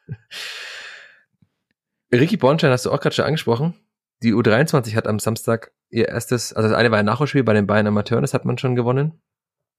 Ricky 2.13 2.37
Bornstein 2.37 2.71
hast 2.71 2.87
du 2.87 2.93
auch 2.93 3.01
gerade 3.01 3.17
schon 3.17 3.25
angesprochen. 3.25 3.75
Die 4.23 4.33
U23 4.33 4.95
hat 4.95 5.09
am 5.09 5.19
Samstag 5.19 5.73
ihr 5.91 6.09
erstes, 6.09 6.53
also 6.53 6.69
das 6.69 6.79
eine 6.79 6.91
war 6.91 6.99
ein 6.99 7.05
Nachholspiel 7.05 7.43
bei 7.43 7.53
den 7.53 7.67
Bayern 7.67 7.87
Amateuren, 7.87 8.23
das 8.23 8.35
hat 8.35 8.45
man 8.45 8.59
schon 8.59 8.77
gewonnen. 8.77 9.21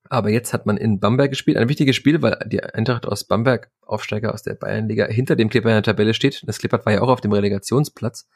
Aber 0.10 0.30
jetzt 0.30 0.54
hat 0.54 0.66
man 0.66 0.78
in 0.78 1.00
Bamberg 1.00 1.32
gespielt. 1.32 1.58
Ein 1.58 1.70
wichtiges 1.70 1.96
Spiel, 1.96 2.22
weil 2.22 2.40
die 2.46 2.64
Eintracht 2.64 3.06
aus 3.06 3.26
Bamberg, 3.26 3.72
Aufsteiger 3.82 4.34
aus 4.34 4.42
der 4.42 4.54
Bayernliga, 4.54 5.06
hinter 5.06 5.36
dem 5.36 5.50
Clipper 5.50 5.70
in 5.70 5.76
der 5.76 5.84
Tabelle 5.84 6.14
steht. 6.14 6.44
Das 6.46 6.60
Clippert 6.60 6.86
war 6.86 6.94
ja 6.94 7.02
auch 7.02 7.10
auf 7.10 7.20
dem 7.20 7.34
Relegationsplatz. 7.34 8.28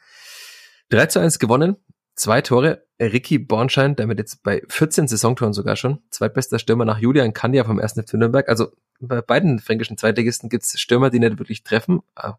3 0.90 1.06
zu 1.06 1.20
1 1.20 1.38
gewonnen. 1.38 1.76
Zwei 2.14 2.40
Tore. 2.42 2.84
Ricky 3.00 3.38
Bornschein, 3.38 3.96
damit 3.96 4.18
jetzt 4.18 4.42
bei 4.44 4.62
14 4.68 5.08
Saisontoren 5.08 5.52
sogar 5.52 5.74
schon. 5.74 6.02
Zweitbester 6.10 6.60
Stürmer 6.60 6.84
nach 6.84 6.98
Julian 6.98 7.32
Kanja 7.32 7.64
vom 7.64 7.80
1. 7.80 7.94
FC 7.94 8.14
Nürnberg. 8.14 8.48
Also 8.48 8.68
bei 9.00 9.20
beiden 9.20 9.58
fränkischen 9.58 9.98
Zweitligisten 9.98 10.48
gibt's 10.48 10.78
Stürmer, 10.78 11.10
die 11.10 11.18
nicht 11.18 11.38
wirklich 11.38 11.64
treffen. 11.64 12.02
Ah, 12.14 12.34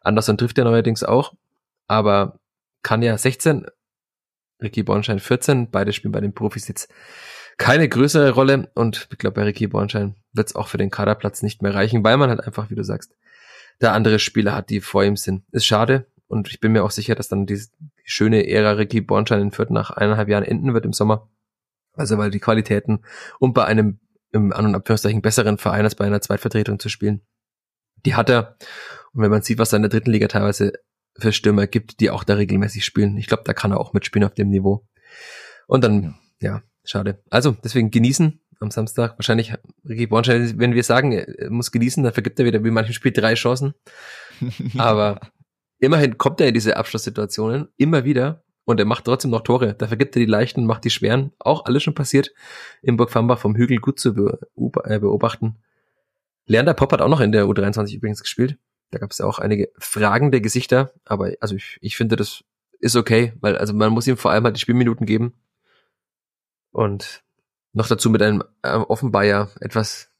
Anderson 0.00 0.38
trifft 0.38 0.56
ja 0.56 0.64
neuerdings 0.64 1.04
auch. 1.04 1.34
Aber 1.86 2.38
Kanja 2.82 3.18
16, 3.18 3.66
Ricky 4.62 4.82
Bornschein 4.82 5.20
14. 5.20 5.70
Beide 5.70 5.92
spielen 5.92 6.12
bei 6.12 6.20
den 6.20 6.34
Profis 6.34 6.68
jetzt 6.68 6.88
keine 7.58 7.88
größere 7.88 8.30
Rolle 8.30 8.70
und 8.74 9.08
ich 9.10 9.18
glaube, 9.18 9.34
bei 9.34 9.44
Ricky 9.44 9.66
Bornstein 9.66 10.16
wird 10.32 10.48
es 10.48 10.56
auch 10.56 10.68
für 10.68 10.78
den 10.78 10.90
Kaderplatz 10.90 11.42
nicht 11.42 11.60
mehr 11.60 11.74
reichen, 11.74 12.02
weil 12.02 12.16
man 12.16 12.30
halt 12.30 12.40
einfach, 12.40 12.70
wie 12.70 12.74
du 12.74 12.82
sagst, 12.82 13.14
der 13.82 13.92
andere 13.92 14.18
Spieler 14.18 14.54
hat, 14.54 14.70
die 14.70 14.80
vor 14.80 15.04
ihm 15.04 15.16
sind. 15.16 15.44
Ist 15.52 15.66
schade 15.66 16.06
und 16.26 16.48
ich 16.48 16.60
bin 16.60 16.72
mir 16.72 16.84
auch 16.84 16.90
sicher, 16.90 17.14
dass 17.14 17.28
dann 17.28 17.44
die, 17.44 17.60
die 18.04 18.10
schöne 18.10 18.46
Ära 18.46 18.72
Ricky 18.72 19.00
Bornstein 19.00 19.40
in 19.40 19.50
Fürth 19.50 19.70
nach 19.70 19.90
eineinhalb 19.90 20.28
Jahren 20.28 20.44
enden 20.44 20.74
wird 20.74 20.84
im 20.84 20.92
Sommer. 20.92 21.28
Also 21.94 22.18
weil 22.18 22.30
die 22.30 22.40
Qualitäten, 22.40 23.04
um 23.38 23.52
bei 23.52 23.64
einem 23.64 24.00
im 24.32 24.52
An- 24.52 24.66
und 24.66 24.74
Abführungszeichen 24.74 25.22
besseren 25.22 25.58
Verein 25.58 25.84
als 25.84 25.96
bei 25.96 26.04
einer 26.04 26.20
Zweitvertretung 26.20 26.78
zu 26.78 26.88
spielen, 26.88 27.22
die 28.06 28.14
hat 28.14 28.30
er. 28.30 28.56
Und 29.12 29.22
wenn 29.22 29.30
man 29.30 29.42
sieht, 29.42 29.58
was 29.58 29.72
er 29.72 29.76
in 29.76 29.82
der 29.82 29.90
dritten 29.90 30.10
Liga 30.10 30.28
teilweise 30.28 30.72
für 31.18 31.32
Stürmer 31.32 31.66
gibt, 31.66 32.00
die 32.00 32.10
auch 32.10 32.22
da 32.22 32.34
regelmäßig 32.34 32.84
spielen, 32.84 33.16
ich 33.16 33.26
glaube, 33.26 33.42
da 33.44 33.52
kann 33.52 33.72
er 33.72 33.80
auch 33.80 33.92
mitspielen 33.92 34.24
auf 34.24 34.34
dem 34.34 34.48
Niveau. 34.48 34.86
Und 35.66 35.82
dann, 35.82 36.14
ja, 36.40 36.62
Schade. 36.84 37.22
Also, 37.30 37.52
deswegen 37.62 37.90
genießen 37.90 38.40
am 38.58 38.70
Samstag. 38.70 39.16
Wahrscheinlich 39.18 39.54
Ricky 39.88 40.06
Bornstein, 40.06 40.58
wenn 40.58 40.74
wir 40.74 40.82
sagen, 40.82 41.12
er 41.12 41.50
muss 41.50 41.72
genießen, 41.72 42.02
dann 42.02 42.12
vergibt 42.12 42.38
er 42.38 42.46
wieder 42.46 42.64
wie 42.64 42.70
manchen 42.70 42.94
Spiel 42.94 43.12
drei 43.12 43.34
Chancen. 43.34 43.74
Aber 44.78 45.20
immerhin 45.80 46.18
kommt 46.18 46.40
er 46.40 46.48
in 46.48 46.54
diese 46.54 46.76
Abschlusssituationen 46.76 47.68
immer 47.76 48.04
wieder 48.04 48.44
und 48.64 48.78
er 48.78 48.86
macht 48.86 49.04
trotzdem 49.04 49.30
noch 49.32 49.40
Tore. 49.40 49.74
Da 49.74 49.88
vergibt 49.88 50.14
er 50.16 50.20
die 50.20 50.26
leichten, 50.26 50.66
macht 50.66 50.84
die 50.84 50.90
schweren. 50.90 51.32
Auch 51.38 51.64
alles 51.64 51.82
schon 51.82 51.94
passiert 51.94 52.32
im 52.82 52.96
Burg 52.96 53.10
Fambach 53.10 53.38
vom 53.38 53.56
Hügel 53.56 53.78
gut 53.78 53.98
zu 53.98 54.10
äh, 54.10 54.98
beobachten. 54.98 55.56
Leander 56.46 56.74
Pop 56.74 56.92
hat 56.92 57.00
auch 57.00 57.08
noch 57.08 57.20
in 57.20 57.32
der 57.32 57.46
U23 57.46 57.96
übrigens 57.96 58.22
gespielt. 58.22 58.58
Da 58.90 58.98
gab 58.98 59.10
es 59.10 59.18
ja 59.18 59.26
auch 59.26 59.38
einige 59.38 59.70
fragende 59.78 60.40
Gesichter, 60.40 60.92
aber 61.04 61.32
also 61.40 61.54
ich, 61.54 61.78
ich 61.80 61.96
finde, 61.96 62.16
das 62.16 62.44
ist 62.80 62.96
okay, 62.96 63.32
weil 63.40 63.56
also 63.56 63.72
man 63.72 63.92
muss 63.92 64.06
ihm 64.06 64.16
vor 64.16 64.32
allem 64.32 64.44
halt 64.44 64.56
die 64.56 64.60
Spielminuten 64.60 65.06
geben 65.06 65.34
und 66.72 67.22
noch 67.72 67.86
dazu 67.86 68.10
mit 68.10 68.22
einem 68.22 68.42
äh, 68.62 68.74
offenbar 68.74 69.24
ja 69.24 69.48
etwas 69.60 70.10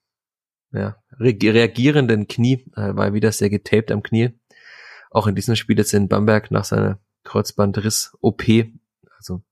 ja, 0.73 0.97
re 1.19 1.37
reagierenden 1.43 2.29
Knie, 2.29 2.65
äh, 2.77 2.95
war 2.95 3.13
wieder 3.13 3.33
sehr 3.33 3.51
getaped 3.51 3.91
am 3.91 4.03
Knie. 4.03 4.39
Auch 5.11 5.27
in 5.27 5.35
diesem 5.35 5.57
Spiel 5.57 5.77
jetzt 5.77 5.93
in 5.93 6.09
Bamberg 6.09 6.51
nach 6.51 6.65
seiner 6.65 7.01
Kreuzbandriss-OP. 7.25 8.43
Also 9.17 9.43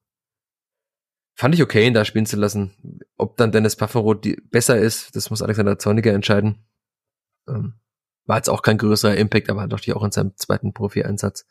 fand 1.34 1.54
ich 1.54 1.62
okay, 1.62 1.86
ihn 1.86 1.94
da 1.94 2.04
spielen 2.04 2.26
zu 2.26 2.36
lassen. 2.36 3.02
Ob 3.16 3.36
dann 3.36 3.52
Dennis 3.52 3.76
Pafferoth 3.76 4.26
besser 4.50 4.78
ist, 4.78 5.14
das 5.16 5.30
muss 5.30 5.42
Alexander 5.42 5.78
Zorniger 5.78 6.12
entscheiden. 6.12 6.64
Ähm, 7.48 7.74
war 8.26 8.36
jetzt 8.36 8.50
auch 8.50 8.62
kein 8.62 8.78
größerer 8.78 9.16
Impact, 9.16 9.50
aber 9.50 9.62
hat 9.62 9.72
doch 9.72 9.80
die 9.80 9.92
auch 9.92 10.04
in 10.04 10.12
seinem 10.12 10.36
zweiten 10.36 10.72
Profi-Einsatz. 10.72 11.46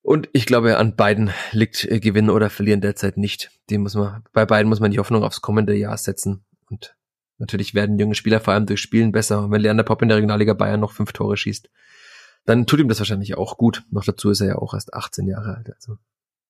Und 0.00 0.28
ich 0.32 0.46
glaube, 0.46 0.78
an 0.78 0.96
beiden 0.96 1.30
liegt 1.52 1.84
äh, 1.84 2.00
Gewinnen 2.00 2.30
oder 2.30 2.50
Verlieren 2.50 2.80
derzeit 2.80 3.16
nicht. 3.16 3.50
Die 3.70 3.78
muss 3.78 3.94
man, 3.94 4.24
bei 4.32 4.46
beiden 4.46 4.68
muss 4.68 4.80
man 4.80 4.90
die 4.90 4.98
Hoffnung 4.98 5.22
aufs 5.22 5.40
kommende 5.40 5.74
Jahr 5.74 5.96
setzen. 5.96 6.44
Und 6.70 6.96
natürlich 7.38 7.74
werden 7.74 7.98
junge 7.98 8.14
Spieler 8.14 8.40
vor 8.40 8.54
allem 8.54 8.66
durch 8.66 8.80
Spielen 8.80 9.12
besser. 9.12 9.44
Und 9.44 9.50
wenn 9.52 9.60
Leander 9.60 9.84
Pop 9.84 10.02
in 10.02 10.08
der 10.08 10.16
Regionalliga 10.16 10.54
Bayern 10.54 10.80
noch 10.80 10.92
fünf 10.92 11.12
Tore 11.12 11.36
schießt, 11.36 11.70
dann 12.44 12.66
tut 12.66 12.80
ihm 12.80 12.88
das 12.88 12.98
wahrscheinlich 12.98 13.36
auch 13.36 13.56
gut. 13.56 13.84
Noch 13.90 14.04
dazu 14.04 14.30
ist 14.30 14.40
er 14.40 14.48
ja 14.48 14.56
auch 14.56 14.74
erst 14.74 14.94
18 14.94 15.26
Jahre 15.26 15.56
alt. 15.56 15.70
Also 15.74 15.96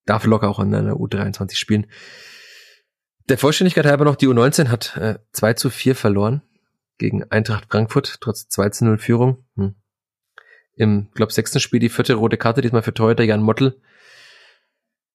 darf 0.06 0.24
locker 0.24 0.48
auch 0.48 0.60
in 0.60 0.74
einer 0.74 0.94
U23 0.94 1.56
spielen. 1.56 1.86
Der 3.28 3.38
Vollständigkeit 3.38 3.86
halber 3.86 4.04
noch, 4.04 4.16
die 4.16 4.28
U19 4.28 4.68
hat 4.68 4.96
äh, 4.96 5.18
2 5.32 5.54
zu 5.54 5.70
4 5.70 5.94
verloren 5.94 6.42
gegen 6.98 7.24
Eintracht 7.30 7.66
Frankfurt, 7.70 8.20
trotz 8.20 8.48
2 8.48 8.70
zu 8.70 8.84
0 8.84 8.98
Führung. 8.98 9.44
Hm 9.56 9.76
im, 10.76 11.08
glaube 11.14 11.32
sechsten 11.32 11.60
Spiel 11.60 11.80
die 11.80 11.88
vierte 11.88 12.14
rote 12.14 12.36
Karte, 12.36 12.60
diesmal 12.60 12.82
für 12.82 12.94
Torhüter 12.94 13.24
Jan 13.24 13.42
Mottel. 13.42 13.80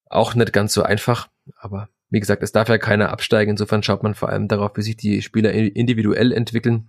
Auch 0.06 0.34
nicht 0.34 0.52
ganz 0.52 0.72
so 0.72 0.82
einfach, 0.82 1.28
aber 1.56 1.88
wie 2.10 2.20
gesagt, 2.20 2.42
es 2.42 2.52
darf 2.52 2.68
ja 2.68 2.78
keiner 2.78 3.10
absteigen. 3.10 3.50
Insofern 3.50 3.82
schaut 3.82 4.02
man 4.02 4.14
vor 4.14 4.30
allem 4.30 4.48
darauf, 4.48 4.76
wie 4.76 4.82
sich 4.82 4.96
die 4.96 5.20
Spieler 5.20 5.52
individuell 5.52 6.32
entwickeln. 6.32 6.88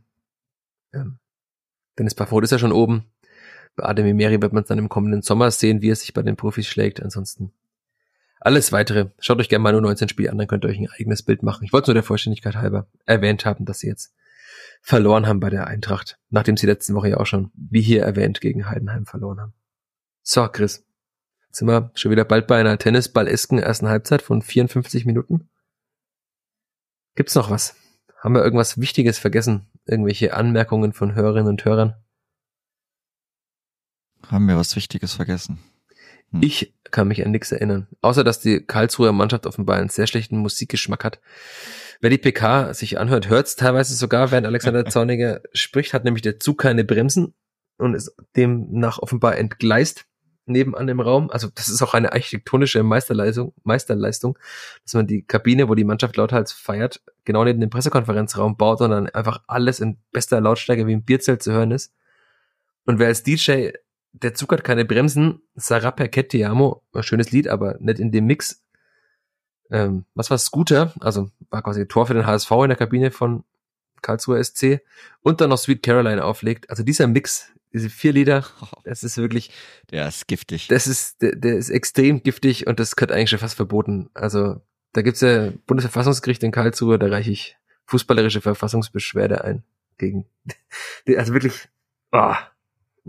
Ähm, 0.94 1.20
Dennis 1.98 2.16
Pafrod 2.16 2.46
ist 2.46 2.52
ja 2.52 2.60
schon 2.60 2.72
oben. 2.72 3.06
Bei 3.76 3.86
Adem 3.86 4.16
Meri 4.16 4.42
wird 4.42 4.54
man 4.54 4.64
es 4.64 4.70
dann 4.70 4.78
im 4.78 4.90
kommenden 4.90 5.22
Sommer 5.22 5.52
sehen, 5.52 5.82
wie 5.82 5.92
er 5.92 5.96
sich 5.96 6.14
bei 6.14 6.22
den 6.22 6.36
Profis 6.36 6.68
schlägt. 6.68 7.02
Ansonsten 7.02 7.54
alles 8.40 8.72
weitere. 8.72 9.10
Schaut 9.20 9.40
euch 9.40 9.50
gerne 9.50 9.64
mal 9.64 9.74
nur 9.74 9.82
19 9.82 10.10
Spiele 10.10 10.32
an, 10.32 10.38
dann 10.38 10.48
könnt 10.48 10.64
ihr 10.64 10.70
euch 10.70 10.80
ein 10.80 10.90
eigenes 10.90 11.24
Bild 11.24 11.44
machen. 11.44 11.66
Ich 11.66 11.74
wollte 11.74 11.90
nur 11.90 11.96
der 11.96 12.04
Vollständigkeit 12.04 12.56
halber 12.56 12.88
erwähnt 13.06 13.46
haben, 13.46 13.66
dass 13.66 13.80
sie 13.80 13.88
jetzt 13.88 14.14
verloren 14.82 15.28
haben 15.28 15.40
bei 15.40 15.50
der 15.50 15.68
Eintracht, 15.68 16.18
nachdem 16.30 16.56
sie 16.56 16.66
letzte 16.66 16.94
Woche 16.94 17.10
ja 17.10 17.18
auch 17.18 17.26
schon, 17.26 17.52
wie 17.54 17.82
hier 17.82 18.04
erwähnt, 18.04 18.40
gegen 18.40 18.70
Heidenheim 18.70 19.06
verloren 19.06 19.42
haben. 19.42 19.54
So, 20.22 20.48
Chris, 20.48 20.86
sind 21.52 21.68
wir 21.68 21.92
schon 21.96 22.12
wieder 22.12 22.24
bald 22.24 22.48
bei 22.48 22.60
einer 22.60 22.78
Tennisball-esken 22.78 23.60
ersten 23.60 23.90
Halbzeit 23.90 24.22
von 24.22 24.42
54 24.42 25.06
Minuten. 25.06 25.50
Gibt's 27.16 27.36
noch 27.36 27.50
was? 27.50 27.76
Haben 28.22 28.36
wir 28.36 28.44
irgendwas 28.44 28.80
Wichtiges 28.80 29.20
vergessen? 29.20 29.68
Irgendwelche 29.86 30.34
Anmerkungen 30.34 30.94
von 30.94 31.16
Hörerinnen 31.16 31.48
und 31.48 31.66
Hörern? 31.66 31.96
Haben 34.30 34.48
wir 34.48 34.58
was 34.58 34.76
Wichtiges 34.76 35.14
vergessen? 35.14 35.60
Hm. 36.32 36.44
Ich 36.44 36.74
kann 36.92 37.08
mich 37.08 37.26
an 37.26 37.32
nichts 37.32 37.52
erinnern. 37.52 37.88
Außer, 38.02 38.24
dass 38.24 38.40
die 38.40 38.62
Karlsruher 38.62 39.12
Mannschaft 39.12 39.46
offenbar 39.46 39.78
einen 39.78 39.90
sehr 39.90 40.08
schlechten 40.08 40.38
Musikgeschmack 40.38 41.04
hat. 41.04 41.20
Wer 42.00 42.10
die 42.10 42.18
PK 42.18 42.74
sich 42.74 43.00
anhört, 43.00 43.30
hört 43.30 43.48
es 43.48 43.56
teilweise 43.56 43.96
sogar, 43.96 44.32
während 44.32 44.48
Alexander 44.48 44.86
Zorniger 44.90 45.42
spricht, 45.54 45.94
hat 45.94 46.04
nämlich 46.04 46.22
der 46.22 46.40
Zug 46.40 46.60
keine 46.60 46.84
Bremsen 46.84 47.34
und 47.78 47.96
ist 47.96 48.16
demnach 48.36 49.00
offenbar 49.00 49.38
entgleist 49.38 50.06
nebenan 50.50 50.88
im 50.88 51.00
Raum. 51.00 51.30
Also 51.30 51.48
das 51.54 51.70
ist 51.70 51.82
auch 51.82 51.94
eine 51.94 52.12
architektonische 52.12 52.84
Meisterleistung, 52.84 53.54
Meisterleistung, 53.64 54.38
dass 54.84 54.94
man 54.94 55.08
die 55.08 55.24
Kabine, 55.24 55.70
wo 55.70 55.76
die 55.76 55.84
Mannschaft 55.84 56.18
lauthals 56.18 56.52
feiert, 56.52 57.02
genau 57.24 57.44
neben 57.44 57.62
dem 57.62 57.70
Pressekonferenzraum 57.70 58.58
baut 58.58 58.82
und 58.82 58.92
dann 58.92 59.10
einfach 59.10 59.44
alles 59.48 59.80
in 59.80 59.98
bester 60.12 60.42
Lautstärke 60.42 60.88
wie 60.88 60.94
im 60.94 61.04
Bierzelt 61.04 61.42
zu 61.42 61.52
hören 61.52 61.72
ist. 61.72 61.94
Und 62.86 63.00
wer 63.00 63.08
als 63.08 63.24
DJ 63.24 63.70
der 64.12 64.34
Zug 64.34 64.52
hat 64.52 64.64
keine 64.64 64.86
Bremsen. 64.86 65.42
Sarah 65.56 65.92
Perket 65.92 66.34
Amo, 66.44 66.84
schönes 67.02 67.32
Lied, 67.32 67.48
aber 67.48 67.78
nicht 67.80 68.00
in 68.00 68.12
dem 68.12 68.26
Mix. 68.26 68.64
Ähm, 69.72 70.06
was 70.16 70.30
war 70.30 70.38
Scooter? 70.38 70.94
Also 71.00 71.30
war 71.50 71.62
quasi 71.62 71.88
Tor 71.88 72.08
für 72.08 72.14
den 72.14 72.26
HSV 72.26 72.52
in 72.52 72.70
der 72.70 72.78
Kabine 72.78 73.12
von 73.12 73.44
Karlsruher 74.02 74.44
SC. 74.44 74.82
Und 75.22 75.42
dann 75.42 75.50
noch 75.50 75.58
Sweet 75.58 75.84
Caroline 75.84 76.24
auflegt. 76.24 76.70
Also 76.70 76.84
dieser 76.84 77.08
Mix, 77.08 77.52
diese 77.74 77.90
vier 77.90 78.14
Lieder, 78.14 78.46
das 78.84 79.04
ist 79.04 79.18
wirklich. 79.18 79.52
Der 79.92 80.08
ist 80.08 80.28
giftig. 80.28 80.68
Das 80.68 80.88
ist, 80.88 81.22
der, 81.22 81.36
der 81.36 81.58
ist 81.58 81.70
extrem 81.70 82.24
giftig 82.24 82.68
und 82.68 82.80
das 82.80 82.96
gehört 82.96 83.12
eigentlich 83.12 83.30
schon 83.30 83.40
fast 83.40 83.56
verboten. 83.56 84.10
Also 84.14 84.62
da 84.94 85.02
gibt's 85.02 85.22
ja 85.22 85.52
Bundesverfassungsgericht 85.68 86.44
in 86.44 86.52
Karlsruhe, 86.52 86.98
da 86.98 87.08
reiche 87.08 87.32
ich 87.32 87.58
fußballerische 87.86 88.42
Verfassungsbeschwerde 88.42 89.44
ein 89.44 89.64
gegen. 89.98 90.26
Also 91.18 91.34
wirklich, 91.34 91.68
oh, 92.12 92.34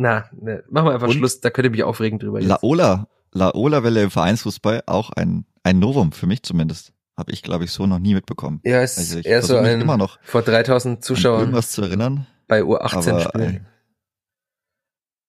na, 0.01 0.31
ne, 0.33 0.65
machen 0.71 0.87
wir 0.87 0.95
einfach 0.95 1.09
Und 1.09 1.15
Schluss, 1.15 1.41
da 1.41 1.51
könnt 1.51 1.67
ihr 1.67 1.71
mich 1.71 1.85
aufregen 1.85 2.19
drüber. 2.19 2.41
Laola, 2.41 3.07
Laola-Welle 3.33 4.05
im 4.05 4.11
Vereinsfußball, 4.11 4.85
auch 4.87 5.11
ein, 5.11 5.45
ein 5.63 5.79
Novum, 5.79 6.13
für 6.13 6.27
mich 6.27 6.43
zumindest. 6.43 6.93
Habe 7.19 7.33
ich, 7.33 7.43
glaube 7.43 7.65
ich, 7.65 7.71
so 7.71 7.87
noch 7.87 7.99
nie 7.99 8.15
mitbekommen. 8.15 8.61
Ja, 8.65 8.81
es 8.81 8.97
also 8.97 9.19
ist 9.19 9.27
eher 9.27 9.43
so 9.43 9.59
ein, 9.59 9.83
immer 9.83 9.99
noch 9.99 10.19
vor 10.23 10.41
3000 10.41 11.05
Zuschauern. 11.05 11.41
Irgendwas 11.41 11.73
zu 11.73 11.83
erinnern. 11.83 12.27
Bei 12.49 12.63
U18 12.63 13.29
spielen. 13.29 13.67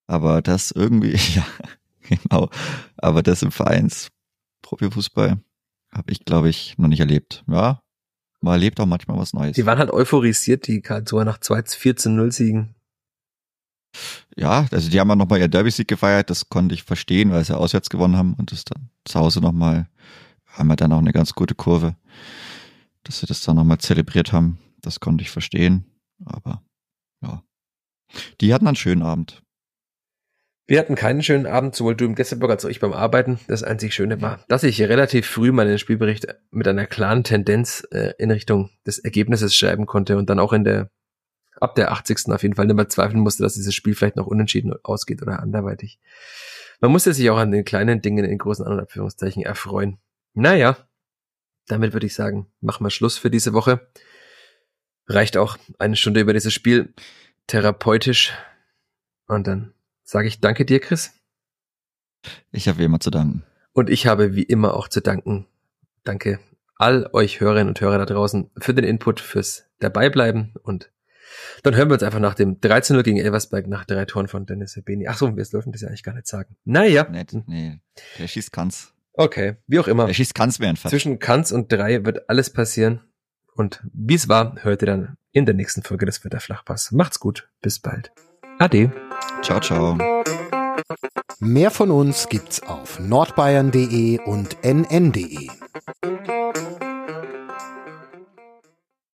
Aber 0.06 0.40
das 0.40 0.70
irgendwie, 0.70 1.14
ja, 1.34 1.44
genau. 2.08 2.48
Aber 2.96 3.22
das 3.22 3.42
im 3.42 3.52
Vereins 3.52 4.08
Profifußball 4.62 5.38
habe 5.92 6.12
ich, 6.12 6.24
glaube 6.24 6.48
ich, 6.48 6.78
noch 6.78 6.88
nicht 6.88 7.00
erlebt. 7.00 7.44
Ja, 7.46 7.82
man 8.40 8.54
erlebt 8.54 8.80
auch 8.80 8.86
manchmal 8.86 9.18
was 9.18 9.34
Neues. 9.34 9.54
Die 9.54 9.66
waren 9.66 9.78
halt 9.78 9.90
euphorisiert, 9.90 10.66
die 10.66 10.80
Karlsruher 10.80 11.26
nach 11.26 11.38
2 11.38 11.64
14 11.64 12.16
0 12.16 12.32
Siegen. 12.32 12.74
Ja, 14.36 14.66
also 14.70 14.90
die 14.90 14.98
haben 14.98 15.08
ja 15.08 15.16
nochmal 15.16 15.40
ihr 15.40 15.48
Derby-Sieg 15.48 15.88
gefeiert, 15.88 16.30
das 16.30 16.48
konnte 16.48 16.74
ich 16.74 16.82
verstehen, 16.82 17.30
weil 17.30 17.44
sie 17.44 17.56
auswärts 17.56 17.90
gewonnen 17.90 18.16
haben 18.16 18.34
und 18.34 18.52
das 18.52 18.64
dann 18.64 18.88
zu 19.04 19.18
Hause 19.18 19.40
nochmal, 19.40 19.88
haben 20.46 20.68
wir 20.68 20.76
dann 20.76 20.92
auch 20.92 20.98
eine 20.98 21.12
ganz 21.12 21.34
gute 21.34 21.54
Kurve, 21.54 21.96
dass 23.04 23.20
sie 23.20 23.26
das 23.26 23.42
dann 23.42 23.56
nochmal 23.56 23.78
zelebriert 23.78 24.32
haben. 24.32 24.58
Das 24.80 25.00
konnte 25.00 25.22
ich 25.22 25.30
verstehen, 25.30 25.84
aber 26.24 26.62
ja. 27.22 27.42
Die 28.40 28.52
hatten 28.52 28.66
einen 28.66 28.76
schönen 28.76 29.02
Abend. 29.02 29.42
Wir 30.66 30.78
hatten 30.78 30.94
keinen 30.94 31.22
schönen 31.22 31.46
Abend, 31.46 31.74
sowohl 31.74 31.96
du 31.96 32.04
im 32.04 32.14
Gästeburg 32.14 32.50
als 32.50 32.64
auch 32.64 32.70
ich 32.70 32.80
beim 32.80 32.92
Arbeiten. 32.92 33.38
Das 33.48 33.62
einzig 33.62 33.94
Schöne 33.94 34.22
war, 34.22 34.44
dass 34.48 34.62
ich 34.62 34.80
relativ 34.80 35.26
früh 35.26 35.52
meinen 35.52 35.78
Spielbericht 35.78 36.26
mit 36.50 36.68
einer 36.68 36.86
klaren 36.86 37.24
Tendenz 37.24 37.86
äh, 37.90 38.12
in 38.18 38.30
Richtung 38.30 38.70
des 38.86 38.98
Ergebnisses 38.98 39.54
schreiben 39.54 39.86
konnte 39.86 40.16
und 40.16 40.30
dann 40.30 40.38
auch 40.38 40.52
in 40.52 40.64
der 40.64 40.88
ab 41.62 41.74
der 41.74 41.92
80. 41.92 42.28
auf 42.28 42.42
jeden 42.42 42.54
Fall 42.54 42.66
nicht 42.66 42.76
mehr 42.76 42.88
zweifeln 42.88 43.20
musste, 43.20 43.42
dass 43.42 43.54
dieses 43.54 43.74
Spiel 43.74 43.94
vielleicht 43.94 44.16
noch 44.16 44.26
unentschieden 44.26 44.74
ausgeht 44.82 45.22
oder 45.22 45.40
anderweitig. 45.40 45.98
Man 46.80 46.90
musste 46.90 47.14
sich 47.14 47.30
auch 47.30 47.38
an 47.38 47.50
den 47.52 47.64
kleinen 47.64 48.02
Dingen 48.02 48.24
in 48.24 48.38
großen 48.38 48.66
An- 48.66 48.80
Abführungszeichen 48.80 49.42
erfreuen. 49.42 49.98
Naja, 50.34 50.76
damit 51.68 51.92
würde 51.92 52.06
ich 52.06 52.14
sagen, 52.14 52.46
machen 52.60 52.84
wir 52.84 52.90
Schluss 52.90 53.18
für 53.18 53.30
diese 53.30 53.52
Woche. 53.52 53.88
Reicht 55.06 55.36
auch 55.36 55.56
eine 55.78 55.96
Stunde 55.96 56.20
über 56.20 56.32
dieses 56.32 56.52
Spiel 56.52 56.92
therapeutisch. 57.46 58.32
Und 59.26 59.46
dann 59.46 59.72
sage 60.02 60.28
ich 60.28 60.40
danke 60.40 60.64
dir, 60.64 60.80
Chris. 60.80 61.12
Ich 62.50 62.68
habe 62.68 62.78
wie 62.78 62.84
immer 62.84 63.00
zu 63.00 63.10
danken. 63.10 63.44
Und 63.72 63.90
ich 63.90 64.06
habe 64.06 64.34
wie 64.34 64.42
immer 64.42 64.74
auch 64.74 64.88
zu 64.88 65.00
danken. 65.00 65.46
Danke 66.04 66.40
all 66.82 67.08
euch 67.12 67.38
Hörerinnen 67.38 67.68
und 67.68 67.80
Hörer 67.80 67.98
da 67.98 68.06
draußen 68.06 68.50
für 68.58 68.74
den 68.74 68.84
Input, 68.84 69.20
fürs 69.20 69.66
Dabeibleiben 69.78 70.52
und 70.64 70.90
dann 71.62 71.76
hören 71.76 71.88
wir 71.88 71.94
uns 71.94 72.02
einfach 72.02 72.20
nach 72.20 72.34
dem 72.34 72.60
13-0 72.60 73.02
gegen 73.02 73.18
Elversberg 73.18 73.66
nach 73.66 73.84
drei 73.84 74.04
Toren 74.04 74.28
von 74.28 74.46
Dennis 74.46 74.76
Hebeni. 74.76 75.06
Ach 75.08 75.16
so, 75.16 75.36
wir 75.36 75.44
dürfen 75.44 75.72
das 75.72 75.80
ja 75.82 75.88
eigentlich 75.88 76.02
gar 76.02 76.14
nicht 76.14 76.26
sagen. 76.26 76.56
Naja. 76.64 77.04
Nicht, 77.04 77.34
nee, 77.46 77.78
der 78.18 78.28
schießt 78.28 78.52
Kanz. 78.52 78.92
Okay, 79.14 79.56
wie 79.66 79.78
auch 79.78 79.88
immer. 79.88 80.06
Der 80.06 80.14
schießt 80.14 80.34
Kanz 80.34 80.58
mehr 80.58 80.70
einfach. 80.70 80.90
Zwischen 80.90 81.18
Kanz 81.18 81.52
und 81.52 81.70
drei 81.70 82.04
wird 82.04 82.28
alles 82.28 82.50
passieren. 82.50 83.00
Und 83.54 83.82
wie 83.92 84.14
es 84.14 84.28
war, 84.28 84.56
hört 84.62 84.82
ihr 84.82 84.86
dann 84.86 85.16
in 85.32 85.44
der 85.46 85.54
nächsten 85.54 85.82
Folge 85.82 86.06
des 86.06 86.24
Wetterflachpass. 86.24 86.92
Macht's 86.92 87.20
gut, 87.20 87.48
bis 87.60 87.78
bald. 87.78 88.12
Ade. 88.58 88.92
Ciao, 89.42 89.60
ciao. 89.60 89.98
Mehr 91.40 91.70
von 91.70 91.90
uns 91.90 92.28
gibt's 92.28 92.62
auf 92.62 93.00
nordbayern.de 93.00 94.20
und 94.20 94.56
nn.de. 94.62 95.48